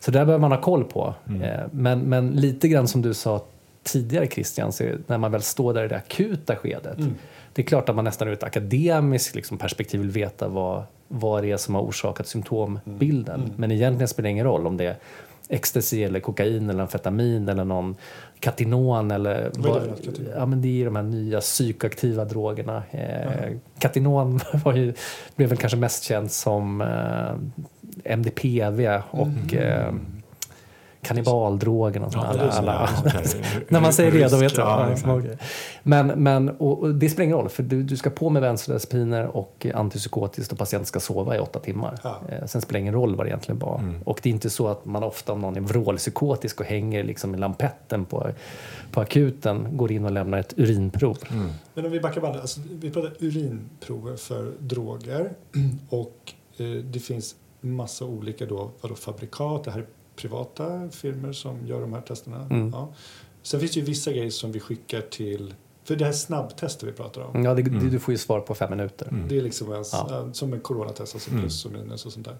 Så 0.00 0.10
där 0.10 0.24
behöver 0.24 0.40
man 0.40 0.52
ha 0.52 0.60
koll 0.60 0.84
på. 0.84 1.14
Mm. 1.28 1.68
Men, 1.72 2.00
men 2.00 2.30
lite 2.30 2.68
grann 2.68 2.88
som 2.88 3.02
du 3.02 3.14
sa 3.14 3.44
tidigare 3.82 4.26
Christian, 4.28 4.72
när 5.06 5.18
man 5.18 5.32
väl 5.32 5.42
står 5.42 5.74
där 5.74 5.84
i 5.84 5.88
det 5.88 5.96
akuta 5.96 6.56
skedet. 6.56 6.98
Mm. 6.98 7.14
Det 7.52 7.62
är 7.62 7.66
klart 7.66 7.88
att 7.88 7.94
man 7.96 8.04
nästan 8.04 8.28
ur 8.28 8.32
ett 8.32 8.42
akademiskt 8.42 9.34
liksom, 9.34 9.58
perspektiv 9.58 10.00
vill 10.00 10.10
veta 10.10 10.48
vad, 10.48 10.82
vad 11.14 11.42
det 11.42 11.50
är 11.50 11.56
som 11.56 11.74
har 11.74 11.82
orsakat 11.82 12.26
symptombilden. 12.26 13.40
Mm. 13.40 13.52
Men 13.56 13.70
egentligen 13.70 14.08
spelar 14.08 14.24
det 14.28 14.30
ingen 14.30 14.44
roll 14.46 14.66
om 14.66 14.76
det 14.76 14.86
är 14.86 14.96
ecstasy 15.48 16.02
eller 16.02 16.20
kokain 16.20 16.70
eller 16.70 16.82
amfetamin 16.82 17.48
eller 17.48 17.64
någon 17.64 17.96
katinon 18.40 19.10
eller 19.10 19.50
Vad 19.56 19.76
är 19.76 19.80
det 19.80 19.80
för 19.80 19.88
något, 19.90 20.04
katinon? 20.04 20.32
ja, 20.36 20.46
men 20.46 20.62
det 20.62 20.80
är 20.80 20.84
de 20.84 20.96
här 20.96 21.02
nya 21.02 21.40
psykoaktiva 21.40 22.24
drogerna. 22.24 22.82
Eh, 22.90 23.52
Katinon 23.78 24.40
var 24.64 24.74
ju, 24.74 24.94
blev 25.36 25.48
väl 25.48 25.58
kanske 25.58 25.78
mest 25.78 26.04
känt 26.04 26.32
som 26.32 26.80
eh, 26.80 28.12
MDPV 28.12 29.00
och 29.10 29.54
eh, 29.54 29.94
kannibaldrogen 31.04 32.02
och 32.02 32.12
sånt. 32.12 32.24
Ja, 32.24 32.30
alla, 32.30 32.42
det 32.42 32.48
är 32.48 32.52
så 32.52 32.58
alla, 32.58 32.88
när 33.68 33.80
man 33.80 33.92
säger 33.92 34.12
det, 34.12 34.30
då 34.30 34.36
vet 34.36 34.56
Ja, 34.56 34.96
jag. 35.04 35.26
Ja. 35.26 35.36
Men, 35.82 36.06
men 36.06 36.48
och, 36.48 36.82
och 36.82 36.94
det 36.94 37.08
spelar 37.08 37.24
ingen 37.24 37.36
roll, 37.36 37.48
för 37.48 37.62
du, 37.62 37.82
du 37.82 37.96
ska 37.96 38.10
på 38.10 38.30
med 38.30 38.42
bensodiazepiner 38.42 39.36
och 39.36 39.66
antipsykotiskt 39.74 40.52
och 40.52 40.58
patienten 40.58 40.86
ska 40.86 41.00
sova 41.00 41.36
i 41.36 41.38
åtta 41.38 41.58
timmar. 41.58 41.98
Ja. 42.02 42.20
Eh, 42.28 42.46
sen 42.46 42.60
spelar 42.60 42.78
det 42.78 42.82
ingen 42.82 42.94
roll 42.94 43.16
vad 43.16 43.26
det 43.26 43.30
egentligen 43.30 43.58
var. 43.58 43.78
Mm. 43.78 44.02
Och 44.02 44.20
det 44.22 44.28
är 44.28 44.32
inte 44.32 44.50
så 44.50 44.68
att 44.68 44.84
man 44.84 45.02
ofta, 45.02 45.32
om 45.32 45.40
någon 45.40 45.56
är 45.56 45.60
vrålpsykotisk 45.60 46.60
och 46.60 46.66
hänger 46.66 47.04
liksom 47.04 47.34
i 47.34 47.38
lampetten 47.38 48.04
på, 48.04 48.30
på 48.92 49.00
akuten, 49.00 49.76
går 49.76 49.92
in 49.92 50.04
och 50.04 50.12
lämnar 50.12 50.38
ett 50.38 50.54
urinprov. 50.56 51.18
Mm. 51.30 51.50
Men 51.74 51.84
om 51.84 51.90
vi 51.90 52.00
backar 52.00 52.20
bandet, 52.20 52.40
alltså, 52.40 52.60
vi 52.70 52.90
pratar 52.90 53.12
urinprover 53.18 54.16
för 54.16 54.52
droger 54.58 55.30
och 55.88 56.32
eh, 56.56 56.66
det 56.66 56.98
finns 56.98 57.34
massa 57.60 58.04
olika 58.04 58.46
då, 58.46 58.70
vadå, 58.80 58.94
fabrikat, 58.94 59.64
det 59.64 59.70
här 59.70 59.78
är 59.78 59.86
privata 60.16 60.88
firmor 60.90 61.32
som 61.32 61.66
gör 61.66 61.80
de 61.80 61.92
här 61.92 62.00
testerna. 62.00 62.46
Mm. 62.50 62.70
Ja. 62.72 62.92
Sen 63.42 63.60
finns 63.60 63.72
det 63.72 63.80
ju 63.80 63.86
vissa 63.86 64.12
grejer 64.12 64.30
som 64.30 64.52
vi 64.52 64.60
skickar 64.60 65.00
till, 65.00 65.54
för 65.84 65.96
det 65.96 66.04
här 66.04 66.12
snabbtester 66.12 66.86
vi 66.86 66.92
pratar 66.92 67.20
om, 67.22 67.44
Ja, 67.44 67.54
det, 67.54 67.62
Mm. 67.62 67.90
Du 67.90 67.98
får 67.98 68.12
ju 68.12 68.18
svar 68.18 68.40
på 68.40 68.54
fem 68.54 68.70
minuter. 68.70 69.08
Mm. 69.08 69.28
det 69.28 69.36
är 69.38 69.42
liksom 69.42 69.72
en, 69.72 69.84
Ja. 69.92 70.28
som 70.32 70.52
en 70.52 70.60
coronatest, 70.60 71.14
alltså 71.14 71.30
Mm. 71.30 71.42
plus 71.42 71.64
och 71.66 71.72
minus 71.72 72.06
och 72.06 72.12
sånt 72.12 72.26
där. 72.26 72.36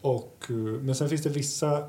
Och, 0.00 0.46
eh, 0.48 0.56
men 0.56 0.94
sen 0.94 1.08
finns 1.08 1.22
det 1.22 1.30
vissa 1.30 1.88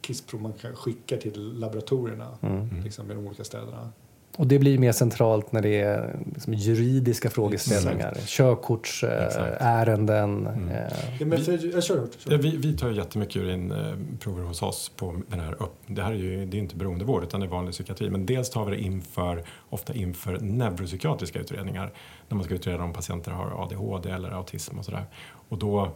kissprov 0.00 0.42
man 0.42 0.52
kan 0.52 0.76
skicka 0.76 1.16
till 1.16 1.52
laboratorierna 1.58 2.38
Mm. 2.42 2.80
liksom, 2.84 3.10
i 3.10 3.14
de 3.14 3.26
olika 3.26 3.44
städerna. 3.44 3.92
Och 4.38 4.46
det 4.46 4.58
blir 4.58 4.78
mer 4.78 4.92
centralt 4.92 5.52
när 5.52 5.62
det 5.62 5.80
är 5.80 6.16
liksom 6.34 6.54
juridiska 6.54 7.30
frågeställningar. 7.30 8.14
Körkortsärenden. 8.26 10.46
Mm. 10.46 10.68
Eh, 10.68 10.84
Ja, 11.20 11.26
men 11.26 11.44
för, 11.44 11.58
kör, 11.58 11.80
kör. 11.80 12.08
Ja, 12.28 12.36
vi, 12.36 12.56
vi 12.56 12.76
tar 12.76 12.88
ju 12.88 12.96
jättemycket 12.96 13.36
urinprover 13.36 14.42
hos 14.42 14.62
oss 14.62 14.92
på 14.96 15.16
den 15.28 15.40
här 15.40 15.62
upp, 15.62 15.74
Det 15.86 16.02
här 16.02 16.12
är 16.12 16.16
ju 16.16 16.46
det 16.46 16.56
är 16.56 16.58
inte 16.58 16.76
beroendevård 16.76 17.22
utan 17.22 17.40
det 17.40 17.46
är 17.46 17.50
vanlig 17.50 17.74
psykiatri. 17.74 18.10
Men 18.10 18.26
dels 18.26 18.50
tar 18.50 18.64
vi 18.64 18.76
det 18.76 18.82
inför, 18.82 19.42
ofta 19.68 19.94
inför 19.94 20.38
neuropsykiatriska 20.40 21.38
utredningar. 21.38 21.92
När 22.28 22.36
man 22.36 22.44
ska 22.44 22.54
utreda 22.54 22.84
om 22.84 22.92
patienter 22.92 23.30
har 23.30 23.62
ADHD 23.62 24.10
eller 24.10 24.30
autism 24.30 24.78
och 24.78 24.84
sådär. 24.84 25.04
Och 25.48 25.58
då, 25.58 25.90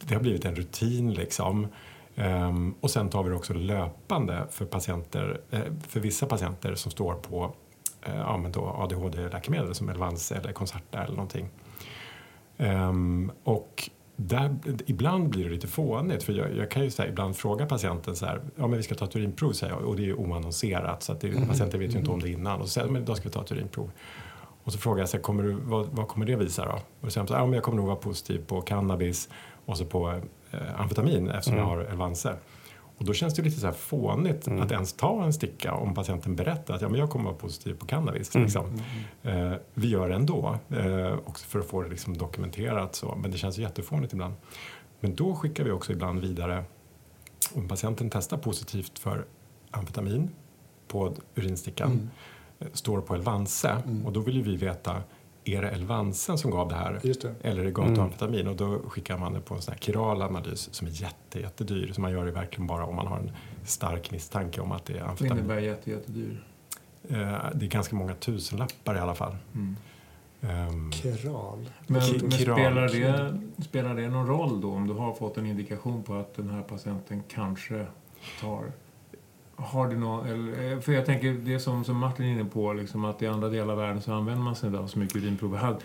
det 0.00 0.14
har 0.14 0.22
blivit 0.22 0.44
en 0.44 0.56
rutin 0.56 1.14
liksom. 1.14 1.66
Ehm, 2.16 2.74
och 2.80 2.90
sen 2.90 3.08
tar 3.10 3.22
vi 3.22 3.30
det 3.30 3.36
också 3.36 3.54
löpande 3.54 4.46
för 4.50 4.64
patienter, 4.64 5.40
eh, 5.50 5.60
för 5.88 6.00
vissa 6.00 6.26
patienter 6.26 6.74
som 6.74 6.90
står 6.90 7.14
på 7.14 7.44
eh, 7.44 7.50
ja, 8.14 8.36
men 8.36 8.52
då 8.52 8.60
ADHD-läkemedel 8.60 9.74
som 9.74 9.88
Elvans 9.88 10.32
eller 10.32 10.52
Concerta 10.52 11.04
eller 11.04 11.16
någonting. 11.16 11.48
Ehm, 12.58 13.32
och 13.44 13.90
där, 14.16 14.56
ibland 14.86 15.28
blir 15.28 15.44
det 15.44 15.50
lite 15.50 15.66
fånigt 15.66 16.22
för 16.22 16.32
jag, 16.32 16.56
jag 16.56 16.70
kan 16.70 16.84
ju 16.84 16.90
här, 16.98 17.06
ibland 17.06 17.36
fråga 17.36 17.66
patienten 17.66 18.16
så 18.16 18.26
här, 18.26 18.40
ja 18.56 18.66
men 18.66 18.76
vi 18.76 18.82
ska 18.82 18.94
ta 18.94 19.04
ett 19.04 19.16
urinprov 19.16 19.52
säger 19.52 19.72
jag 19.72 19.82
och 19.82 19.96
det 19.96 20.02
är 20.02 20.06
ju 20.06 20.14
oannonserat 20.14 21.02
så 21.02 21.12
att 21.12 21.20
det, 21.20 21.46
patienten 21.48 21.80
vet 21.80 21.94
ju 21.94 21.98
inte 21.98 22.10
om 22.10 22.20
det 22.20 22.30
innan 22.30 22.60
och 22.60 22.66
så 22.66 22.72
säger 22.72 22.88
men 22.88 23.04
då 23.04 23.14
ska 23.14 23.24
vi 23.24 23.30
ta 23.30 23.42
ett 23.42 23.52
urinprov. 23.52 23.90
Och 24.64 24.72
så 24.72 24.78
frågar 24.78 24.98
jag 24.98 25.08
så 25.08 25.16
här, 25.16 25.22
kommer 25.22 25.42
du, 25.42 25.52
vad, 25.52 25.86
vad 25.86 26.08
kommer 26.08 26.26
det 26.26 26.36
visa 26.36 26.64
då? 26.64 26.72
Och 26.72 26.80
då 27.00 27.10
säger 27.10 27.26
de 27.26 27.34
ja 27.34 27.46
men 27.46 27.52
jag 27.52 27.62
kommer 27.62 27.76
nog 27.76 27.86
vara 27.86 27.96
positiv 27.96 28.44
på 28.46 28.60
cannabis 28.60 29.28
och 29.66 29.78
så 29.78 29.84
på 29.84 30.20
eh, 30.50 30.80
amfetamin 30.80 31.28
eftersom 31.28 31.58
jag 31.58 31.64
har 31.64 31.78
Elvanse. 31.78 32.36
Och 32.98 33.04
då 33.04 33.12
känns 33.12 33.34
det 33.34 33.42
lite 33.42 33.60
så 33.60 33.66
här 33.66 33.74
fånigt 33.74 34.48
att 34.48 34.72
ens 34.72 34.92
ta 34.92 35.24
en 35.24 35.32
sticka 35.32 35.74
om 35.74 35.94
patienten 35.94 36.36
berättar 36.36 36.74
att 36.74 36.82
ja, 36.82 36.88
men 36.88 37.00
jag 37.00 37.10
kommer 37.10 37.24
vara 37.24 37.34
positiv 37.34 37.74
på 37.74 37.86
cannabis. 37.86 38.34
Liksom. 38.34 38.82
Eh, 39.22 39.52
vi 39.74 39.88
gör 39.88 40.08
det 40.08 40.14
ändå, 40.14 40.58
eh, 40.70 41.18
också 41.24 41.46
för 41.46 41.58
att 41.58 41.66
få 41.66 41.82
det 41.82 41.88
liksom 41.88 42.18
dokumenterat. 42.18 42.94
Så. 42.94 43.18
Men 43.22 43.30
det 43.30 43.38
känns 43.38 43.58
jättefånigt 43.58 44.12
ibland. 44.12 44.34
Men 45.00 45.14
då 45.14 45.34
skickar 45.34 45.64
vi 45.64 45.70
också 45.70 45.92
ibland 45.92 46.20
vidare, 46.20 46.64
om 47.54 47.68
patienten 47.68 48.10
testar 48.10 48.36
positivt 48.36 48.98
för 48.98 49.24
amfetamin 49.70 50.30
på 50.88 51.14
urinstickan, 51.34 52.10
eh, 52.58 52.66
står 52.72 53.00
på 53.00 53.14
Elvanse 53.14 53.82
och 54.04 54.12
då 54.12 54.20
vill 54.20 54.36
ju 54.36 54.42
vi 54.42 54.56
veta 54.56 55.02
är 55.46 55.62
det 55.62 55.68
Elvansen 55.68 56.38
som 56.38 56.50
gav 56.50 56.68
det 56.68 56.74
här 56.74 57.00
Just 57.02 57.22
det. 57.22 57.34
eller 57.42 57.60
är 57.60 57.64
det 57.64 57.70
gatuamfetamin? 57.70 58.46
Och 58.48 58.56
då 58.56 58.78
skickar 58.88 59.18
man 59.18 59.32
det 59.32 59.40
på 59.40 59.54
en 59.54 59.62
sån 59.62 59.72
här 59.72 59.78
kiral 59.80 60.22
analys 60.22 60.68
som 60.74 60.86
är 60.86 60.90
jätte, 61.02 61.40
jättedyr. 61.40 61.92
Så 61.92 62.00
man 62.00 62.12
gör 62.12 62.24
det 62.26 62.30
verkligen 62.32 62.66
bara 62.66 62.84
om 62.84 62.94
man 62.96 63.06
har 63.06 63.18
en 63.18 63.30
stark 63.64 64.10
misstanke 64.10 64.60
om 64.60 64.72
att 64.72 64.84
det 64.84 64.92
är 64.92 64.96
Det 64.98 65.04
amfetamin. 65.04 65.38
innebär 65.44 65.58
jätte, 65.60 65.90
jättedyr. 65.90 66.44
Eh, 67.08 67.16
det 67.54 67.66
är 67.66 67.68
ganska 67.68 67.96
många 67.96 68.14
tusenlappar 68.14 68.94
i 68.96 68.98
alla 68.98 69.14
fall. 69.14 69.36
Mm. 69.54 69.76
Ehm, 70.40 70.92
Keral. 70.92 71.58
Men, 71.86 72.02
men 72.20 72.30
kiral. 72.30 72.56
spelar, 72.58 72.88
det, 72.88 73.40
spelar 73.64 73.94
det 73.94 74.08
någon 74.08 74.26
roll 74.26 74.60
då 74.60 74.72
om 74.72 74.86
du 74.86 74.94
har 74.94 75.14
fått 75.14 75.36
en 75.38 75.46
indikation 75.46 76.02
på 76.02 76.14
att 76.14 76.34
den 76.36 76.50
här 76.50 76.62
patienten 76.62 77.22
kanske 77.28 77.86
tar 78.40 78.64
har 79.56 79.88
det 79.88 79.96
någon, 79.96 80.26
eller, 80.26 80.80
för 80.80 80.92
jag 80.92 81.06
tänker 81.06 81.32
det 81.32 81.58
som, 81.60 81.84
som 81.84 81.96
Martin 81.96 82.26
är 82.26 82.30
inne 82.32 82.44
på, 82.44 82.72
liksom 82.72 83.04
att 83.04 83.22
i 83.22 83.26
andra 83.26 83.48
delar 83.48 83.72
av 83.72 83.78
världen 83.78 84.02
så 84.02 84.12
använder 84.12 84.42
man 84.44 84.56
sig 84.56 84.66
inte 84.66 84.78
av 84.78 84.86
så 84.86 84.98
mycket 84.98 85.16
urinprover. 85.16 85.58
Hade- 85.58 85.78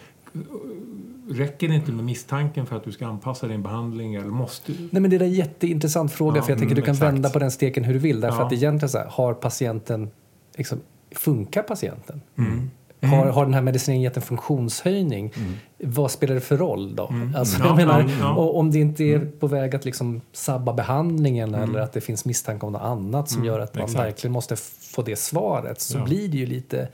Räcker 1.29 1.67
det 1.67 1.75
inte 1.75 1.91
med 1.91 2.05
misstanken 2.05 2.65
för 2.65 2.75
att 2.75 2.83
du 2.83 2.91
ska 2.91 3.07
anpassa 3.07 3.47
din 3.47 3.63
behandling 3.63 4.15
eller 4.15 4.27
måste 4.27 4.71
du? 4.71 4.77
Nej, 4.91 5.01
men 5.01 5.09
det 5.11 5.15
är 5.15 5.21
en 5.21 5.31
jätteintressant 5.33 6.11
fråga, 6.11 6.37
Ja, 6.37 6.41
för 6.43 6.51
jag 6.51 6.59
tänker 6.59 6.71
mm, 6.75 6.75
du 6.75 6.85
kan 6.85 6.93
exakt. 6.95 7.13
vända 7.13 7.29
på 7.29 7.39
den 7.39 7.51
steken 7.51 7.83
hur 7.83 7.93
du 7.93 7.99
vill. 7.99 8.21
Därför 8.21 8.39
Ja. 8.39 8.45
att 8.45 8.53
egentligen 8.53 8.89
så 8.89 8.97
här, 8.97 9.07
har 9.09 9.33
patienten, 9.33 10.09
liksom, 10.57 10.79
funkar 11.15 11.63
patienten? 11.63 12.21
Mm. 12.37 12.69
Har, 13.01 13.25
har 13.25 13.45
den 13.45 13.53
här 13.53 13.61
medicineringen 13.61 14.03
gett 14.03 14.15
en 14.15 14.21
funktionshöjning? 14.23 15.33
Mm. 15.35 15.53
Vad 15.83 16.11
spelar 16.11 16.35
det 16.35 16.41
för 16.41 16.57
roll 16.57 16.95
då? 16.95 17.07
Mm. 17.07 17.35
Alltså, 17.35 17.59
Ja, 17.59 17.65
jag 17.67 17.75
menar, 17.75 18.37
om 18.37 18.71
det 18.71 18.79
inte 18.79 19.03
är 19.03 19.19
på 19.39 19.47
väg 19.47 19.75
att 19.75 19.85
liksom 19.85 20.21
sabba 20.31 20.73
behandlingen 20.73 21.55
Mm. 21.55 21.69
eller 21.69 21.79
att 21.79 21.93
det 21.93 22.01
finns 22.01 22.25
misstanke 22.25 22.65
om 22.65 22.71
något 22.73 22.81
annat 22.81 23.29
som 23.29 23.45
gör 23.45 23.59
att 23.59 23.75
man 23.75 23.83
exakt. 23.83 23.99
verkligen 24.05 24.31
måste 24.31 24.55
få 24.95 25.01
det 25.01 25.15
svaret 25.15 25.81
så 25.81 25.97
Ja. 25.97 26.03
blir 26.03 26.27
det 26.27 26.37
ju 26.37 26.45
lite 26.45 26.87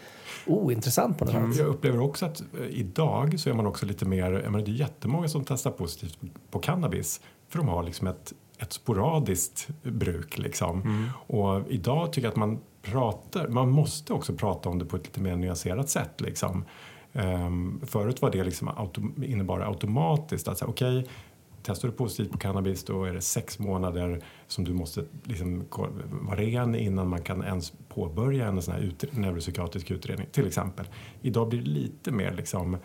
ointressant 0.46 1.18
på 1.18 1.26
något 1.26 1.34
sätt. 1.56 1.60
Jag 1.66 1.68
upplever 1.68 2.00
också 2.00 2.26
att 2.26 2.42
eh, 2.42 2.66
idag 2.70 3.40
så 3.40 3.50
är 3.50 3.54
man 3.54 3.68
också 3.68 3.86
lite 3.86 4.06
mer, 4.06 4.32
jag 4.32 4.52
menar, 4.52 4.66
det 4.66 4.72
är 4.72 4.76
jättemånga 4.76 5.28
som 5.28 5.46
testar 5.46 5.72
positivt 5.72 6.18
på, 6.52 6.60
cannabis 6.60 7.22
för 7.50 7.58
de 7.58 7.68
har 7.68 7.84
liksom 7.84 8.08
ett, 8.08 8.34
ett 8.60 8.74
sporadiskt 8.74 9.68
bruk 9.84 10.38
liksom. 10.38 11.04
Och 11.28 11.62
idag 11.70 12.14
tycker 12.14 12.26
jag 12.28 12.32
att 12.32 12.36
man 12.38 12.60
pratar, 12.92 13.48
man 13.48 13.70
måste 13.70 14.14
också 14.14 14.34
prata 14.34 14.70
om 14.70 14.80
det 14.80 14.86
på 14.86 14.96
ett 14.96 15.06
lite 15.06 15.22
mer 15.22 15.36
nyanserat 15.36 15.90
sätt 15.90 16.22
liksom. 16.22 16.66
Um, 17.14 17.82
förut 17.86 18.22
var 18.22 18.32
det 18.32 18.44
liksom 18.44 18.68
autom, 18.68 19.24
innebar 19.24 19.60
automatiskt 19.60 20.48
att 20.48 20.58
säga 20.58 20.70
okej 20.70 21.08
Testar 21.68 21.88
du 21.88 21.94
positivt 21.94 22.32
på 22.32 22.38
cannabis 22.38 22.84
då 22.84 23.04
är 23.04 23.14
det 23.14 23.22
sex 23.22 23.60
månader 23.60 24.22
som 24.48 24.64
du 24.64 24.74
måste 24.74 25.04
liksom 25.24 25.66
vara 26.10 26.40
ren 26.40 26.76
innan 26.76 27.08
man 27.08 27.22
kan 27.22 27.44
ens 27.44 27.74
påbörja 27.90 28.48
en 28.48 28.62
sån 28.62 28.74
här 28.74 28.82
ut, 28.82 29.18
neuropsykiatrisk 29.18 29.92
utredning 29.92 30.28
till 30.32 30.48
exempel. 30.48 30.86
Idag 31.22 31.50
blir 31.50 31.62
det 31.62 31.70
lite 31.70 32.12
mer 32.12 32.32
liksom, 32.32 32.78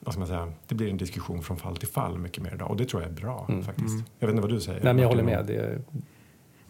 vad 0.00 0.14
ska 0.14 0.18
man 0.18 0.28
säga, 0.28 0.52
det 0.68 0.74
blir 0.74 0.90
en 0.90 0.96
diskussion 0.96 1.42
från 1.42 1.56
fall 1.56 1.76
till 1.76 1.88
fall 1.88 2.18
mycket 2.18 2.42
mer 2.42 2.54
idag 2.54 2.70
och 2.70 2.76
det 2.76 2.84
tror 2.84 3.02
jag 3.02 3.10
är 3.10 3.14
bra 3.14 3.46
faktiskt. 3.64 4.04
Jag 4.18 4.26
vet 4.26 4.34
inte 4.34 4.42
vad 4.48 4.56
du 4.56 4.60
säger. 4.60 4.84
Nej, 4.84 4.94
men 4.94 5.02
jag 5.02 5.08
håller 5.08 5.22
med. 5.22 5.46
Det 5.46 5.82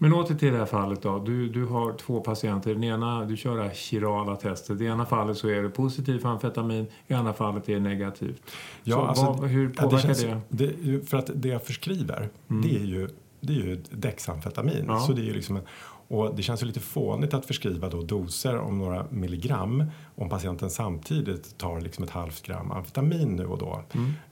Men 0.03 0.13
åter 0.13 0.35
till 0.35 0.53
det 0.53 0.59
här 0.59 0.67
fallet 0.67 1.03
då. 1.03 1.19
Du, 1.19 1.49
du 1.49 1.65
har 1.65 1.93
två 1.93 2.21
patienter. 2.21 2.75
Den 2.75 2.85
ena, 2.85 3.25
du 3.25 3.37
kör 3.37 3.57
det 3.57 3.63
här 3.63 3.75
chirala 3.75 4.37
testet. 4.37 4.81
I 4.81 4.85
ena 4.85 5.07
fallet 5.07 5.37
så 5.37 5.49
är 5.49 5.63
det 5.63 5.69
positivt 5.69 6.23
för 6.23 6.29
amfetamin, 6.29 6.87
i 7.07 7.15
andra 7.15 7.33
fallet 7.33 7.69
är 7.69 7.75
det 7.75 7.81
negativt. 7.81 8.43
Ja, 8.83 8.97
så 8.97 9.03
alltså, 9.03 9.25
vad, 9.25 9.51
hur 9.51 9.69
påverkar 9.69 10.09
det? 10.09 10.15
känns- 10.15 10.45
det? 10.49 11.09
För 11.09 11.17
att 11.17 11.31
det 11.35 11.49
jag 11.49 11.63
förskriver, 11.63 12.29
det 12.47 12.77
är 12.77 12.85
ju, 12.85 13.09
det 13.41 13.53
är 13.53 13.57
ju 13.57 13.83
dexamfetamin. 13.91 14.85
Ja. 14.87 15.01
Så 15.01 15.13
det 15.13 15.21
är 15.21 15.25
ju 15.25 15.35
liksom, 15.35 15.61
och 16.09 16.35
det 16.35 16.43
känns 16.43 16.63
ju 16.63 16.67
lite 16.67 16.81
fånigt 16.81 17.35
att 17.35 17.47
förskriva 17.47 17.89
då 17.89 18.03
doser 18.03 18.59
om 18.59 18.79
några 18.79 19.07
milligram 19.11 19.85
om 20.15 20.29
patienten 20.29 20.71
samtidigt 20.71 21.59
tar 21.59 21.81
liksom 21.81 22.05
ett 22.05 22.11
halvt 22.11 22.43
gram 22.43 22.71
amfetamin 22.71 23.37
nu 23.37 23.47
och 23.47 23.59
då. 23.59 23.83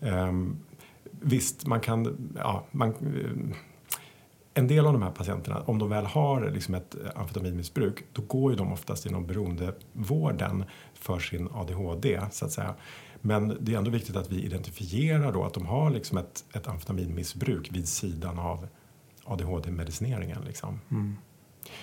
Ehm, 0.01 0.57
visst, 1.11 1.66
man 1.66 1.81
kan... 1.81 2.33
Ja, 2.37 2.64
man, 2.71 2.95
en 4.61 4.69
del 4.69 4.87
av 4.87 4.93
de 4.93 5.03
här 5.03 5.11
patienterna, 5.11 5.63
om 5.67 5.79
de 5.79 5.89
väl 5.89 6.05
har 6.07 6.51
liksom 6.51 6.75
ett 6.75 6.95
eh, 6.95 7.21
amfetaminmissbruk, 7.21 8.05
då 8.13 8.23
går 8.23 8.53
ju 8.53 8.59
de 8.59 8.73
oftast 8.73 9.07
inom 9.07 9.27
beroendevården 9.27 10.65
för 10.95 11.19
sin 11.19 11.49
ADHD, 11.55 12.21
så 12.31 12.45
att 12.45 12.53
säga. 12.53 12.75
Men 13.21 13.57
det 13.61 13.75
är 13.75 13.79
ändå 13.79 13.91
viktigt 13.91 14.17
att 14.17 14.33
vi 14.33 14.43
identifierar 14.45 15.33
då 15.33 15.45
att 15.45 15.55
de 15.55 15.67
har 15.67 15.91
liksom 15.91 16.19
ett, 16.19 16.45
ett 16.53 16.69
amfetaminmissbruk 16.69 17.69
vid 17.73 17.89
sidan 17.89 18.39
av 18.39 18.67
ADHD-medicineringen. 19.25 20.39
Liksom. 20.47 20.81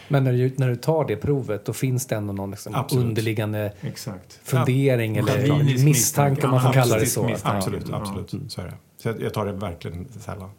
men 0.08 0.24
när 0.24 0.34
du, 0.34 0.54
när 0.58 0.70
du 0.70 0.76
tar 0.76 1.06
det 1.06 1.16
provet 1.16 1.66
då 1.66 1.74
finns 1.74 2.06
det 2.06 2.16
ändå 2.16 2.34
någon 2.34 2.52
liksom 2.52 2.86
underliggande 2.92 3.74
Exakt. 3.82 4.40
fundering 4.44 5.16
Ja, 5.16 5.28
eller 5.30 5.84
misstanke 5.86 6.46
om 6.46 6.52
man 6.52 6.62
får 6.62 6.74
kalla 6.74 6.98
det 6.98 7.06
så. 7.06 7.24
misstanke. 7.24 7.58
Absolut, 7.58 7.86
Ja. 7.90 7.96
absolut. 7.96 8.52
Så 8.52 8.62
är 8.62 8.66
det. 8.66 8.74
Så 8.98 9.08
jag, 9.10 9.22
jag 9.22 9.34
tar 9.34 9.46
det 9.46 9.52
verkligen 9.52 10.08
sällan. 10.20 10.50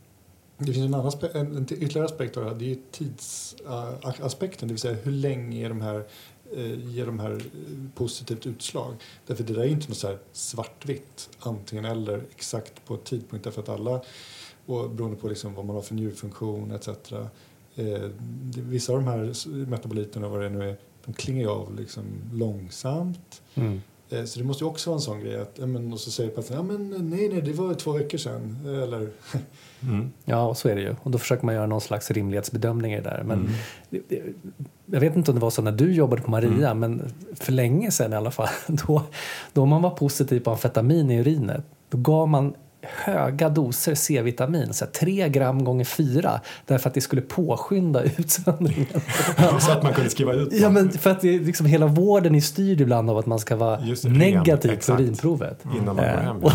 Det 0.58 0.72
finns 0.72 0.86
en 0.86 0.94
annan 0.94 1.12
en, 1.34 1.56
en 1.56 1.62
ytterligare 1.62 2.04
aspekt 2.04 2.36
av 2.36 2.44
det 2.44 2.50
här. 2.50 2.56
Det 2.56 2.72
är 2.72 2.78
tidsaspekten, 2.90 4.68
det 4.68 4.74
vill 4.74 4.80
säga 4.80 4.94
hur 5.02 5.12
länge 5.12 5.64
är 5.64 5.68
de 5.68 5.80
här, 5.80 6.04
eh, 6.56 6.88
ger 6.94 7.06
de 7.06 7.18
här 7.18 7.30
eh, 7.32 7.40
positivt 7.94 8.46
utslag. 8.46 8.94
Därför 9.26 9.44
det 9.44 9.52
där 9.52 9.60
är 9.60 9.66
inte 9.66 9.88
något 9.88 9.98
så 9.98 10.16
svartvitt, 10.32 11.28
antingen 11.38 11.84
eller 11.84 12.22
exakt 12.34 12.84
på 12.86 12.96
tidpunkt. 12.96 13.44
Därför 13.44 13.62
att 13.62 13.68
alla 13.68 14.00
och 14.66 14.90
beroende 14.90 15.16
på 15.16 15.28
liksom 15.28 15.54
vad 15.54 15.64
man 15.64 15.76
har 15.76 15.82
för 15.82 15.94
njurfunktion 15.94 16.70
etc. 16.70 16.88
Eh, 17.74 18.10
vissa 18.56 18.92
av 18.92 18.98
de 18.98 19.06
här 19.08 19.48
metaboliterna, 19.66 20.28
vad 20.28 20.40
det 20.40 20.48
nu 20.48 20.70
är, 20.70 20.76
de 21.04 21.12
klingar 21.14 21.40
ju 21.40 21.48
av 21.48 21.76
liksom 21.76 22.04
långsamt. 22.32 23.42
Mm. 23.54 23.80
Eh, 24.10 24.24
Så 24.24 24.38
det 24.38 24.44
måste 24.44 24.64
ju 24.64 24.70
också 24.70 24.90
vara 24.90 24.96
en 24.96 25.02
sån 25.02 25.20
grej 25.20 25.40
att, 25.40 25.58
men, 25.58 25.92
och 25.92 26.00
så 26.00 26.10
säger 26.10 26.30
patienten, 26.30 26.66
ja 26.66 26.78
men 26.78 27.10
nej 27.10 27.28
nej 27.28 27.42
det 27.42 27.52
var 27.52 27.74
två 27.74 27.92
veckor 27.92 28.18
sedan. 28.18 28.56
Eller, 28.66 29.10
Mm. 29.82 30.10
Ja, 30.24 30.54
så 30.54 30.68
är 30.68 30.74
det 30.74 30.80
ju. 30.80 30.94
Och 31.02 31.10
då 31.10 31.18
försöker 31.18 31.46
man 31.46 31.54
göra 31.54 31.66
någon 31.66 31.80
slags 31.80 32.10
rimlighetsbedömning 32.10 32.92
i 32.92 32.96
det 32.96 33.02
där. 33.02 33.22
Men 33.26 33.38
Mm. 33.90 34.04
jag 34.86 35.00
vet 35.00 35.16
inte 35.16 35.30
om 35.30 35.34
det 35.34 35.40
var 35.42 35.50
så 35.50 35.62
när 35.62 35.72
du 35.72 35.92
jobbade 35.92 36.22
på 36.22 36.30
Maria, 36.30 36.74
men 36.74 37.12
för 37.34 37.52
länge 37.52 37.90
sedan 37.90 38.12
i 38.12 38.16
alla 38.16 38.30
fall, 38.30 38.48
då, 38.66 39.02
då 39.52 39.66
man 39.66 39.82
var 39.82 39.90
positiv 39.90 40.40
på 40.40 40.50
amfetamin 40.50 41.10
i 41.10 41.18
urinet, 41.20 41.64
då 41.90 41.98
gav 41.98 42.28
man 42.28 42.54
höga 42.82 43.48
doser 43.48 43.94
C-vitamin, 43.94 44.72
så 44.74 44.84
här 44.84 44.92
tre 44.92 45.28
gram 45.28 45.64
gånger 45.64 45.84
fyra, 45.84 46.40
därför 46.66 46.88
att 46.88 46.94
det 46.94 47.00
skulle 47.00 47.22
påskynda 47.22 48.02
utsöndringen. 48.18 48.86
Så 49.60 49.72
att 49.72 49.82
man 49.82 49.92
kunde 49.94 50.10
skriva 50.10 50.32
ut 50.32 50.48
Ja, 50.52 50.62
dem. 50.62 50.74
men 50.74 50.90
för 50.90 51.10
att 51.10 51.20
det, 51.20 51.38
liksom, 51.38 51.66
hela 51.66 51.86
vården 51.86 52.34
är 52.34 52.40
styrd 52.40 52.80
ibland 52.80 53.10
av 53.10 53.18
att 53.18 53.26
man 53.26 53.38
ska 53.38 53.56
vara 53.56 53.80
Just 53.80 54.02
det, 54.02 54.08
ren, 54.08 54.18
negativ 54.18 54.80
på 54.86 54.92
urinprovet. 54.92 55.64
innan 55.76 55.96
man 55.96 55.96
går 55.96 56.04
Eh, 56.04 56.10
hem. 56.20 56.40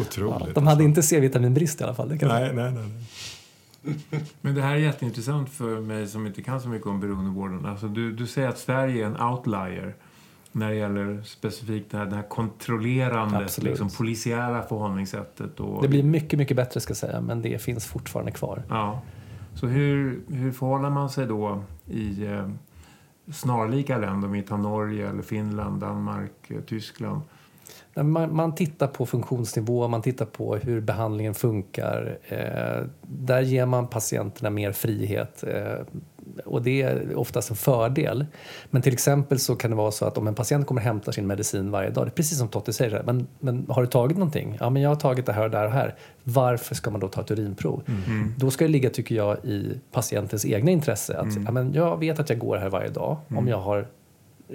Otroligt. 0.00 0.40
Ja, 0.40 0.52
de 0.54 0.66
hade 0.66 0.70
alltså. 0.70 0.82
inte 0.82 1.02
C-vitaminbrist 1.02 1.80
i 1.80 1.84
alla 1.84 1.94
fall. 1.94 2.08
Det 2.08 2.18
kan 2.18 2.28
Nej, 2.28 2.54
nej, 2.54 2.72
nej. 2.72 2.82
nej. 2.82 3.04
Men 4.40 4.54
det 4.54 4.62
här 4.62 4.72
är 4.72 4.78
jätteintressant 4.78 5.50
för 5.50 5.80
mig 5.80 6.06
som 6.06 6.26
inte 6.26 6.42
kan 6.42 6.60
så 6.60 6.68
mycket 6.68 6.86
om 6.86 7.00
beroendevården. 7.00 7.66
Alltså 7.66 7.88
du, 7.88 8.12
du 8.12 8.26
säger 8.26 8.48
att 8.48 8.58
Sverige 8.58 9.02
är 9.02 9.06
en 9.06 9.20
outlier 9.20 9.94
när 10.52 10.68
det 10.68 10.74
gäller 10.74 11.22
specifikt 11.22 11.90
det 11.90 11.98
här, 11.98 12.06
det 12.06 12.16
här 12.16 12.28
kontrollerande, 12.28 13.48
liksom, 13.58 13.90
polisiära 13.90 14.62
förhållningssättet. 14.62 15.60
Och, 15.60 15.82
Det 15.82 15.88
blir 15.88 16.02
mycket, 16.02 16.38
mycket 16.38 16.56
bättre 16.56 16.80
ska 16.80 16.90
jag 16.90 16.96
säga, 16.96 17.20
men 17.20 17.42
det 17.42 17.62
finns 17.62 17.86
fortfarande 17.86 18.32
kvar. 18.32 18.62
Ja. 18.68 19.02
Så 19.54 19.66
hur, 19.66 20.20
hur 20.28 20.52
förhåller 20.52 20.90
man 20.90 21.10
sig 21.10 21.26
då 21.26 21.62
i 21.86 22.26
eh, 22.26 22.48
snarlika 23.32 23.98
länder, 23.98 24.28
om 24.28 24.32
vi 24.32 24.42
tar 24.42 24.58
Norge, 24.58 25.08
eller 25.08 25.22
Finland, 25.22 25.80
Danmark, 25.80 26.50
eh, 26.50 26.60
Tyskland? 26.60 27.22
Man, 27.94 28.36
man 28.36 28.54
tittar 28.54 28.86
på 28.86 29.06
funktionsnivå, 29.06 29.88
man 29.88 30.02
tittar 30.02 30.26
på 30.26 30.56
hur 30.56 30.80
behandlingen 30.80 31.34
funkar. 31.34 32.18
Eh, 32.28 32.86
där 33.02 33.40
ger 33.40 33.66
man 33.66 33.86
patienterna 33.86 34.50
mer 34.50 34.72
frihet. 34.72 35.44
Eh, 35.46 35.86
och 36.44 36.62
det 36.62 36.82
är 36.82 37.18
oftast 37.18 37.50
en 37.50 37.56
fördel. 37.56 38.26
Men 38.70 38.82
till 38.82 38.92
exempel 38.92 39.38
så 39.38 39.56
kan 39.56 39.70
det 39.70 39.76
vara 39.76 39.90
så 39.90 40.04
att 40.04 40.18
om 40.18 40.26
en 40.26 40.34
patient 40.34 40.66
kommer 40.66 40.80
och 40.80 40.84
hämtar 40.84 41.12
sin 41.12 41.26
medicin 41.26 41.70
varje 41.70 41.90
dag, 41.90 42.06
det 42.06 42.08
är 42.08 42.10
precis 42.10 42.38
som 42.38 42.48
Totte 42.48 42.72
säger, 42.72 42.90
här, 42.90 43.02
men, 43.02 43.26
men 43.38 43.66
har 43.68 43.82
du 43.82 43.88
tagit 43.88 44.16
någonting? 44.16 44.56
Ja, 44.60 44.70
men 44.70 44.82
jag 44.82 44.90
har 44.90 44.96
tagit 44.96 45.26
det 45.26 45.32
här 45.32 45.44
och 45.44 45.50
där 45.50 45.64
och 45.64 45.72
här. 45.72 45.94
Varför 46.24 46.74
ska 46.74 46.90
man 46.90 47.00
då 47.00 47.08
ta 47.08 47.20
ett 47.20 47.30
urinprov? 47.30 47.82
Då 48.36 48.50
ska 48.50 48.64
det 48.64 48.70
ligga, 48.70 48.90
tycker 48.90 49.14
jag, 49.14 49.44
i 49.44 49.80
patientens 49.92 50.46
egna 50.46 50.70
intresse. 50.70 51.18
Att, 51.18 51.36
ja, 51.44 51.52
men 51.52 51.72
jag 51.72 51.98
vet 51.98 52.20
att 52.20 52.30
jag 52.30 52.38
går 52.38 52.56
här 52.56 52.68
varje 52.68 52.90
dag 52.90 53.16
om 53.28 53.48
jag 53.48 53.58
har 53.58 53.86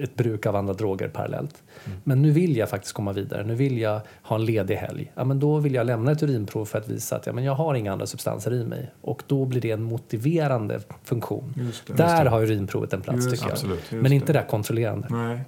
ett 0.02 0.14
bruk 0.14 0.46
av 0.46 0.56
andra 0.56 0.74
droger 0.74 1.08
parallellt. 1.08 1.62
Men 2.04 2.22
nu 2.22 2.30
vill 2.30 2.56
jag 2.56 2.70
faktiskt 2.70 2.94
komma 2.94 3.12
vidare. 3.12 3.44
Nu 3.44 3.54
vill 3.54 3.78
jag 3.78 4.00
ha 4.22 4.36
en 4.36 4.44
ledig 4.44 4.74
helg. 4.74 5.12
Ja, 5.14 5.24
men 5.24 5.40
då 5.40 5.58
vill 5.58 5.74
jag 5.74 5.86
lämna 5.86 6.12
ett 6.12 6.22
urinprov 6.22 6.64
för 6.64 6.78
att 6.78 6.88
visa 6.88 7.16
att 7.16 7.26
ja, 7.26 7.32
men 7.32 7.44
jag 7.44 7.54
har 7.54 7.74
inga 7.74 7.92
andra 7.92 8.06
substanser 8.06 8.52
i 8.52 8.64
mig. 8.64 8.92
Och 9.00 9.22
då 9.26 9.44
blir 9.44 9.60
det 9.60 9.70
en 9.70 9.82
motiverande 9.82 10.80
funktion. 11.04 11.54
Just 11.56 11.86
det. 11.86 11.92
Där 11.92 12.26
har 12.26 12.42
urinprovet 12.42 12.92
en 12.92 13.00
plats 13.00 13.16
Just 13.16 13.30
tycker 13.30 13.44
jag. 13.44 13.52
absolut. 13.52 13.90
Men 13.90 14.12
inte 14.12 14.32
det. 14.32 14.38
där 14.38 14.46
kontrollerande. 14.46 15.08
Nej. 15.10 15.40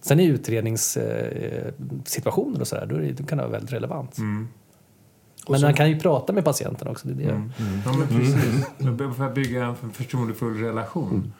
Sen 0.00 0.20
i 0.20 0.24
utredningssituationer 0.24 2.56
eh, 2.56 2.60
och 2.60 2.68
sådär, 2.68 2.86
då, 2.86 2.96
är 2.96 3.00
det, 3.00 3.12
då 3.12 3.24
kan 3.24 3.38
det 3.38 3.44
vara 3.44 3.52
väldigt 3.52 3.72
relevant. 3.72 4.18
Mm. 4.18 4.48
Men 5.48 5.60
man 5.60 5.74
kan 5.74 5.90
ju 5.90 6.00
prata 6.00 6.32
med 6.32 6.44
patienten 6.44 6.88
också. 6.88 7.08
Det 7.08 7.24
är 7.24 7.26
det. 7.26 7.32
Mm. 7.32 7.50
Ja, 7.84 7.92
men 7.92 8.08
precis. 8.08 8.66
För 9.16 9.26
att 9.26 9.34
bygga 9.34 9.64
en 9.64 9.76
förtroendefull 9.92 10.60
relation. 10.60 11.32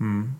Mm. 0.00 0.32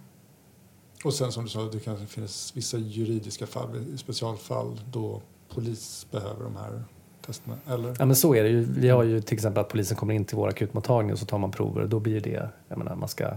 Och 1.05 1.15
sen 1.15 1.33
som 1.33 1.45
du 1.45 1.51
sa, 1.51 1.69
det 1.73 1.81
kanske 1.81 2.07
finns 2.07 2.53
vissa 2.57 2.79
juridiska 2.79 3.47
fall, 3.47 3.99
specialfall 3.99 4.81
då 4.93 5.23
polis 5.55 6.07
behöver 6.11 6.45
de 6.45 6.57
här 6.57 6.85
testerna. 7.27 7.57
Eller? 7.67 7.97
Ja 7.99 8.05
men 8.05 8.17
så 8.17 8.35
är 8.35 8.43
det 8.43 8.49
ju. 8.49 8.61
Vi 8.61 8.89
har 8.89 9.03
ju 9.03 9.21
till 9.21 9.35
exempel 9.35 9.61
att 9.61 9.69
polisen 9.69 9.97
kommer 9.97 10.15
in 10.15 10.25
till 10.25 10.37
vår 10.37 10.49
akutmottagning 10.49 11.13
och 11.13 11.19
så 11.19 11.27
tar 11.27 11.39
man 11.39 11.51
prover 11.51 11.83
och 11.83 11.89
då 11.89 12.01
blir 12.01 12.21
det, 12.21 12.51
jag 12.69 12.79
menar 12.79 12.97
man 12.97 13.09
ska 13.09 13.31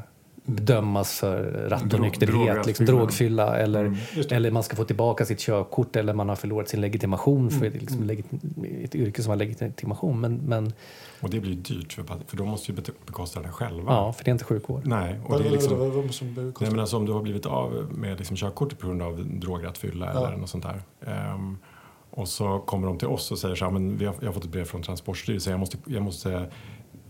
bedömas 0.47 1.19
för 1.19 1.67
rattonykterhet, 1.69 2.35
Drog- 2.55 2.65
liksom 2.67 2.85
drogfylla 2.85 3.57
eller, 3.57 3.85
Mm. 3.85 3.97
Eller 4.31 4.51
man 4.51 4.63
ska 4.63 4.75
få 4.75 4.83
tillbaka 4.83 5.25
sitt 5.25 5.39
körkort 5.39 5.95
eller 5.95 6.13
man 6.13 6.29
har 6.29 6.35
förlorat 6.35 6.69
sin 6.69 6.81
legitimation 6.81 7.49
för 7.51 7.65
Mm. 7.65 7.79
liksom, 7.79 8.03
legit- 8.03 8.83
ett 8.83 8.95
yrke 8.95 9.23
som 9.23 9.29
har 9.29 9.37
legitimation. 9.37 10.19
Men, 10.19 10.35
men 10.37 10.73
Och 11.21 11.29
det 11.29 11.39
blir 11.39 11.55
dyrt 11.55 11.93
för, 11.93 12.03
för 12.27 12.37
de 12.37 12.47
måste 12.47 12.71
ju 12.71 12.77
bekosta 13.05 13.41
det 13.41 13.49
själva. 13.49 13.91
ja, 13.91 14.13
för 14.13 14.23
det 14.25 14.29
är 14.29 14.33
inte 14.33 14.45
sjukvård. 14.45 14.81
Nej, 14.85 15.19
och 15.25 15.39
det 15.39 15.47
är 15.47 15.51
liksom... 15.51 15.79
vad, 15.79 15.89
vad 15.89 16.05
Nej, 16.61 16.71
men 16.71 16.79
alltså, 16.79 16.97
om 16.97 17.05
du 17.05 17.11
har 17.11 17.21
blivit 17.21 17.45
av 17.45 17.87
med 17.91 18.17
liksom 18.17 18.37
körkortet 18.37 18.79
på 18.79 18.87
grund 18.87 19.01
av 19.01 19.25
drograttfylla 19.39 20.11
Ja. 20.13 20.27
eller 20.27 20.37
något 20.37 20.49
sånt 20.49 20.63
där. 20.63 20.81
Ehm, 21.11 21.57
och 22.09 22.27
så 22.27 22.59
kommer 22.59 22.87
de 22.87 22.97
till 22.97 23.07
oss 23.07 23.31
och 23.31 23.37
säger 23.37 23.55
så 23.55 23.65
här, 23.65 23.71
men 23.71 23.97
vi 23.97 24.05
har, 24.05 24.15
jag 24.19 24.27
har 24.27 24.33
fått 24.33 24.43
ett 24.45 24.51
brev 24.51 24.65
från 24.65 24.81
Transportstyrelsen, 24.81 25.51
jag 25.51 25.59
måste, 25.59 25.77
jag 25.85 26.03
måste 26.03 26.45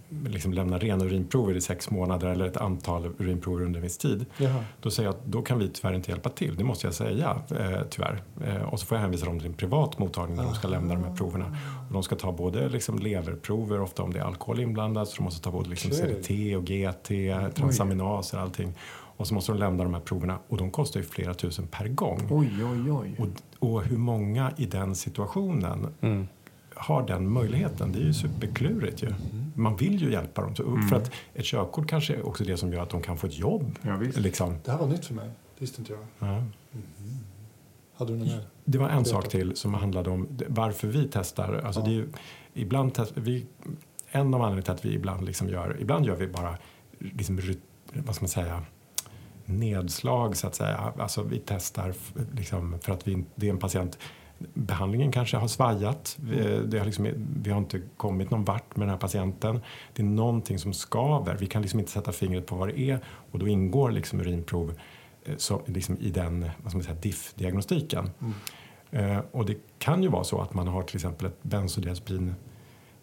liksom 0.09 0.53
lämna 0.53 0.77
rena 0.77 1.05
urinprover 1.05 1.55
i 1.55 1.61
sex 1.61 1.89
månader 1.89 2.27
eller 2.27 2.45
ett 2.45 2.57
antal 2.57 3.11
urinprover 3.17 3.65
under 3.65 3.77
en 3.79 3.83
viss 3.83 3.97
tid. 3.97 4.25
Jaha. 4.37 4.63
Då 4.81 4.91
säger 4.91 5.09
jag 5.09 5.15
att 5.15 5.25
då 5.25 5.41
kan 5.41 5.59
vi 5.59 5.69
tyvärr 5.69 5.93
inte 5.93 6.11
hjälpa 6.11 6.29
till, 6.29 6.55
det 6.55 6.63
måste 6.63 6.87
jag 6.87 6.93
säga 6.93 7.41
eh, 7.59 7.81
tyvärr. 7.89 8.21
Eh, 8.45 8.61
och 8.61 8.79
så 8.79 8.85
får 8.85 8.95
jag 8.97 9.01
hänvisa 9.01 9.25
dem 9.25 9.39
till 9.39 9.47
en 9.47 9.53
privat 9.53 9.99
mottagning 9.99 10.37
där 10.37 10.43
de 10.43 10.53
ska 10.55 10.67
lämna 10.67 10.93
de 10.93 11.03
här 11.03 11.15
proverna. 11.15 11.57
Och 11.87 11.93
de 11.93 12.03
ska 12.03 12.15
ta 12.15 12.31
både 12.31 12.69
liksom 12.69 12.99
leverprover, 12.99 13.81
ofta 13.81 14.03
om 14.03 14.13
det 14.13 14.19
är 14.19 14.23
alkohol 14.23 14.59
inblandat, 14.59 15.07
så 15.07 15.15
de 15.17 15.23
måste 15.23 15.43
ta 15.43 15.51
både 15.51 15.69
liksom 15.69 15.91
Okej. 15.91 16.23
CDT 16.23 16.55
och 16.55 16.63
GT, 16.63 17.09
transaminaser 17.55 18.37
och 18.37 18.43
allting. 18.43 18.73
Och 19.17 19.27
så 19.27 19.33
måste 19.33 19.51
de 19.51 19.59
lämna 19.59 19.83
de 19.83 19.93
här 19.93 20.01
proverna 20.01 20.39
och 20.47 20.57
de 20.57 20.71
kostar 20.71 20.99
ju 20.99 21.05
flera 21.05 21.33
tusen 21.33 21.67
per 21.67 21.87
gång. 21.87 22.27
Oj, 22.29 22.63
oj, 22.63 22.91
oj. 22.91 23.15
Och, 23.19 23.27
och 23.73 23.83
hur 23.83 23.97
många 23.97 24.51
i 24.57 24.65
den 24.65 24.95
situationen 24.95 25.87
Mm. 26.01 26.27
Har 26.79 27.07
den 27.07 27.29
möjligheten? 27.29 27.91
Det 27.91 27.99
är 27.99 28.03
ju 28.03 28.13
superklurigt 28.13 29.03
ju. 29.03 29.13
Man 29.55 29.75
vill 29.77 30.01
ju 30.01 30.11
hjälpa 30.11 30.41
dem. 30.41 30.55
Så- 30.55 30.77
För 30.89 30.95
att 30.95 31.11
ett 31.33 31.45
körkort 31.45 31.87
kanske 31.87 32.15
är 32.15 32.27
också 32.27 32.43
det 32.43 32.57
som 32.57 32.73
gör 32.73 32.81
att 32.83 32.89
de 32.89 33.01
kan 33.01 33.17
få 33.17 33.27
ett 33.27 33.37
jobb. 33.39 33.75
Ja, 33.81 33.95
visst. 33.97 34.19
Liksom. 34.19 34.55
Det 34.65 34.71
här 34.71 34.77
var 34.79 34.87
nytt 34.87 35.05
för 35.05 35.13
mig. 35.13 35.27
Det 35.27 35.61
visste 35.61 35.81
inte 35.81 35.93
jag. 35.93 36.29
Ja. 36.29 36.43
Hade 37.97 38.11
du 38.13 38.17
något 38.19 38.27
mer? 38.27 38.47
Det 38.65 38.77
var 38.77 38.89
en 38.89 39.05
sak 39.05 39.29
till 39.29 39.55
som 39.55 39.73
handlade 39.73 40.09
om 40.09 40.27
varför 40.47 40.87
vi 40.87 41.09
testar. 41.11 41.61
Alltså 41.65 41.81
Ja. 41.81 41.85
det 41.85 41.91
är 41.91 41.95
ju, 41.95 42.07
ibland 42.53 42.93
test, 42.93 43.11
vi, 43.15 43.45
en 44.11 44.33
av 44.33 44.41
anledningarna 44.41 44.61
till 44.61 44.71
att 44.73 44.85
vi 44.85 44.93
ibland 44.95 45.25
liksom 45.25 45.49
gör, 45.49 45.77
ibland 45.79 46.05
gör 46.05 46.15
vi 46.15 46.27
bara 46.27 46.57
liksom, 46.99 47.39
vad 47.93 48.15
ska 48.15 48.23
man 48.23 48.29
säga, 48.29 48.63
nedslag 49.45 50.37
så 50.37 50.47
att 50.47 50.55
säga. 50.55 50.93
Alltså 50.99 51.23
vi 51.23 51.41
testar 51.45 51.93
liksom, 52.35 52.79
för 52.81 52.93
att 52.93 53.07
vi, 53.07 53.23
det 53.35 53.47
är 53.47 53.51
en 53.51 53.57
patient 53.57 53.97
Behandlingen 54.53 55.11
kanske 55.11 55.37
har 55.37 55.47
svajat. 55.47 56.17
Vi, 56.19 56.61
det 56.65 56.77
har 56.77 56.85
liksom, 56.85 57.07
vi 57.43 57.51
har 57.51 57.57
inte 57.57 57.81
kommit 57.97 58.31
någon 58.31 58.43
vart 58.43 58.75
med 58.75 58.87
den 58.87 58.89
här 58.89 58.97
patienten. 58.97 59.59
Det 59.93 60.01
är 60.01 60.05
någonting 60.05 60.59
som 60.59 60.73
skaver. 60.73 61.37
Vi 61.39 61.47
kan 61.47 61.61
liksom 61.61 61.79
inte 61.79 61.91
sätta 61.91 62.11
fingret 62.11 62.45
på 62.45 62.55
vad 62.55 62.67
det 62.67 62.79
är 62.79 62.99
och 63.31 63.39
då 63.39 63.47
ingår 63.47 63.91
liksom 63.91 64.19
urinprov 64.19 64.73
eh, 65.25 65.33
så, 65.37 65.61
liksom 65.65 65.97
i 65.97 66.09
den 66.09 66.49
vad 66.57 66.71
ska 66.71 66.77
man 66.77 66.83
säga, 66.83 66.97
DIF-diagnostiken. 67.01 68.09
Eh, 68.91 69.19
och 69.31 69.45
det 69.45 69.57
kan 69.79 70.03
ju 70.03 70.09
vara 70.09 70.23
så 70.23 70.41
att 70.41 70.53
man 70.53 70.67
har 70.67 70.81
till 70.81 70.95
exempel 70.95 71.27
ett 71.27 71.43
bensodiazepin 71.43 72.35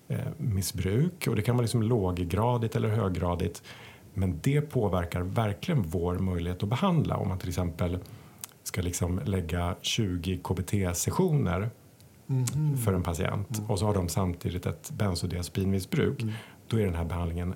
eh, 0.08 0.18
missbruk 0.36 1.26
och 1.26 1.36
det 1.36 1.42
kan 1.42 1.56
vara 1.56 1.62
liksom 1.62 1.82
låggradigt 1.82 2.76
eller 2.76 2.88
höggradigt. 2.88 3.62
Men 4.14 4.40
det 4.42 4.60
påverkar 4.60 5.20
verkligen 5.20 5.82
vår 5.82 6.18
möjlighet 6.18 6.62
att 6.62 6.68
behandla 6.68 7.16
om 7.16 7.28
man 7.28 7.38
till 7.38 7.48
exempel 7.48 7.98
ska 8.64 8.82
liksom 8.82 9.20
lägga 9.24 9.76
20 9.80 10.38
KBT-sessioner 10.38 11.70
Mhm. 12.26 12.76
för 12.76 12.92
en 12.92 13.02
patient 13.02 13.62
och 13.68 13.78
så 13.78 13.86
har 13.86 13.94
de 13.94 14.08
samtidigt 14.08 14.66
ett 14.66 14.90
bensodiazepinmissbruk. 14.90 16.24
Då 16.68 16.80
är 16.80 16.84
den 16.84 16.94
här 16.94 17.04
behandlingen 17.04 17.54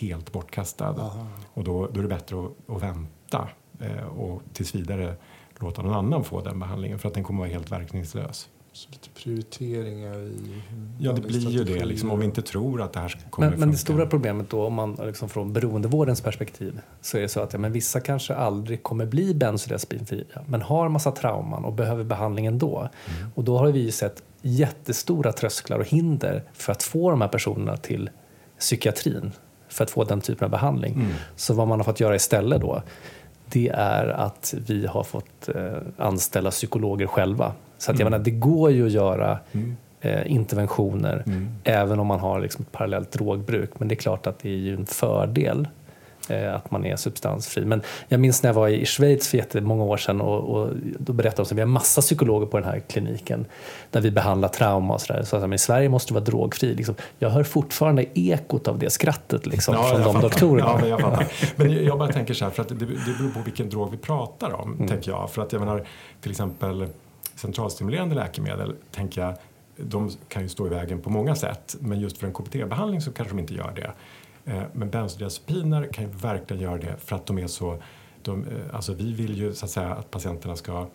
helt 0.00 0.32
bortkastad. 0.32 1.00
Aha. 1.00 1.26
Och 1.54 1.64
då, 1.64 1.86
då 1.86 1.98
är 1.98 2.02
det 2.02 2.08
bättre 2.08 2.36
att, 2.44 2.76
att 2.76 2.82
vänta 2.82 3.48
eh, 3.80 4.04
och 4.06 4.42
tills 4.52 4.74
vidare 4.74 5.16
låta 5.58 5.82
någon 5.82 5.94
annan 5.94 6.24
få 6.24 6.40
den 6.40 6.58
behandlingen 6.58 6.98
för 6.98 7.08
att 7.08 7.14
den 7.14 7.24
kommer 7.24 7.38
vara 7.40 7.48
helt 7.50 7.72
verkningslös. 7.72 8.48
Så 8.76 8.88
lite 8.90 9.08
prioriteringar 9.08 10.18
i 10.18 10.62
Ja, 10.98 11.12
det 11.12 11.20
blir 11.20 11.50
ju 11.50 11.64
det 11.64 11.84
liksom, 11.84 12.10
om 12.10 12.18
vi 12.18 12.24
inte 12.24 12.42
tror 12.42 12.82
att 12.82 12.92
det 12.92 13.00
här 13.00 13.20
kommer 13.30 13.50
Men, 13.50 13.60
men 13.60 13.70
det 13.70 13.76
stora 13.76 14.06
problemet 14.06 14.50
då, 14.50 14.66
om 14.66 14.74
man 14.74 14.98
liksom 15.04 15.28
från 15.28 15.52
beroendevårdens 15.52 16.20
perspektiv, 16.20 16.80
så 17.00 17.16
är 17.16 17.22
det 17.22 17.28
så 17.28 17.40
att 17.40 17.52
ja, 17.52 17.58
men 17.58 17.72
vissa 17.72 18.00
kanske 18.00 18.34
aldrig 18.34 18.82
kommer 18.82 19.06
bli 19.06 19.34
bensodiazepinfria, 19.34 20.42
men 20.46 20.62
har 20.62 20.88
massa 20.88 21.12
trauman 21.12 21.64
och 21.64 21.72
behöver 21.72 22.04
behandling 22.04 22.46
ändå. 22.46 22.78
Mm. 22.78 23.30
Och 23.34 23.44
då 23.44 23.58
har 23.58 23.66
vi 23.66 23.80
ju 23.80 23.90
sett 23.90 24.22
jättestora 24.42 25.32
trösklar 25.32 25.78
och 25.78 25.86
hinder 25.86 26.42
för 26.52 26.72
att 26.72 26.82
få 26.82 27.10
de 27.10 27.20
här 27.20 27.28
personerna 27.28 27.76
till 27.76 28.10
psykiatrin, 28.58 29.32
för 29.68 29.84
att 29.84 29.90
få 29.90 30.04
den 30.04 30.20
typen 30.20 30.44
av 30.44 30.50
behandling. 30.50 30.94
Mm. 30.94 31.06
Så 31.36 31.54
vad 31.54 31.68
man 31.68 31.78
har 31.78 31.84
fått 31.84 32.00
göra 32.00 32.16
istället 32.16 32.60
då, 32.60 32.82
det 33.48 33.68
är 33.68 34.08
att 34.08 34.54
vi 34.66 34.86
har 34.86 35.04
fått 35.04 35.48
eh, 35.48 35.76
anställa 35.96 36.50
psykologer 36.50 37.06
själva. 37.06 37.52
Så 37.78 37.90
att 37.90 37.98
jag 37.98 38.06
Mm. 38.06 38.10
menar, 38.12 38.24
det 38.24 38.30
går 38.30 38.70
ju 38.70 38.86
att 38.86 38.92
göra 38.92 39.38
eh, 40.00 40.32
interventioner 40.32 41.22
Mm. 41.26 41.48
även 41.64 42.00
om 42.00 42.06
man 42.06 42.20
har 42.20 42.40
liksom 42.40 42.62
ett 42.62 42.72
parallellt 42.72 43.12
drogbruk. 43.12 43.70
Men 43.78 43.88
det 43.88 43.94
är 43.94 43.96
klart 43.96 44.26
att 44.26 44.38
det 44.38 44.48
är 44.48 44.56
ju 44.56 44.74
en 44.74 44.86
fördel 44.86 45.68
eh, 46.28 46.54
att 46.54 46.70
man 46.70 46.84
är 46.84 46.96
substansfri. 46.96 47.64
Men 47.64 47.82
jag 48.08 48.20
minns 48.20 48.42
när 48.42 48.48
jag 48.50 48.54
var 48.54 48.68
i 48.68 48.86
Schweiz 48.86 49.28
för 49.28 49.38
jättemånga 49.38 49.84
år 49.84 49.96
sedan 49.96 50.20
och, 50.20 50.40
och 50.40 50.68
då 50.98 51.12
berättade 51.12 51.36
de 51.36 51.42
att 51.42 51.52
vi 51.52 51.60
har 51.60 51.66
massa 51.68 52.00
psykologer 52.00 52.46
på 52.46 52.56
den 52.60 52.68
här 52.68 52.80
kliniken 52.80 53.46
där 53.90 54.00
vi 54.00 54.10
behandlar 54.10 54.48
trauma 54.48 54.94
och 54.94 55.00
sådär. 55.00 55.22
Så 55.22 55.36
att, 55.36 55.42
men 55.42 55.52
i 55.52 55.58
Sverige 55.58 55.88
måste 55.88 56.10
du 56.10 56.14
vara 56.14 56.24
drogfri. 56.24 56.74
Liksom, 56.74 56.94
jag 57.18 57.30
hör 57.30 57.42
fortfarande 57.44 58.04
ekot 58.18 58.68
av 58.68 58.78
det 58.78 58.90
skrattet 58.90 59.46
liksom, 59.46 59.74
från 59.74 59.84
jag 59.86 59.94
de 60.00 60.04
fattar. 60.04 60.20
doktorerna. 60.28 60.68
Ja, 60.68 60.78
men 60.80 60.88
jag 60.88 61.00
fattar. 61.00 61.26
Men 61.56 61.84
jag 61.84 61.98
bara 61.98 62.12
tänker 62.12 62.34
så 62.34 62.44
här, 62.44 62.52
för 62.52 62.62
att 62.62 62.68
det, 62.68 62.74
det 62.74 62.86
beror 62.86 63.30
på 63.34 63.40
vilken 63.44 63.70
drog 63.70 63.90
vi 63.90 63.96
pratar 63.96 64.52
om, 64.60 64.74
Mm. 64.74 64.88
tänker 64.88 65.10
jag. 65.10 65.30
För 65.30 65.42
att 65.42 65.52
jag 65.52 65.60
menar, 65.60 65.82
till 66.20 66.30
exempel 66.30 66.86
centralstimulerande 67.36 68.14
läkemedel, 68.14 68.76
tänker 68.90 69.20
jag, 69.20 69.34
de 69.76 70.10
kan 70.28 70.42
ju 70.42 70.48
stå 70.48 70.66
i 70.66 70.70
vägen 70.70 71.00
på 71.00 71.10
många 71.10 71.34
sätt. 71.34 71.76
Men 71.80 72.00
just 72.00 72.18
för 72.18 72.26
en 72.26 72.32
KBT-behandling 72.32 73.00
så 73.00 73.12
kanske 73.12 73.34
de 73.34 73.40
inte 73.40 73.54
gör 73.54 73.72
det. 73.76 73.92
Eh, 74.52 74.62
men 74.72 74.90
bensodiazepiner 74.90 75.88
kan 75.92 76.04
ju 76.04 76.10
verkligen 76.10 76.62
göra 76.62 76.78
det 76.78 76.96
för 76.98 77.16
att 77.16 77.26
de 77.26 77.38
är 77.38 77.46
så... 77.46 77.82
De, 78.22 78.44
eh, 78.44 78.74
alltså 78.74 78.94
vi 78.94 79.12
vill 79.12 79.38
ju 79.38 79.54
så 79.54 79.64
att 79.64 79.70
säga 79.70 79.94
att 79.94 80.10
patienterna 80.10 80.56
ska 80.56 80.86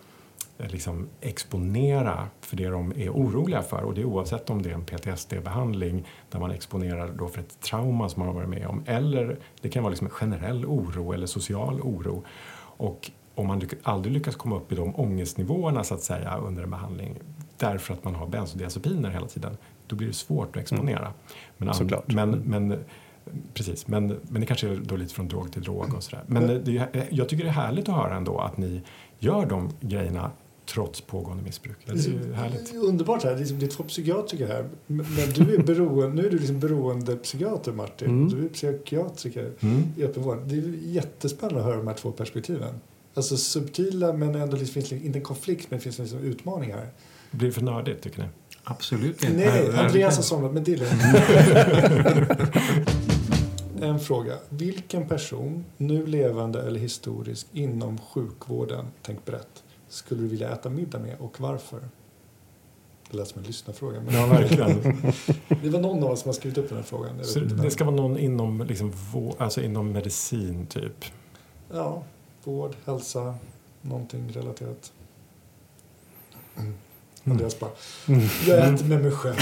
eh, 0.58 0.70
liksom 0.70 1.08
exponera 1.20 2.28
för 2.40 2.56
det 2.56 2.68
de 2.68 2.92
är 2.96 3.10
oroliga 3.10 3.62
för. 3.62 3.82
Och 3.82 3.94
det 3.94 4.00
är 4.00 4.04
oavsett 4.04 4.50
om 4.50 4.62
det 4.62 4.70
är 4.70 4.74
en 4.74 4.84
PTSD-behandling 4.84 6.06
där 6.30 6.40
man 6.40 6.50
exponerar 6.50 7.12
då 7.18 7.28
för 7.28 7.40
ett 7.40 7.60
trauma 7.60 8.08
som 8.08 8.20
man 8.20 8.28
har 8.28 8.34
varit 8.34 8.48
med 8.48 8.66
om. 8.66 8.84
Eller 8.86 9.38
det 9.60 9.68
kan 9.68 9.82
vara 9.82 9.90
liksom 9.90 10.08
generell 10.08 10.66
oro 10.66 11.12
eller 11.12 11.26
social 11.26 11.80
oro. 11.80 12.24
Och 12.76 13.10
om 13.34 13.46
man 13.46 13.60
lyck- 13.60 13.78
aldrig 13.82 14.12
lyckas 14.14 14.36
komma 14.36 14.56
upp 14.56 14.72
i 14.72 14.74
de 14.74 14.96
ångestnivåerna 14.96 15.84
så 15.84 15.94
att 15.94 16.02
säga 16.02 16.36
under 16.38 16.62
en 16.62 16.70
behandling 16.70 17.18
därför 17.56 17.94
att 17.94 18.04
man 18.04 18.14
har 18.14 18.26
bensodiazepiner 18.26 19.10
hela 19.10 19.26
tiden, 19.26 19.56
då 19.86 19.96
blir 19.96 20.08
det 20.08 20.14
svårt 20.14 20.56
att 20.56 20.62
exponera. 20.62 21.12
Men, 21.56 21.68
an- 21.68 21.74
Såklart. 21.74 22.12
men, 22.12 22.30
men, 22.30 22.78
precis, 23.54 23.86
men, 23.88 24.16
men 24.28 24.40
det 24.40 24.46
kanske 24.46 24.68
är 24.68 24.76
då 24.76 24.96
lite 24.96 25.14
från 25.14 25.28
drog 25.28 25.52
till 25.52 25.62
drog 25.62 25.94
och 25.94 26.02
sådär. 26.02 26.24
Men 26.26 26.46
det, 26.64 26.76
är- 26.78 27.08
jag 27.10 27.28
tycker 27.28 27.44
det 27.44 27.50
är 27.50 27.54
härligt 27.54 27.88
att 27.88 27.94
höra 27.96 28.16
ändå 28.16 28.38
att 28.38 28.56
ni 28.58 28.82
gör 29.18 29.46
de 29.46 29.70
grejerna 29.80 30.30
trots 30.74 31.00
pågående 31.00 31.42
missbruk. 31.42 31.76
Det 31.86 31.92
är 31.92 31.96
ju 31.96 32.32
härligt. 32.32 32.74
Underbart 32.74 33.24
här. 33.24 33.34
Det 33.34 33.42
är, 33.50 33.54
det 33.54 33.66
är 33.66 33.70
två 33.70 33.82
psykiatriker 33.84 34.48
här. 34.48 34.68
Men 34.86 34.96
men 35.16 35.46
du 35.46 35.54
är 35.54 35.62
beroende, 35.62 36.22
nu 36.22 36.26
är 36.26 36.30
du 36.30 36.38
liksom 36.38 36.60
beroendepsykiater 36.60 37.72
Martin. 37.72 38.08
Mm. 38.08 38.28
Du 38.28 38.44
är 38.44 38.48
psykiatriker 38.48 39.50
Mm. 39.60 39.82
i 39.96 40.04
öppenvården. 40.04 40.48
Det 40.48 40.54
är 40.56 40.92
jättespännande 40.92 41.60
att 41.60 41.66
höra 41.66 41.76
de 41.76 41.86
här 41.86 41.94
två 41.94 42.12
perspektiven. 42.12 42.74
Alltså 43.14 43.36
subtila 43.36 44.12
men 44.12 44.34
ändå 44.34 44.56
liksom, 44.56 44.74
finns 44.74 44.88
det 44.88 44.96
inte 45.06 45.18
en 45.18 45.24
konflikt 45.24 45.66
men 45.70 45.78
det 45.78 45.82
finns 45.82 45.98
liksom 45.98 46.18
utmaningar. 46.18 46.76
här. 46.76 46.88
Blir 47.30 47.48
det 47.48 47.54
för 47.54 47.62
nördigt 47.62 48.02
tycker 48.02 48.18
ni? 48.22 48.28
Absolut 48.64 49.24
inte. 49.24 49.36
Nej, 49.36 49.76
Andreas 49.76 50.16
har 50.16 50.22
somnat 50.22 50.52
men 50.52 50.64
det 50.64 50.72
är 50.72 50.76
lugnt. 50.76 51.02
En 53.80 54.00
fråga. 54.00 54.34
Vilken 54.48 55.08
person, 55.08 55.64
nu 55.76 56.06
levande 56.06 56.62
eller 56.62 56.80
historisk, 56.80 57.46
inom 57.52 57.98
sjukvården, 57.98 58.86
tänk 59.02 59.24
brett, 59.24 59.62
skulle 59.88 60.20
du 60.22 60.28
vilja 60.28 60.50
äta 60.52 60.70
middag 60.70 60.98
med 60.98 61.16
och 61.20 61.40
varför? 61.40 61.80
Det 63.10 63.16
lät 63.16 63.28
som 63.28 63.38
en 63.40 63.46
lyssnarfråga. 63.46 64.00
Men 64.00 64.14
Ja, 64.14 64.26
verkligen. 64.26 65.02
det 65.62 65.68
var 65.70 65.80
någon 65.80 66.02
av 66.04 66.10
oss 66.10 66.20
som 66.20 66.28
har 66.28 66.34
skrivit 66.34 66.58
upp 66.58 66.68
den 66.68 66.78
här 66.78 66.84
frågan. 66.84 67.08
Jag 67.10 67.16
vet 67.16 67.26
Så 67.26 67.38
inte 67.38 67.54
det 67.54 67.70
ska 67.70 67.84
vara 67.84 67.96
någon 67.96 68.18
inom, 68.18 68.62
liksom, 68.68 68.92
vå- 68.92 69.34
alltså 69.38 69.62
inom 69.62 69.92
medicin 69.92 70.66
typ? 70.66 71.04
Ja, 71.72 72.02
vård, 72.44 72.76
hälsa, 72.86 73.34
någonting 73.82 74.32
relaterat. 74.32 74.92
Mm. 76.58 76.74
Andreas 77.24 77.60
bara, 77.60 77.70
jag 78.46 78.74
äter 78.74 78.86
med 78.86 79.02
mig 79.02 79.10
själv. 79.12 79.36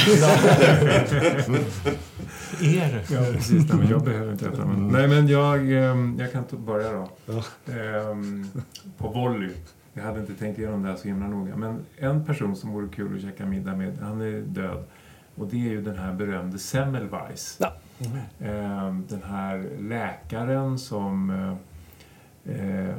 Er? 2.63 3.05
Ja, 3.11 3.21
precis. 3.33 3.69
Nej, 3.69 3.79
men 3.79 3.89
jag 3.89 4.05
behöver 4.05 4.33
inte 4.33 4.49
äta. 4.49 4.65
Men, 4.65 4.89
nej, 4.89 5.09
men 5.09 5.29
jag, 5.29 5.73
ehm, 5.73 6.17
jag 6.19 6.33
kan 6.33 6.45
börja 6.51 6.93
då. 6.93 7.09
Ja. 7.27 7.45
Ehm, 7.75 8.47
på 8.99 9.09
volley. 9.09 9.51
Jag 9.93 10.03
hade 10.03 10.21
inte 10.21 10.35
tänkt 10.35 10.59
igenom 10.59 10.83
det 10.83 10.89
här 10.89 10.97
så 10.97 11.09
himla 11.09 11.29
noga. 11.29 11.57
Men 11.57 11.85
en 11.97 12.25
person 12.25 12.57
som 12.57 12.73
vore 12.73 12.89
kul 12.89 13.17
att 13.17 13.23
käka 13.23 13.47
middag 13.47 13.77
med, 13.77 13.99
han 13.99 14.21
är 14.21 14.41
död. 14.41 14.85
Och 15.35 15.47
det 15.47 15.57
är 15.57 15.71
ju 15.71 15.83
den 15.83 15.99
här 15.99 16.13
berömde 16.13 16.59
Semmelweis. 16.59 17.57
Ja. 17.61 17.73
Ehm, 18.47 19.07
den 19.09 19.23
här 19.23 19.69
läkaren 19.79 20.79
som 20.79 21.31
eh, 22.51 22.97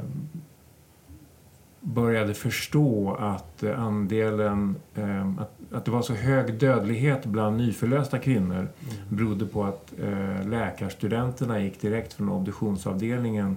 började 1.82 2.34
förstå 2.34 3.14
att 3.14 3.64
andelen, 3.64 4.76
eh, 4.94 5.28
att, 5.28 5.72
att 5.72 5.84
det 5.84 5.90
var 5.90 6.02
så 6.02 6.14
hög 6.14 6.54
dödlighet 6.54 7.24
bland 7.26 7.56
nyförlösta 7.56 8.18
kvinnor 8.18 8.68
berodde 9.08 9.46
på 9.46 9.64
att 9.64 9.92
eh, 10.00 10.48
läkarstudenterna 10.48 11.60
gick 11.60 11.80
direkt 11.80 12.12
från 12.12 12.28
obduktionsavdelningen 12.28 13.56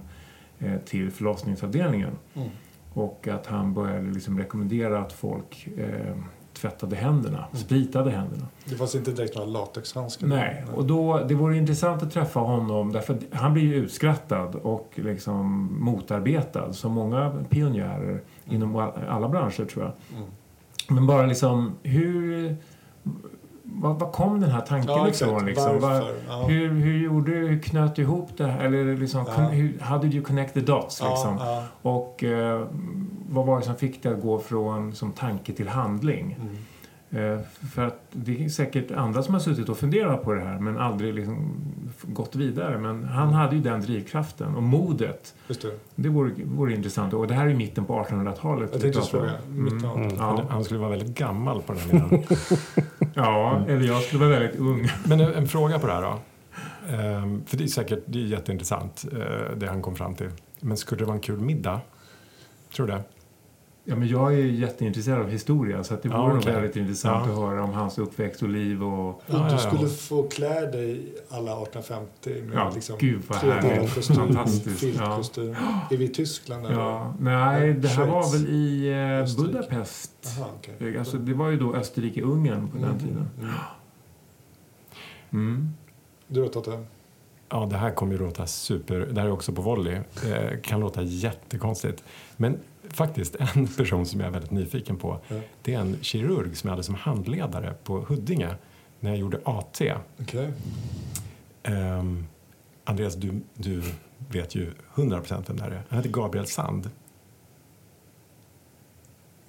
eh, 0.58 0.76
till 0.78 1.10
förlossningsavdelningen. 1.10 2.12
Mm. 2.34 2.48
Och 2.92 3.28
att 3.28 3.46
han 3.46 3.74
började 3.74 4.10
liksom 4.10 4.38
rekommendera 4.38 4.98
att 5.00 5.12
folk 5.12 5.68
tvättade 6.60 6.96
händerna, 6.96 7.44
spritade 7.52 8.10
händerna. 8.10 8.46
Det 8.64 8.74
fanns 8.74 8.94
inte 8.94 9.10
direkt 9.10 9.34
några 9.36 9.48
latexhandskar. 9.48 10.26
Nej, 10.26 10.64
och 10.74 10.84
då, 10.84 11.18
det 11.28 11.34
vore 11.34 11.56
intressant 11.56 12.02
att 12.02 12.12
träffa 12.12 12.40
honom 12.40 12.92
därför 12.92 13.18
han 13.32 13.52
blir 13.52 13.62
ju 13.64 13.74
utskrattad 13.74 14.54
och 14.54 14.92
liksom 14.94 15.68
motarbetad 15.80 16.72
som 16.72 16.92
många 16.92 17.32
pionjärer 17.48 18.20
inom 18.44 18.76
all- 18.76 18.92
alla 19.08 19.28
branscher 19.28 19.64
tror 19.64 19.84
jag. 19.84 19.92
Mm. 20.18 20.28
Men 20.88 21.06
bara 21.06 21.26
liksom 21.26 21.72
hur... 21.82 22.56
Vad, 23.62 23.98
vad 23.98 24.12
kom 24.12 24.40
den 24.40 24.50
här 24.50 24.60
tanken 24.60 24.90
Ja, 24.96 25.08
ifrån? 25.08 25.46
Liksom? 25.46 25.80
Varför? 25.80 26.14
Ja. 26.28 26.42
hur, 26.48 26.70
hur 26.70 26.98
gjorde 26.98 27.30
du, 27.40 27.46
hur 27.48 27.58
knöt 27.60 27.96
du 27.96 28.02
ihop 28.02 28.30
det 28.36 28.46
här? 28.46 28.64
Eller 28.64 28.96
liksom, 28.96 29.24
Ja. 29.36 29.42
hur, 29.42 29.78
how 29.80 29.98
did 29.98 30.14
you 30.14 30.24
connect 30.24 30.54
the 30.54 30.60
dots? 30.60 31.02
Liksom? 31.02 31.36
Ja, 31.40 31.64
Och 31.82 32.24
eh, 32.24 32.66
vad 33.30 33.46
var 33.46 33.58
det 33.58 33.64
som 33.64 33.76
fick 33.76 34.02
dig 34.02 34.12
att 34.14 34.22
gå 34.22 34.38
från 34.38 34.94
som 34.94 35.12
tanke 35.12 35.52
till 35.52 35.68
handling? 35.68 36.36
Mm. 36.40 36.56
Eh, 37.10 37.38
för 37.74 37.86
att 37.86 38.00
det 38.12 38.44
är 38.44 38.48
säkert 38.48 38.90
andra 38.90 39.22
som 39.22 39.34
har 39.34 39.40
suttit 39.40 39.68
och 39.68 39.78
funderat 39.78 40.24
på 40.24 40.32
det 40.34 40.40
här 40.40 40.58
men 40.58 40.78
aldrig 40.78 41.14
liksom 41.14 41.50
gått 42.02 42.36
vidare. 42.36 42.78
Men 42.78 43.04
han 43.04 43.32
hade 43.32 43.56
ju 43.56 43.62
den 43.62 43.80
drivkraften 43.80 44.54
och 44.54 44.62
modet. 44.62 45.34
Just 45.48 45.62
det. 45.62 45.70
Det 45.94 46.08
vore, 46.08 46.30
vore 46.44 46.74
intressant. 46.74 47.14
Och 47.14 47.26
det 47.26 47.34
här 47.34 47.46
är 47.46 47.50
i 47.50 47.54
mitten 47.54 47.84
på 47.84 48.04
1800-talet. 48.04 48.70
Jag 48.72 48.76
vi 48.78 48.82
tänkte 48.82 48.98
just 48.98 49.10
pratar 49.10 49.26
fråga. 49.28 49.38
om. 49.48 49.64
Mitten 49.64 49.84
av- 49.90 49.96
Mm. 49.96 50.16
Han, 50.18 50.36
Ja, 50.36 50.44
han 50.50 50.64
skulle 50.64 50.80
vara 50.80 50.90
väldigt 50.90 51.18
gammal 51.18 51.62
på 51.62 51.72
den 51.72 51.82
här 51.82 51.92
middagen. 51.92 52.24
ja, 53.14 53.62
eller 53.68 53.86
jag 53.86 54.02
skulle 54.02 54.26
vara 54.26 54.38
väldigt 54.38 54.60
ung. 54.60 54.88
Men 55.06 55.20
en, 55.20 55.34
en 55.34 55.48
fråga 55.48 55.78
på 55.78 55.86
det 55.86 55.92
här 55.92 56.02
då. 56.02 56.18
Ehm, 56.96 57.42
för 57.46 57.56
det 57.56 57.64
är 57.64 57.68
säkert 57.68 58.02
det 58.06 58.18
är 58.18 58.22
jätteintressant 58.26 59.04
eh, 59.12 59.56
det 59.56 59.66
han 59.66 59.82
kom 59.82 59.96
fram 59.96 60.14
till. 60.14 60.30
Men 60.60 60.76
skulle 60.76 60.98
det 60.98 61.04
vara 61.04 61.14
en 61.16 61.20
kul 61.22 61.40
middag? 61.40 61.80
Tror 62.76 62.86
du 62.86 62.92
det? 62.92 63.02
Ja, 63.88 63.96
men 63.96 64.08
jag 64.08 64.32
är 64.34 64.36
ju 64.38 64.50
jätteintresserad 64.56 65.20
av 65.20 65.28
historia 65.30 65.84
så 65.84 65.94
att 65.94 66.02
det 66.02 66.08
Ja, 66.08 66.22
vore 66.22 66.32
nog 66.32 66.42
okej. 66.42 66.52
väldigt 66.54 66.76
intressant 66.76 67.26
Ja. 67.26 67.32
att 67.32 67.38
höra 67.38 67.64
om 67.64 67.72
hans 67.72 67.98
uppväxt 67.98 68.42
och 68.42 68.48
liv. 68.48 68.82
Och, 68.84 69.08
Och 69.08 69.22
Ja, 69.26 69.34
ja, 69.38 69.44
du 69.44 69.50
ja. 69.52 69.58
skulle 69.58 69.88
få 69.88 70.22
klä 70.22 70.60
dig 70.60 71.14
alla 71.28 71.52
1850 71.62 72.42
med 72.46 72.56
Ja, 72.56 72.72
liksom 72.74 72.96
gud 72.98 73.22
vad 73.28 73.38
härligt. 73.38 73.94
kostym, 73.94 74.16
Fantastiskt, 74.16 74.80
filtkostym. 74.80 75.56
Är 75.90 75.96
vi 75.96 76.04
i 76.04 76.08
Tyskland? 76.08 76.66
eller? 76.66 76.74
ja, 76.80 77.14
nej, 77.20 77.72
det 77.74 77.88
här 77.88 78.06
var 78.06 78.32
väl 78.32 78.46
i 78.48 78.88
eh. 79.28 79.44
Budapest. 79.44 80.12
Aha, 80.38 80.50
okej. 80.58 80.98
Alltså, 80.98 81.16
det 81.18 81.34
var 81.34 81.50
ju 81.50 81.56
då 81.58 81.74
Österrike-Ungern 81.74 82.68
på 82.70 82.76
den 82.76 82.84
Mm, 82.84 82.98
tiden. 82.98 83.28
mm. 83.40 83.50
Mm. 85.32 85.74
Du 86.28 86.42
då 86.42 86.48
Totte? 86.48 86.84
Ja, 87.48 87.66
det 87.70 87.76
här 87.76 87.90
kommer 87.90 88.12
ju 88.12 88.18
låta 88.18 88.46
super... 88.46 88.98
Det 89.12 89.20
här 89.20 89.28
är 89.28 89.32
också 89.32 89.52
på 89.52 89.62
volley. 89.62 89.94
Eh, 89.94 90.60
kan 90.62 90.80
låta 90.80 91.02
jättekonstigt. 91.02 92.04
Men 92.36 92.58
faktiskt 92.88 93.36
en 93.54 93.66
person 93.66 94.06
som 94.06 94.20
jag 94.20 94.26
är 94.26 94.32
väldigt 94.32 94.50
nyfiken 94.50 94.96
på. 94.96 95.20
Ja. 95.28 95.36
Det 95.62 95.74
är 95.74 95.80
en 95.80 95.96
kirurg 96.02 96.56
som 96.56 96.68
jag 96.68 96.72
hade 96.72 96.82
som 96.82 96.94
handledare 96.94 97.74
på 97.84 98.00
Huddinge 98.08 98.54
när 99.00 99.10
jag 99.10 99.18
gjorde 99.18 99.40
AT. 99.44 99.82
Okej. 100.20 100.52
Ehm, 101.62 102.26
Andreas, 102.84 103.14
du, 103.14 103.40
du 103.54 103.82
vet 104.30 104.54
ju 104.54 104.72
100% 104.94 105.44
vem 105.46 105.56
det 105.56 105.64
är. 105.64 105.82
Han 105.88 105.98
heter 105.98 106.10
Gabriel 106.10 106.46
Sand. 106.46 106.90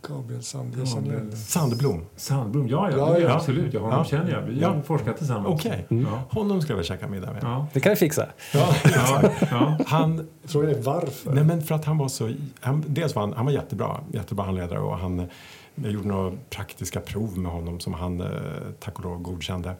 Gabriel 0.07 0.43
Sand, 0.43 0.75
jag 0.79 0.87
känner 0.87 1.07
igen 1.13 1.29
det. 1.29 1.35
Sandblom. 1.37 2.05
Sandblom, 2.15 2.67
ja, 2.67 2.91
ja, 2.91 2.97
Ja, 2.97 3.19
ja. 3.19 3.35
absolut. 3.35 3.73
Ja, 3.73 3.79
honom 3.79 3.97
Ja. 3.97 4.05
känner 4.05 4.31
jag. 4.31 4.41
Vi 4.41 4.59
Ja. 4.61 4.69
har 4.73 4.81
forskat 4.81 5.17
tillsammans. 5.17 5.47
Okej, 5.47 5.85
Mm. 5.89 6.07
Ja. 6.11 6.21
honom 6.39 6.61
ska 6.61 6.71
jag 6.71 6.77
väl 6.77 6.85
käka 6.85 7.07
middag 7.07 7.33
med. 7.33 7.43
Ja. 7.43 7.67
Det 7.73 7.79
kan 7.79 7.89
vi 7.89 7.95
fixa. 7.95 8.25
Ja, 8.53 8.75
Ja. 8.83 9.31
Ja. 9.51 9.77
Han, 9.87 10.27
Frågan 10.45 10.69
är 10.69 10.81
varför? 10.81 11.33
nej 11.33 11.43
men 11.43 11.61
för 11.61 11.75
att 11.75 11.85
han 11.85 11.97
var 11.97 12.07
så... 12.07 12.33
Han, 12.59 12.83
dels 12.87 13.15
var 13.15 13.21
han, 13.21 13.33
han 13.33 13.45
var 13.45 13.53
jättebra, 13.53 13.97
jättebra 14.13 14.45
handledare 14.45 14.79
och 14.79 14.97
han, 14.97 15.27
jag 15.75 15.91
gjorde 15.91 16.07
några 16.07 16.31
praktiska 16.49 16.99
prov 16.99 17.37
med 17.37 17.51
honom 17.51 17.79
som 17.79 17.93
han 17.93 18.21
eh, 18.21 18.27
tack 18.79 18.97
och 18.99 19.05
lov 19.05 19.21
godkände. 19.21 19.73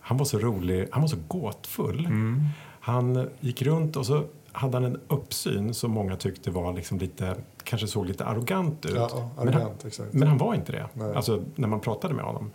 Han 0.00 0.16
var 0.18 0.24
så 0.24 0.38
rolig, 0.38 0.88
han 0.92 1.00
var 1.02 1.08
så 1.08 1.16
gåtfull. 1.28 2.06
Mm. 2.06 2.42
Han 2.80 3.28
gick 3.40 3.62
runt 3.62 3.96
och 3.96 4.06
så 4.06 4.24
hade 4.58 4.76
han 4.76 4.84
en 4.84 5.00
uppsyn 5.08 5.74
som 5.74 5.90
många 5.90 6.16
tyckte 6.16 6.50
var 6.50 6.72
liksom 6.72 6.98
lite, 6.98 7.36
kanske 7.64 7.86
såg 7.86 8.06
lite 8.06 8.24
arrogant 8.24 8.86
ut. 8.86 8.92
Ja, 8.94 9.08
ja, 9.12 9.30
men, 9.44 9.54
han, 9.54 9.62
arrogant, 9.62 10.00
men 10.10 10.28
han 10.28 10.38
var 10.38 10.54
inte 10.54 10.72
det, 10.72 10.88
Nej. 10.94 11.14
alltså 11.14 11.44
när 11.54 11.68
man 11.68 11.80
pratade 11.80 12.14
med 12.14 12.24
honom. 12.24 12.50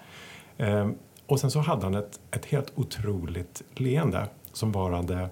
Ehm, 0.58 0.96
och 1.26 1.40
sen 1.40 1.52
så 1.52 1.60
hade 1.60 1.84
han 1.84 1.96
ett, 1.96 2.20
ett 2.32 2.46
helt 2.46 2.72
otroligt 2.76 3.62
leende 3.74 4.28
som 4.54 4.72
varade... 4.72 5.30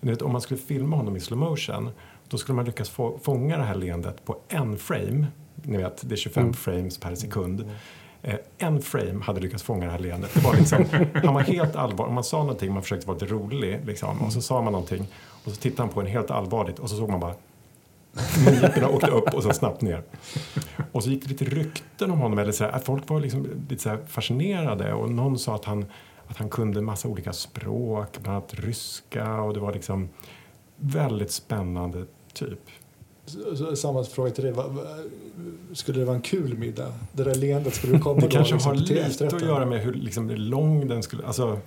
Vet, 0.00 0.22
om 0.22 0.32
man 0.32 0.40
skulle 0.40 0.60
filma 0.60 0.96
honom 0.96 1.16
i 1.16 1.20
slow 1.20 1.38
motion 1.38 1.90
då 2.28 2.38
skulle 2.38 2.56
man 2.56 2.64
lyckas 2.64 2.90
få, 2.90 3.18
fånga 3.22 3.56
det 3.56 3.64
här 3.64 3.74
leendet 3.74 4.24
på 4.24 4.38
en 4.48 4.78
frame. 4.78 5.26
Ni 5.54 5.76
vet, 5.76 6.08
det 6.08 6.14
är 6.14 6.16
25 6.16 6.52
frames 6.52 6.98
per 6.98 7.14
sekund. 7.14 7.70
Eh, 8.22 8.34
en 8.58 8.82
frame 8.82 9.24
hade 9.24 9.40
lyckats 9.40 9.62
fånga 9.62 9.84
det 9.84 9.90
här 9.90 9.98
leendet. 9.98 10.34
Det 10.34 10.40
var 10.40 10.54
liksom, 10.54 10.84
han 11.24 11.34
var 11.34 11.40
helt 11.40 11.76
allvar. 11.76 12.06
Om 12.06 12.14
man 12.14 12.24
sa 12.24 12.38
någonting, 12.38 12.72
man 12.72 12.82
försökte 12.82 13.06
vara 13.06 13.18
lite 13.18 13.34
rolig, 13.34 13.80
liksom, 13.86 14.20
och 14.20 14.32
så 14.32 14.42
sa 14.42 14.62
man 14.62 14.72
någonting 14.72 15.06
och 15.44 15.50
så 15.50 15.60
tittade 15.60 15.82
han 15.82 15.88
på 15.88 16.00
en 16.00 16.06
helt 16.06 16.30
allvarligt 16.30 16.78
och 16.78 16.90
så 16.90 16.96
såg 16.96 17.10
man 17.10 17.20
bara 17.20 17.34
Mungiporna 18.44 18.88
åkte 18.88 19.10
upp 19.10 19.34
och 19.34 19.42
så 19.42 19.52
snabbt 19.52 19.82
ner. 19.82 20.02
Och 20.92 21.04
så 21.04 21.10
gick 21.10 21.22
det 21.22 21.28
lite 21.28 21.44
rykten 21.44 22.10
om 22.10 22.18
honom. 22.18 22.38
Eller 22.38 22.52
så 22.52 22.64
här, 22.64 22.70
att 22.72 22.84
folk 22.84 23.08
var 23.08 23.20
liksom 23.20 23.46
lite 23.68 23.82
så 23.82 23.96
fascinerade 24.08 24.92
och 24.92 25.10
någon 25.10 25.38
sa 25.38 25.54
att 25.54 25.64
han, 25.64 25.84
att 26.26 26.36
han 26.36 26.48
kunde 26.48 26.80
massa 26.80 27.08
olika 27.08 27.32
språk, 27.32 28.18
bland 28.22 28.36
annat 28.36 28.54
ryska 28.54 29.40
och 29.40 29.54
det 29.54 29.60
var 29.60 29.72
liksom 29.72 30.08
väldigt 30.76 31.30
spännande 31.30 32.04
typ. 32.32 32.60
Samma 33.76 34.04
fråga 34.04 34.30
till 34.30 34.44
dig. 34.44 34.54
Skulle 35.72 35.98
det 35.98 36.04
vara 36.04 36.16
en 36.16 36.22
kul 36.22 36.58
middag? 36.58 36.92
Det 37.12 37.24
där 37.24 37.34
leendet, 37.34 37.74
skulle 37.74 37.92
du 37.92 37.98
komma 37.98 38.20
Det 38.20 38.26
då 38.26 38.32
kanske 38.32 38.54
liksom 38.54 38.70
har 38.70 38.80
lite 38.80 39.26
att 39.26 39.42
göra 39.42 39.66
med 39.66 39.80
hur 39.80 39.92
liksom, 39.92 40.30
lång 40.30 40.88
den 40.88 41.02
skulle... 41.02 41.26
Alltså, 41.26 41.58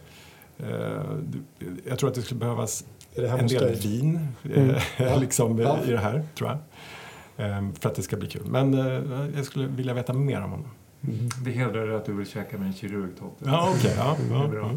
jag 1.88 2.00
tror 2.00 2.10
att 2.10 2.16
det 2.16 2.22
skulle 2.22 2.40
behövas 2.40 2.86
en 3.16 3.48
del 3.48 3.76
vin 3.76 4.28
Mm. 4.44 4.76
eh, 4.98 5.20
liksom, 5.20 5.60
Ja. 5.60 5.80
i 5.86 5.92
det 5.92 5.98
här, 6.00 6.24
tror 6.38 6.50
jag. 6.50 6.58
Eh, 7.50 7.64
för 7.80 7.90
att 7.90 7.96
det 7.96 8.02
ska 8.02 8.18
bli 8.18 8.28
kul. 8.30 8.42
Men 8.46 8.74
eh, 8.74 9.36
jag 9.36 9.46
skulle 9.46 9.68
vilja 9.68 9.94
veta 9.94 10.14
mer 10.14 10.42
om 10.42 10.52
honom. 10.52 10.68
Det 11.46 11.52
hedrar 11.52 11.88
dig 11.88 11.96
att 11.96 12.06
du 12.06 12.14
vill 12.14 12.28
käka 12.28 12.58
med 12.58 12.68
en 12.68 12.74
kirurg, 12.74 13.10
Totte. 13.20 13.46
Ja, 13.46 13.74
okej. 13.78 13.94
ja, 13.98 14.18
ja, 14.32 14.48
bra. 14.48 14.72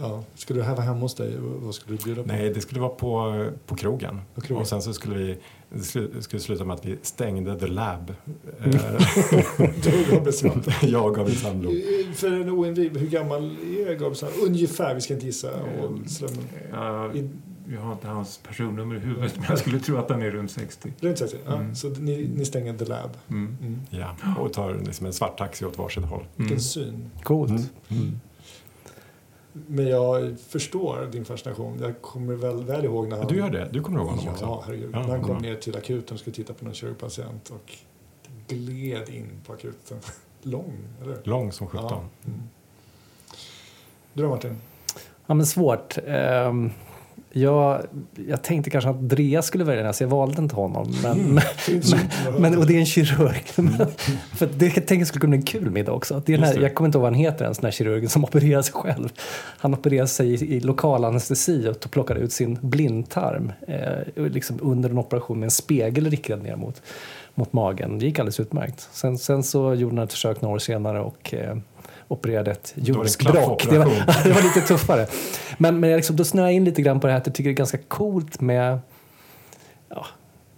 Ja. 0.00 0.24
Skulle 0.34 0.60
det 0.60 0.64
här 0.64 0.74
vara 0.74 0.86
hemma 0.86 1.00
hos 1.00 1.14
dig? 1.14 1.36
Vad 1.40 1.74
skulle 1.74 1.96
du 1.96 2.04
bjuda 2.04 2.22
på? 2.22 2.28
Nej, 2.28 2.50
det 2.54 2.60
skulle 2.60 2.80
vara 2.80 2.90
på, 2.90 3.46
på 3.66 3.74
krogen. 3.76 4.20
På 4.34 4.40
krogen. 4.40 4.60
Och 4.62 4.68
sen 4.68 4.82
så 4.82 4.92
skulle 4.92 5.14
vi 5.16 5.38
det 5.70 5.82
skulle, 6.22 6.40
sluta 6.40 6.64
med 6.64 6.74
att 6.74 6.86
vi 6.86 6.98
stängde 7.02 7.58
the 7.58 7.66
lab. 7.66 8.14
Mm. 8.64 8.76
Eh, 9.58 9.70
Du 9.82 10.00
och 10.02 10.06
Gabriel 10.10 10.32
Sandlo. 10.32 10.72
jag 10.82 11.06
och 11.06 11.14
Gabriel 11.16 11.38
Sandlo. 11.38 11.70
Eh, 11.70 12.12
För 12.14 12.32
en 12.32 12.50
oinvigd, 12.50 12.96
hur 12.96 13.08
gammal 13.08 13.44
är 13.62 13.92
Gabriel 13.92 14.14
Sandlo? 14.16 14.46
Ungefär, 14.46 14.94
vi 14.94 15.00
ska 15.00 15.14
inte 15.14 15.26
gissa. 15.26 15.48
I- 17.14 17.30
jag 17.72 17.80
har 17.80 17.92
inte 17.92 18.08
hans 18.08 18.38
personnummer 18.48 18.96
i 18.96 18.98
huvudet, 18.98 19.36
men 19.36 19.44
jag 19.48 19.58
skulle 19.58 19.80
tro 19.80 19.96
att 19.96 20.10
han 20.10 20.22
är 20.22 20.30
runt 20.30 20.50
60. 20.50 20.92
Runt 21.00 21.18
60? 21.18 21.36
Ja. 21.46 21.56
Mm. 21.56 21.74
Så 21.74 21.88
ni, 21.88 22.30
ni 22.36 22.44
stänger 22.44 22.78
The 22.78 22.84
Lab. 22.84 23.10
Mm. 23.30 23.56
Mm. 23.62 23.80
Ja, 23.90 24.16
och 24.38 24.52
tar 24.52 24.74
liksom 24.86 25.06
en 25.06 25.12
svart 25.12 25.38
taxi 25.38 25.64
åt 25.64 25.78
varsitt 25.78 26.04
håll. 26.04 26.24
Vilken 26.36 26.46
Mm. 26.56 26.60
syn. 26.60 27.10
Coolt. 27.22 27.72
Men 29.66 29.88
jag 29.88 30.38
förstår 30.40 31.08
din 31.12 31.24
fascination. 31.24 31.78
Jag 31.80 32.02
kommer 32.02 32.34
väl, 32.34 32.64
väl 32.64 32.84
ihåg 32.84 33.08
när 33.08 33.16
han... 33.16 33.26
Du 33.26 33.36
gör 33.36 33.50
det? 33.50 33.68
Du 33.72 33.82
kommer 33.82 33.98
ihåg 33.98 34.08
honom 34.08 34.24
Ja, 34.26 34.32
också? 34.32 34.62
herregud. 34.66 34.90
Ja, 34.92 34.98
när 35.02 35.08
han 35.08 35.20
kom 35.22 35.30
bra. 35.30 35.38
ner 35.40 35.54
till 35.54 35.76
akuten 35.76 36.14
och 36.14 36.20
skulle 36.20 36.36
titta 36.36 36.54
på 36.54 36.64
någon 36.64 36.74
kirurgpatient 36.74 37.50
och 37.50 37.72
gled 38.48 39.08
in 39.08 39.40
på 39.46 39.52
akuten. 39.52 39.98
Lång, 40.42 40.78
eller 41.02 41.12
hur? 41.14 41.20
Lång 41.24 41.52
som 41.52 41.66
sjutton. 41.66 41.90
Ja. 41.90 42.30
Mm. 42.30 42.40
Du 44.12 44.22
då 44.22 44.28
Martin? 44.28 44.56
Ja, 45.26 45.34
men 45.34 45.46
svårt. 45.46 45.98
Ehm, 46.06 46.70
jag, 47.40 47.82
jag 48.28 48.42
tänkte 48.42 48.70
kanske 48.70 48.90
att 48.90 48.96
Andreas 48.96 49.46
skulle 49.46 49.64
välja 49.64 49.82
den, 49.82 49.94
så 49.94 50.02
jag 50.02 50.08
valde 50.08 50.42
inte 50.42 50.54
honom. 50.54 50.94
Men, 51.02 51.18
men, 51.18 51.44
men, 51.66 52.42
men, 52.42 52.58
och 52.58 52.66
det 52.66 52.74
är 52.74 52.78
en 52.78 52.86
kirurg. 52.86 53.44
Men, 53.56 53.86
för 54.34 54.48
det 54.56 54.76
jag 54.76 54.86
tänkte 54.86 55.06
skulle 55.06 55.20
kunna 55.20 55.30
bli 55.30 55.38
en 55.38 55.42
kul 55.42 55.70
middag 55.70 55.92
också. 55.92 56.22
Det 56.26 56.34
är 56.34 56.38
här, 56.38 56.58
jag 56.58 56.74
kommer 56.74 56.88
inte 56.88 56.98
ihåg 56.98 57.02
vad 57.02 57.12
han 57.12 57.20
heter 57.20 57.44
ens, 57.44 57.58
den 57.58 57.64
här 57.64 57.72
kirurgen 57.72 58.08
som 58.08 58.24
opererar 58.28 58.62
sig 58.62 58.74
själv. 58.74 59.08
Han 59.58 59.74
opererade 59.74 60.08
sig 60.08 60.28
i, 60.28 60.56
i 60.56 60.60
lokal 60.60 61.04
anestesi 61.04 61.68
och 61.68 61.90
plockade 61.90 62.20
ut 62.20 62.32
sin 62.32 62.58
blindtarm 62.60 63.52
eh, 63.68 64.24
liksom 64.26 64.58
under 64.62 64.90
en 64.90 64.98
operation 64.98 65.38
med 65.38 65.46
en 65.46 65.50
spegel 65.50 66.10
riktad 66.10 66.36
ner 66.36 66.56
mot, 66.56 66.82
mot 67.34 67.52
magen. 67.52 67.98
Det 67.98 68.06
gick 68.06 68.18
alldeles 68.18 68.40
utmärkt. 68.40 68.88
Sen, 68.92 69.18
sen 69.18 69.42
så 69.42 69.74
gjorde 69.74 69.96
han 69.96 70.04
ett 70.04 70.12
försök 70.12 70.40
några 70.40 70.54
år 70.54 70.58
senare 70.58 71.00
och 71.00 71.34
eh, 71.34 71.56
opererade 72.08 72.50
ett 72.50 72.74
var 72.76 72.84
det. 72.84 72.90
Det 72.90 72.92
var, 72.92 73.06
klaffoperation. 73.06 74.02
det 74.24 74.32
var 74.32 74.42
lite 74.42 74.60
tuffare. 74.60 75.06
Men, 75.58 75.80
men 75.80 75.90
jag 75.90 75.96
liksom, 75.96 76.16
då 76.16 76.24
snöar 76.24 76.46
jag 76.46 76.54
in 76.54 76.64
lite 76.64 76.82
grann 76.82 77.00
på 77.00 77.06
det 77.06 77.12
här 77.12 77.20
att 77.20 77.26
jag 77.26 77.34
tycker 77.34 77.50
det 77.50 77.54
är 77.54 77.56
ganska 77.56 77.78
coolt 77.78 78.40
med 78.40 78.78
ja, 79.88 80.06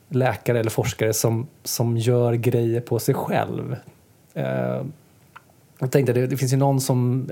läkare 0.08 0.60
eller 0.60 0.70
forskare 0.70 1.12
som, 1.12 1.46
som 1.64 1.96
gör 1.96 2.32
grejer 2.32 2.80
på 2.80 2.98
sig 2.98 3.14
själv. 3.14 3.76
Eh, 4.34 4.82
jag 5.78 5.90
tänkte, 5.90 6.12
det, 6.12 6.26
det 6.26 6.36
finns 6.36 6.52
ju 6.52 6.56
någon 6.56 6.80
som 6.80 7.30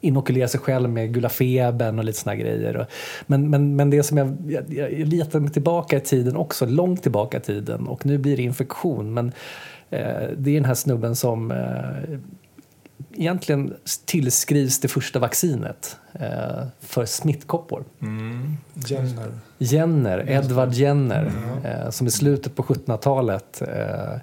inokulerar 0.00 0.46
sig 0.46 0.60
själv 0.60 0.90
med 0.90 1.14
gula 1.14 1.28
febern 1.28 1.98
och 1.98 2.04
lite 2.04 2.18
såna 2.18 2.36
grejer. 2.36 2.76
Och, 2.76 2.86
men, 3.26 3.50
men, 3.50 3.76
men 3.76 3.90
det 3.90 4.02
som 4.02 4.18
jag, 4.18 4.36
jag, 4.48 4.72
jag 4.72 5.08
letar 5.08 5.40
mig 5.40 5.50
tillbaka 5.50 5.96
i 5.96 6.00
tiden 6.00 6.36
också, 6.36 6.66
långt 6.66 7.02
tillbaka 7.02 7.36
i 7.36 7.40
tiden 7.40 7.86
och 7.86 8.06
nu 8.06 8.18
blir 8.18 8.36
det 8.36 8.42
infektion. 8.42 9.14
Men 9.14 9.32
eh, 9.90 10.28
det 10.36 10.50
är 10.50 10.54
den 10.54 10.64
här 10.64 10.74
snubben 10.74 11.16
som 11.16 11.50
eh, 11.50 12.18
egentligen 13.16 13.74
tillskrivs 14.04 14.80
det 14.80 14.88
första 14.88 15.18
vaccinet 15.18 15.96
eh, 16.12 16.66
för 16.80 17.04
smittkoppor. 17.06 17.84
Mm. 18.02 18.56
Jenner. 18.74 19.28
Jenner, 19.58 20.30
Edward 20.30 20.72
Jenner, 20.72 21.32
eh, 21.64 21.90
som 21.90 22.06
i 22.06 22.10
slutet 22.10 22.56
på 22.56 22.62
1700-talet 22.62 23.62
eh, 23.62 24.20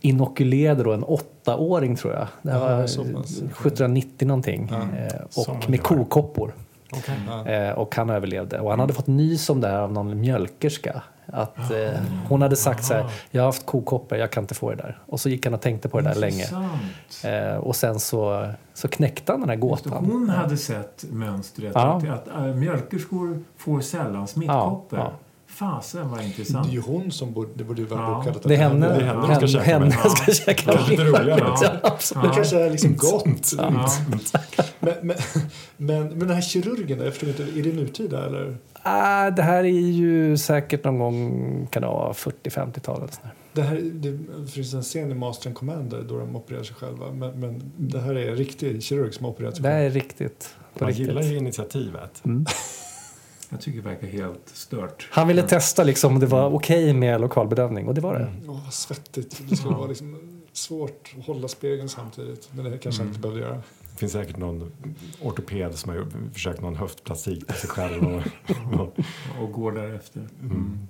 inokulerade 0.00 0.82
då 0.82 0.92
en 0.92 1.04
åttaåring 1.04 1.96
tror 1.96 2.12
jag. 2.12 2.26
Det 2.42 2.50
Ja, 2.50 2.58
var 2.58 2.82
pass. 2.82 2.96
1790 2.96 4.28
någonting. 4.28 4.68
Ja. 4.72 4.98
Eh, 4.98 5.48
och 5.48 5.70
med 5.70 5.82
kokoppor. 5.82 6.54
Ja. 7.26 7.48
Eh, 7.50 7.70
och 7.70 7.96
han 7.96 8.10
överlevde. 8.10 8.60
Och 8.60 8.70
han 8.70 8.80
hade 8.80 8.92
fått 8.92 9.06
nys 9.06 9.50
om 9.50 9.60
det 9.60 9.68
här 9.68 9.78
av 9.78 9.92
någon 9.92 10.20
mjölkerska. 10.20 11.02
Att 11.26 11.70
eh, 11.70 12.00
hon 12.28 12.42
hade 12.42 12.56
sagt 12.56 12.84
så 12.84 12.94
här, 12.94 13.06
jag 13.30 13.42
har 13.42 13.46
haft 13.46 13.66
kokoppor, 13.66 14.18
jag 14.18 14.30
kan 14.32 14.42
inte 14.44 14.54
få 14.54 14.70
det 14.70 14.76
där. 14.76 14.98
Och 15.06 15.20
så 15.20 15.28
gick 15.28 15.46
han 15.46 15.54
och 15.54 15.60
tänkte 15.60 15.88
på 15.88 16.00
det 16.00 16.08
där 16.08 16.14
länge. 16.20 16.44
Eh, 17.24 17.56
och 17.56 17.76
sen 17.76 18.00
så, 18.00 18.52
så 18.74 18.88
knäckte 18.88 19.32
han 19.32 19.40
den 19.40 19.48
här 19.48 19.56
gåtan. 19.56 20.04
Hon 20.04 20.28
hade 20.28 20.56
sett 20.56 21.04
mönstret 21.10 21.72
Ja. 21.74 21.96
att, 21.96 22.08
att 22.08 22.28
äh, 22.28 22.42
mjölkerskor 22.54 23.42
får 23.56 23.80
sällan 23.80 24.26
smittkoppor. 24.26 24.98
Ja, 24.98 25.04
ja. 25.04 25.12
Fasen 25.54 26.08
vad 26.10 26.18
Det 26.18 26.24
intressant. 26.24 26.68
är 26.68 26.72
ju 26.72 26.80
hon 26.80 27.10
som 27.10 27.32
borde, 27.32 27.48
det 27.54 27.64
borde 27.64 27.80
ju 27.80 27.86
vara 27.86 28.00
Ja. 28.00 28.16
uppkallat. 28.18 28.42
Det 28.42 28.54
är 28.54 28.58
henne, 28.58 28.88
Det 28.88 28.94
är 28.94 29.00
henne 29.00 29.38
de 29.40 29.48
ska 29.48 29.58
henne, 29.60 29.64
käka 29.64 29.64
henne 29.64 29.84
med. 29.86 30.10
ska 30.10 30.32
käka 30.32 30.72
Det 30.72 30.78
är 30.78 30.90
lite 30.90 31.04
roligare. 31.04 31.40
Ja, 31.62 31.72
absolut. 31.82 32.24
Det 32.24 32.34
kanske 32.34 32.60
är 32.60 32.70
liksom 32.70 32.96
gott. 32.96 33.52
Ja. 33.58 33.70
Men, 34.80 34.94
men, 35.02 35.16
men, 35.76 36.08
men 36.08 36.18
den 36.18 36.30
här 36.30 36.40
kirurgen, 36.42 36.98
då, 36.98 37.04
jag 37.04 37.12
förstår 37.14 37.28
inte, 37.28 37.42
är 37.42 37.62
det 37.62 37.72
nutida 37.72 38.26
eller? 38.26 38.56
Ah, 38.82 39.30
det 39.30 39.42
här 39.42 39.64
är 39.64 39.68
ju 39.68 40.36
säkert 40.36 40.84
någon 40.84 40.98
gång 40.98 41.66
kan 41.70 41.82
det 41.82 41.88
vara 41.88 42.12
40-50-talet. 42.12 43.20
Det, 43.52 43.62
här, 43.62 43.80
det 43.82 44.18
finns 44.50 44.74
en 44.74 44.82
scen 44.82 45.10
i 45.10 45.14
Master 45.14 45.48
and 45.48 45.56
Commander 45.56 46.02
då 46.08 46.18
de 46.18 46.36
opererar 46.36 46.62
sig 46.62 46.76
själva. 46.76 47.10
Men, 47.12 47.40
men 47.40 47.72
det 47.76 48.00
här 48.00 48.14
är 48.14 48.30
en 48.30 48.36
riktig 48.36 48.82
kirurg 48.82 49.14
som 49.14 49.26
opererat 49.26 49.54
sig 49.56 49.62
Det 49.62 49.68
här 49.68 49.76
själv. 49.76 49.86
är 49.96 50.00
riktigt. 50.00 50.54
På 50.78 50.84
Man 50.84 50.88
riktigt. 50.88 51.06
gillar 51.06 51.22
ju 51.22 51.36
initiativet. 51.36 52.22
Mm. 52.24 52.44
Jag 53.50 53.60
tycker 53.60 53.82
det 53.82 53.88
verkar 53.88 54.06
helt 54.06 54.48
stört. 54.48 55.08
Han 55.10 55.28
ville 55.28 55.42
testa 55.42 55.84
liksom, 55.84 56.12
om 56.14 56.20
det 56.20 56.26
var 56.26 56.50
okej 56.54 56.92
med 56.92 57.20
lokalbedövning 57.20 57.88
och 57.88 57.94
det 57.94 58.00
var 58.00 58.14
det. 58.18 58.32
Åh, 58.48 58.60
vad 58.64 58.74
svettigt. 58.74 59.42
Det 59.48 59.56
skulle 59.56 59.74
vara 59.74 59.86
liksom 59.86 60.40
svårt 60.52 61.14
att 61.18 61.26
hålla 61.26 61.48
spegeln 61.48 61.88
samtidigt. 61.88 62.48
Men 62.52 62.64
det 62.64 62.78
kanske 62.78 63.00
han 63.02 63.08
inte 63.08 63.20
behövde 63.20 63.40
göra. 63.42 63.54
Det 63.92 63.98
finns 63.98 64.12
säkert 64.12 64.36
någon 64.36 64.72
ortoped 65.22 65.74
som 65.74 65.90
har 65.92 66.06
försökt 66.32 66.60
någon 66.60 66.76
höftplastik 66.76 67.46
på 67.46 67.52
sig 67.52 67.70
själv. 67.70 68.04
Och, 68.04 68.22
och, 68.80 68.98
Och 69.42 69.52
går 69.52 69.72
därefter. 69.72 70.28
mm. 70.40 70.88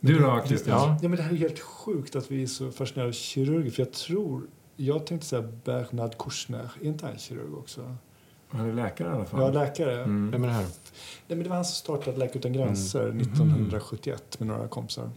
Du 0.00 0.18
då 0.18 0.42
Christian? 0.46 0.78
Ja. 0.78 0.98
Ja, 1.02 1.08
men 1.08 1.16
det 1.16 1.22
här 1.22 1.32
är 1.32 1.36
helt 1.36 1.60
sjukt 1.60 2.16
att 2.16 2.30
vi 2.30 2.42
är 2.42 2.46
så 2.46 2.70
fascinerade 2.70 3.08
av 3.08 3.12
kirurger. 3.12 3.70
För 3.70 3.82
jag 3.82 3.92
tror, 3.92 4.42
jag 4.76 5.06
tänkte 5.06 5.26
säga 5.26 5.42
Bernard 5.64 6.16
Kouchner. 6.16 6.70
Är 6.80 6.86
inte 6.86 7.06
han 7.06 7.18
kirurg 7.18 7.54
också? 7.58 7.96
Han 8.52 8.70
är 8.70 8.72
läkare 8.72 9.08
i 9.08 9.12
alla 9.12 9.24
fall. 9.24 9.40
Ja, 9.40 9.50
läkare. 9.50 10.02
Mm. 10.02 10.30
Vem 10.30 10.42
är 10.44 10.48
det 10.48 10.54
här? 10.54 10.62
Nej, 10.62 10.68
men 11.26 11.42
det 11.42 11.48
var 11.48 11.56
han 11.56 11.64
som 11.64 11.74
startade 11.74 12.18
Läkare 12.18 12.38
utan 12.38 12.52
gränser 12.52 13.08
1971 13.08 14.38
med 14.38 14.48
några 14.48 14.68
kompisar. 14.68 15.10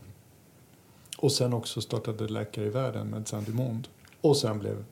Och 1.17 1.31
sen 1.31 1.53
också 1.53 1.81
startade 1.81 2.27
Läkare 2.27 2.65
i 2.65 2.69
världen 2.69 3.07
med 3.07 3.27
Saint 3.27 3.47
Dumont. 3.47 3.89
Och 4.21 4.37
sen 4.37 4.59
blev 4.59 4.85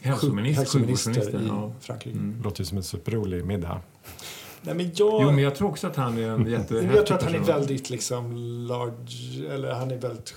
Hälsominister, 0.00 0.60
hälsominister 0.60 1.40
i 1.40 1.46
Ja. 1.46 1.72
Frankrike. 1.80 2.18
Mm. 2.18 2.42
Låter 2.44 2.60
ju 2.60 2.64
som 2.64 2.78
en 2.78 2.84
superrolig 2.84 3.44
middag. 3.44 3.80
Nej, 4.62 4.74
men 4.74 4.86
jag, 4.94 5.22
Jo, 5.22 5.30
men 5.30 5.38
jag 5.38 5.54
tror 5.54 5.68
också 5.68 5.86
att 5.86 5.96
han 5.96 6.18
är 6.18 6.28
en 6.28 6.46
jättehäftig 6.46 6.96
jag 6.96 7.06
tror 7.06 7.16
att 7.16 7.22
han 7.22 7.34
är 7.34 7.38
väldigt 7.40 7.90
liksom 7.90 8.36
large, 8.68 9.54
eller 9.54 9.72
han 9.72 9.90
är 9.90 9.96
väldigt, 9.96 10.34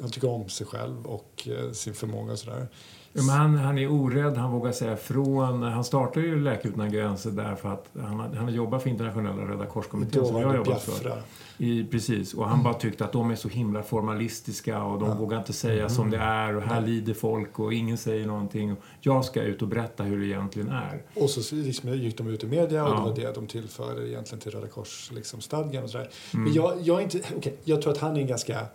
han 0.00 0.10
tycker 0.10 0.28
om 0.30 0.48
sig 0.48 0.66
själv 0.66 1.06
och 1.06 1.48
eh, 1.48 1.72
sin 1.72 1.94
förmåga 1.94 2.32
och 2.32 2.38
sådär. 2.38 2.68
Ja, 3.12 3.22
men 3.22 3.36
han, 3.36 3.56
han 3.56 3.78
är 3.78 3.92
orädd, 3.92 4.36
han 4.36 4.52
vågar 4.52 4.72
säga 4.72 4.92
ifrån. 4.92 5.62
Han 5.62 5.84
startade 5.84 6.26
ju 6.26 6.40
Läkare 6.40 6.72
utan 6.72 6.92
gränser 6.92 7.30
därför 7.30 7.68
att 7.72 7.88
han, 8.00 8.20
han 8.20 8.36
har 8.36 8.50
jobbat 8.50 8.82
för 8.82 8.90
internationella 8.90 9.42
Röda 9.42 9.66
korskommittén 9.66 10.26
som 10.26 10.40
jag 10.40 10.48
har 10.48 10.56
jobbat 10.56 10.82
för. 10.82 11.22
I, 11.58 11.84
precis, 11.84 12.34
och 12.34 12.48
han 12.48 12.62
bara 12.62 12.74
tyckte 12.74 13.04
att 13.04 13.12
de 13.12 13.30
är 13.30 13.34
så 13.34 13.48
himla 13.48 13.82
formalistiska 13.82 14.82
och 14.82 15.00
de 15.00 15.18
vågar 15.18 15.38
inte 15.38 15.52
säga 15.52 15.88
som 15.88 16.10
det 16.10 16.16
är 16.16 16.56
och 16.56 16.62
här 16.62 16.80
lider 16.80 17.14
folk 17.14 17.58
och 17.58 17.74
ingen 17.74 17.98
säger 17.98 18.26
någonting. 18.26 18.76
Jag 19.00 19.24
ska 19.24 19.42
ut 19.42 19.62
och 19.62 19.68
berätta 19.68 20.02
hur 20.02 20.20
det 20.20 20.26
egentligen 20.26 20.68
är. 20.68 21.02
Och 21.14 21.30
så 21.30 21.54
liksom 21.54 21.90
gick 21.90 22.18
de 22.18 22.28
ut 22.28 22.44
i 22.44 22.46
media 22.46 22.84
och 22.84 22.90
Ja. 22.90 22.94
det 22.94 23.00
var 23.02 23.14
det 23.14 23.34
de 23.34 23.46
tillförde 23.46 24.08
egentligen 24.08 24.40
till 24.40 24.50
Röda 24.50 24.66
Kors 24.66 25.10
liksom, 25.14 25.38
och 25.38 25.90
sådär. 25.90 26.10
Mm. 26.34 26.44
Men 26.44 26.52
jag, 26.52 26.74
jag 26.82 26.98
är 26.98 27.02
inte, 27.02 27.20
okej, 27.36 27.56
jag 27.64 27.82
tror 27.82 27.92
att 27.92 27.98
han 27.98 28.16
är 28.16 28.20
en 28.20 28.26
ganska 28.26 28.66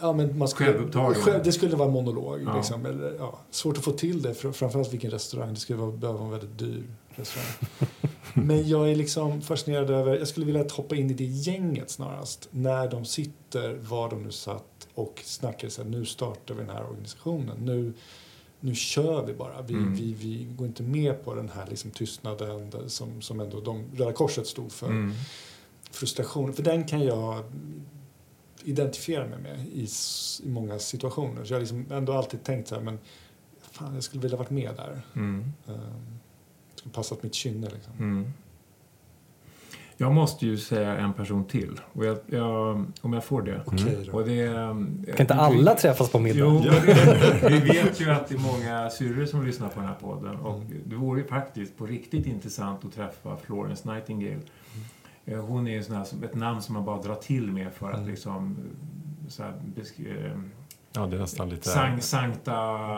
ja, 0.00 0.12
men 0.12 0.38
man 0.38 0.48
skulle, 0.48 0.72
Självupptagen. 0.72 1.14
själv, 1.14 1.44
det 1.44 1.52
skulle 1.52 1.76
vara 1.76 1.88
en 1.88 1.94
monolog. 1.94 2.42
Ja. 2.46 2.56
Liksom, 2.56 2.86
eller, 2.86 3.14
ja, 3.18 3.38
svårt 3.50 3.78
att 3.78 3.84
få 3.84 3.92
till 3.92 4.22
det, 4.22 4.34
för, 4.34 4.52
framförallt 4.52 4.92
vilken 4.92 5.10
restaurang. 5.10 5.54
Det 5.54 5.60
skulle 5.60 5.78
vara, 5.78 5.90
behöva 5.92 6.18
vara 6.18 6.26
en 6.26 6.40
väldigt 6.40 6.58
dyr 6.58 6.82
restaurang. 7.10 7.52
men 8.34 8.68
jag 8.68 8.90
är 8.90 8.96
liksom 8.96 9.40
fascinerad 9.42 9.90
över, 9.90 10.18
jag 10.18 10.28
skulle 10.28 10.46
vilja 10.46 10.64
hoppa 10.72 10.96
in 10.96 11.10
i 11.10 11.14
det 11.14 11.24
gänget 11.24 11.90
snarast. 11.90 12.48
När 12.50 12.88
de 12.90 13.04
sitter, 13.04 13.74
var 13.74 14.10
de 14.10 14.22
nu 14.22 14.30
satt 14.30 14.88
och 14.94 15.20
snackar 15.24 15.68
så 15.68 15.82
här, 15.82 15.88
nu 15.90 16.04
startar 16.04 16.54
vi 16.54 16.60
den 16.60 16.70
här 16.70 16.84
organisationen. 16.90 17.56
Nu, 17.60 17.92
nu 18.60 18.74
kör 18.74 19.26
vi 19.26 19.32
bara. 19.34 19.62
Vi, 19.62 19.74
Mm. 19.74 19.94
vi, 19.94 20.12
vi 20.12 20.44
går 20.56 20.66
inte 20.66 20.82
med 20.82 21.24
på 21.24 21.34
den 21.34 21.48
här 21.54 21.66
liksom 21.70 21.90
tystnaden 21.90 22.72
som, 22.86 23.22
som 23.22 23.40
ändå 23.40 23.60
de, 23.60 23.84
Röda 23.96 24.12
Korset 24.12 24.46
stod 24.46 24.72
för. 24.72 24.86
Mm. 24.86 25.12
Frustrationen, 25.90 26.52
för 26.54 26.62
den 26.62 26.84
kan 26.86 27.04
jag 27.04 27.44
identifiera 28.64 29.26
mig 29.26 29.38
med 29.38 29.66
i, 29.66 29.88
i 30.42 30.48
många 30.48 30.78
situationer. 30.78 31.44
Så 31.44 31.52
jag 31.52 31.56
har 31.56 31.60
liksom 31.60 31.86
ändå 31.90 32.12
alltid 32.12 32.44
tänkt 32.44 32.68
så 32.68 32.74
här, 32.74 32.82
men 32.82 32.98
fan, 33.60 33.94
jag 33.94 34.02
skulle 34.02 34.22
vilja 34.22 34.38
varit 34.38 34.50
med 34.50 34.70
där. 34.76 35.02
Mm. 35.14 35.52
Um, 35.66 35.76
skulle 36.74 36.92
passat 36.92 37.22
mitt 37.22 37.34
kynne 37.34 37.68
liksom. 37.70 37.92
Mm. 37.98 38.32
Jag 39.96 40.12
måste 40.12 40.46
ju 40.46 40.58
säga 40.58 40.98
en 40.98 41.12
person 41.12 41.44
till, 41.44 41.80
och 41.92 42.04
jag, 42.04 42.18
jag, 42.26 42.84
om 43.00 43.12
jag 43.12 43.24
får 43.24 43.42
det. 43.42 43.60
Då. 44.06 44.12
Och 44.12 44.24
det 44.24 44.40
är, 44.40 44.66
Kan 45.06 45.20
inte 45.20 45.34
alla 45.34 45.74
träffas 45.74 46.10
på 46.10 46.18
middag? 46.18 46.38
Jo, 46.38 46.50
men 46.60 46.86
det, 47.40 47.48
vi 47.48 47.58
vet 47.58 48.00
ju 48.00 48.10
att 48.10 48.28
det 48.28 48.34
är 48.34 48.38
många 48.38 48.90
syrror 48.90 49.26
som 49.26 49.46
lyssnar 49.46 49.68
på 49.68 49.80
den 49.80 49.88
här 49.88 49.96
podden. 50.00 50.36
Och 50.36 50.62
det 50.84 50.96
vore 50.96 51.20
ju 51.20 51.26
faktiskt 51.26 51.76
på 51.78 51.86
riktigt 51.86 52.26
intressant 52.26 52.84
att 52.84 52.94
träffa 52.94 53.36
Florence 53.36 53.92
Nightingale. 53.92 54.40
Eh, 55.26 55.44
Hon 55.44 55.66
är 55.66 55.72
ju 55.72 55.82
sån 55.82 55.96
här, 55.96 56.06
ett 56.24 56.34
namn 56.34 56.62
som 56.62 56.74
man 56.74 56.84
bara 56.84 57.02
drar 57.02 57.14
till 57.14 57.52
med 57.52 57.72
för 57.72 57.90
att 57.90 57.96
Mm. 57.98 58.10
liksom 58.10 58.56
så 59.28 59.42
här, 59.42 59.52
eh, 59.98 60.32
Ja, 60.92 61.06
det 61.06 61.16
är 61.16 61.20
nästan 61.20 61.48
lite... 61.48 61.68
Sank, 61.68 62.02
sankta, 62.02 62.56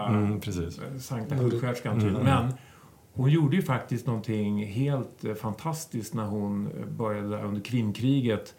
Mm, 0.09 0.41
precis. 0.41 0.81
sankta 1.01 1.35
Mm. 1.35 1.51
sjuksköterskan 1.51 2.01
typ. 2.01 2.11
Mm. 2.11 2.23
Men 2.23 2.53
hon 3.13 3.31
gjorde 3.31 3.57
ju 3.57 3.63
faktiskt 3.63 4.07
någonting 4.07 4.67
helt 4.67 5.25
eh, 5.25 5.35
fantastiskt 5.35 6.15
när 6.15 6.25
hon 6.27 6.67
eh, 6.67 6.87
började 6.87 7.43
under 7.43 7.61
Krimkriget 7.61 8.55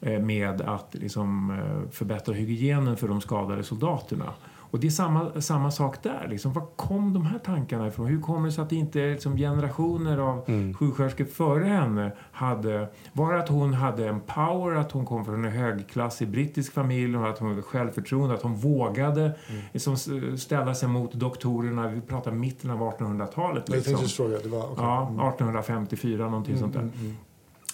eh, 0.00 0.20
med 0.20 0.60
att 0.60 0.94
liksom 0.94 1.50
eh, 1.50 1.90
förbättra 1.90 2.34
hygienen 2.34 2.96
för 2.96 3.08
de 3.08 3.20
skadade 3.20 3.62
soldaterna. 3.62 4.32
Och 4.70 4.80
det 4.80 4.86
är 4.86 4.90
samma, 4.90 5.40
samma 5.40 5.70
sak 5.70 6.02
där. 6.02 6.26
Liksom. 6.30 6.52
Var 6.52 6.66
kom 6.76 7.12
de 7.12 7.26
här 7.26 7.38
tankarna 7.38 7.86
ifrån? 7.88 8.06
Hur 8.06 8.20
kommer 8.20 8.46
det 8.46 8.52
sig 8.52 8.64
att 8.64 8.72
inte 8.72 8.98
liksom, 9.12 9.36
generationer 9.36 10.18
av 10.18 10.44
Mm. 10.48 10.74
sjuksköterskor 10.74 11.24
före 11.24 11.64
henne 11.64 12.12
hade... 12.32 12.88
Var 13.12 13.34
att 13.34 13.48
hon 13.48 13.74
hade 13.74 14.08
en 14.08 14.20
power, 14.20 14.74
att 14.74 14.92
hon 14.92 15.06
kom 15.06 15.24
från 15.24 15.44
en 15.44 15.52
högklassig 15.52 16.28
brittisk 16.30 16.72
familj, 16.72 17.16
och 17.16 17.28
att 17.30 17.38
hon 17.38 17.48
hade 17.48 17.62
självförtroende, 17.62 18.34
att 18.34 18.42
hon 18.42 18.54
vågade 18.56 19.32
liksom, 19.72 19.94
s- 19.94 20.42
ställa 20.42 20.74
sig 20.74 20.88
mot 20.88 21.12
doktorerna. 21.12 21.88
Vi 21.88 22.00
pratar 22.00 22.30
mitten 22.32 22.70
av 22.70 22.78
1800-talet. 22.82 23.64
Jag 23.68 23.76
Liksom. 23.76 23.96
fråga, 24.08 24.38
det 24.38 24.48
var 24.48 24.62
okej. 24.64 24.74
Ja, 24.84 25.06
Mm. 25.08 25.20
1854, 25.28 26.24
någonting 26.28 26.58
sånt 26.58 26.72
där. 26.72 26.80
Mm, 26.80 26.92
mm, 27.00 27.16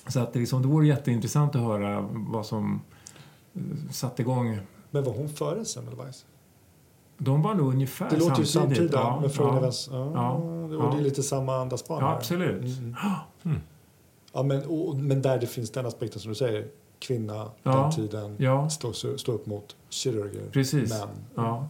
Så 0.06 0.20
att 0.20 0.32
det, 0.32 0.38
liksom, 0.38 0.62
det 0.62 0.68
vore 0.68 0.86
jätteintressant 0.86 1.54
att 1.56 1.62
höra 1.62 2.08
vad 2.12 2.46
som 2.46 2.80
eh, 3.54 3.60
satte 3.90 4.22
igång. 4.22 4.58
Men 4.90 5.04
var 5.04 5.12
hon 5.12 5.28
före 5.28 5.64
Semmelweis? 5.64 6.24
De 7.18 7.42
var 7.42 7.54
nog 7.54 7.72
ungefär 7.72 8.10
Det 8.10 8.16
låter 8.16 8.38
ju 8.38 8.46
samtidigt. 8.46 8.92
Ja, 8.92 9.18
men 9.20 9.30
frågan 9.30 9.52
är 9.52 9.56
ja. 9.56 9.62
vems... 9.62 9.88
Ja, 9.92 10.10
Ja, 10.14 10.32
Och 10.32 10.74
ja. 10.74 10.90
det 10.92 10.98
är 10.98 11.02
lite 11.02 11.22
samma 11.22 11.56
andasbarn 11.56 12.04
Ja, 12.04 12.12
absolut. 12.12 12.62
Mm, 12.62 12.78
mm. 12.78 12.94
Mm. 13.44 13.60
Ja, 14.32 14.42
men, 14.42 14.66
och, 14.66 14.96
men 14.96 15.22
där 15.22 15.38
det 15.38 15.46
finns 15.46 15.70
den 15.70 15.86
aspekten 15.86 16.20
som 16.20 16.28
du 16.28 16.34
säger, 16.34 16.66
kvinna, 16.98 17.50
Ja, 17.62 17.72
den 17.72 17.92
tiden, 17.92 18.36
Ja, 18.38 18.70
stå, 18.70 18.92
stå 18.92 19.32
upp 19.32 19.46
mot 19.46 19.76
kirurger, 19.88 20.50
precis. 20.52 20.90
män. 20.90 21.08
Ja. 21.34 21.68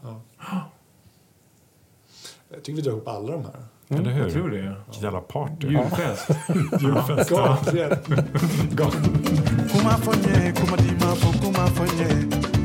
Jag 2.49 2.63
tycker 2.63 2.77
vi 2.77 2.83
drar 2.83 2.93
ihop 2.93 3.09
alla 3.09 3.33
de 3.33 3.43
här. 3.45 3.65
Eller 3.89 4.11
hur? 4.11 4.23
Jag 4.23 4.33
tror 4.33 4.51
det. 4.51 4.77
Vilket 4.87 5.03
jävla 5.03 5.21
party. 5.21 5.67
Julfest. 5.69 6.29
Fɔ 10.07 10.13
n 10.13 10.25
ye 11.99 12.56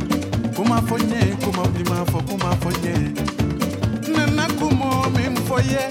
kuma 0.71 0.81
ma 0.81 0.87
fɔ 0.87 0.97
kuma 0.97 1.03
n 1.03 1.11
ye 1.11 1.11
kuma 1.11 1.11
fɔ 1.11 1.11
n 1.11 1.11
ye 1.11 1.35
kuma 1.43 1.63
di 1.75 1.83
ma 1.89 2.05
fɔ 2.05 2.19
kuma 2.27 2.51
fɔ 2.61 2.69
n 2.71 2.83
ye 2.85 4.13
nana 4.15 4.47
kumo 4.59 5.09
min 5.15 5.35
fɔ 5.47 5.57
ye 5.67 5.83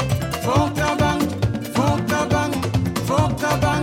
fɔ 0.44 0.54
ka 0.74 0.94
ban 0.96 1.20
fɔ 1.74 1.86
ka 2.08 2.20
ban 2.32 2.52
fɔ 3.06 3.18
ka 3.40 3.52
ban 3.60 3.82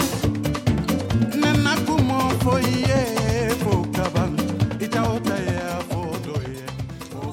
nana 1.39 1.75
kumo 1.85 2.17
fɔ 2.41 2.53
ye 2.87 2.99
fɔ 3.61 3.93
ka 3.93 4.09
ban 4.13 4.31
i 4.81 4.87
ta 4.87 5.03
o 5.13 5.19
ta 5.19 5.35
ye. 5.37 5.55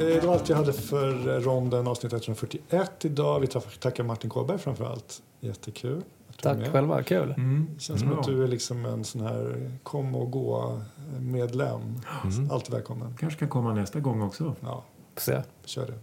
Eh, 0.01 0.21
Det 0.21 0.27
var 0.27 0.35
allt 0.35 0.49
jag 0.49 0.57
hade 0.57 0.73
för 0.73 1.29
eh, 1.29 1.41
ronden 1.43 1.87
avsnitt 1.87 2.13
141 2.13 3.05
idag. 3.05 3.41
Vi 3.41 3.47
tack- 3.47 3.79
tackar 3.81 4.05
Martin 4.05 4.31
Kåberg 4.31 4.59
framför 4.61 4.85
allt. 4.85 5.23
Jättekul. 5.41 6.03
Tack 6.43 6.59
med. 6.59 6.73
själva, 6.73 7.03
kul. 7.03 7.35
Mm. 7.37 7.67
Det 7.75 7.81
känns 7.81 8.01
som 8.01 8.09
Bra. 8.09 8.21
att 8.21 8.27
du 8.27 8.45
är 8.45 8.49
liksom 8.49 8.85
en 8.85 9.05
sån 9.05 9.21
här 9.21 9.71
kom 9.83 10.15
och 10.15 10.31
gå 10.31 10.81
medlem. 11.21 11.81
Mm. 12.25 12.51
Alltid 12.51 12.75
välkommen. 12.75 13.17
Kanske 13.21 13.39
kan 13.39 13.49
komma 13.49 13.75
nästa 13.75 14.01
gång 14.01 14.23
också. 14.23 14.55
Ja, 14.61 14.85
se. 15.17 15.43
kör 15.65 15.87
det. 15.87 15.99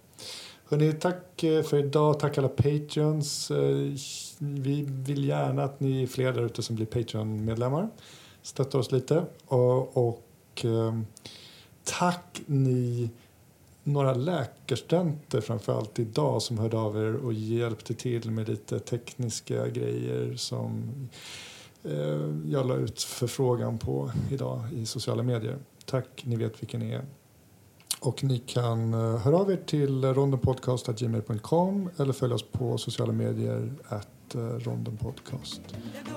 Hörrni, 0.70 0.94
tack 0.94 1.44
eh, 1.44 1.64
för 1.64 1.78
idag. 1.78 2.20
Tack 2.20 2.38
alla 2.38 2.48
Patreons. 2.48 3.52
Eh, 3.52 3.58
Vi 4.40 4.86
vill 4.88 5.26
gärna 5.26 5.64
att 5.64 5.80
ni 5.80 6.04
är 6.04 6.08
fler 6.08 6.34
där 6.34 6.42
ute 6.46 6.62
som 6.64 6.76
blir 6.76 6.86
Patreon-medlemmar. 6.86 7.90
Stötta 8.42 8.78
oss 8.78 8.92
lite. 8.92 9.26
Och, 9.48 9.98
och 10.08 10.22
ehm, 10.64 11.06
tack 11.84 12.42
ni 12.46 13.10
några 13.84 14.14
läkarstudenter 14.14 15.42
framförallt 15.42 16.00
idag 16.00 16.42
som 16.42 16.58
hörde 16.58 16.78
av 16.78 16.98
er 16.98 17.16
och 17.16 17.34
hjälpte 17.34 17.94
till 17.94 18.32
med 18.32 18.50
lite 18.50 18.80
tekniska 18.80 19.68
grejer 19.68 20.36
som 20.36 20.84
eh, 21.84 22.52
jag 22.52 22.68
la 22.68 22.76
ut 22.76 23.02
förfrågan 23.02 23.78
på 23.78 24.12
idag 24.32 24.62
i 24.74 24.86
sociala 24.86 25.24
medier. 25.24 25.58
Tack, 25.86 26.24
ni 26.24 26.36
vet 26.36 26.62
vilka 26.62 26.78
ni 26.78 26.92
är. 26.92 27.06
Och 28.00 28.24
ni 28.24 28.40
kan 28.40 28.94
eh, 28.94 29.18
höra 29.18 29.38
av 29.38 29.52
er 29.52 29.60
till 29.66 30.06
rondenpodcast.gmail.com 30.06 31.90
eller 31.98 32.14
följa 32.14 32.36
oss 32.36 32.46
på 32.52 32.78
sociala 32.78 33.14
medier 33.14 33.74
at 33.88 34.36
eh, 34.36 34.40
rondenpodcast. 34.40 35.62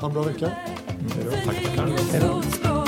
Ha 0.01 0.09
en 0.09 0.15
bra 0.15 0.23
vecka. 0.23 0.49
Hej 0.49 1.25
då. 1.25 1.31
Tack, 1.31 1.77
tackar. 1.77 2.84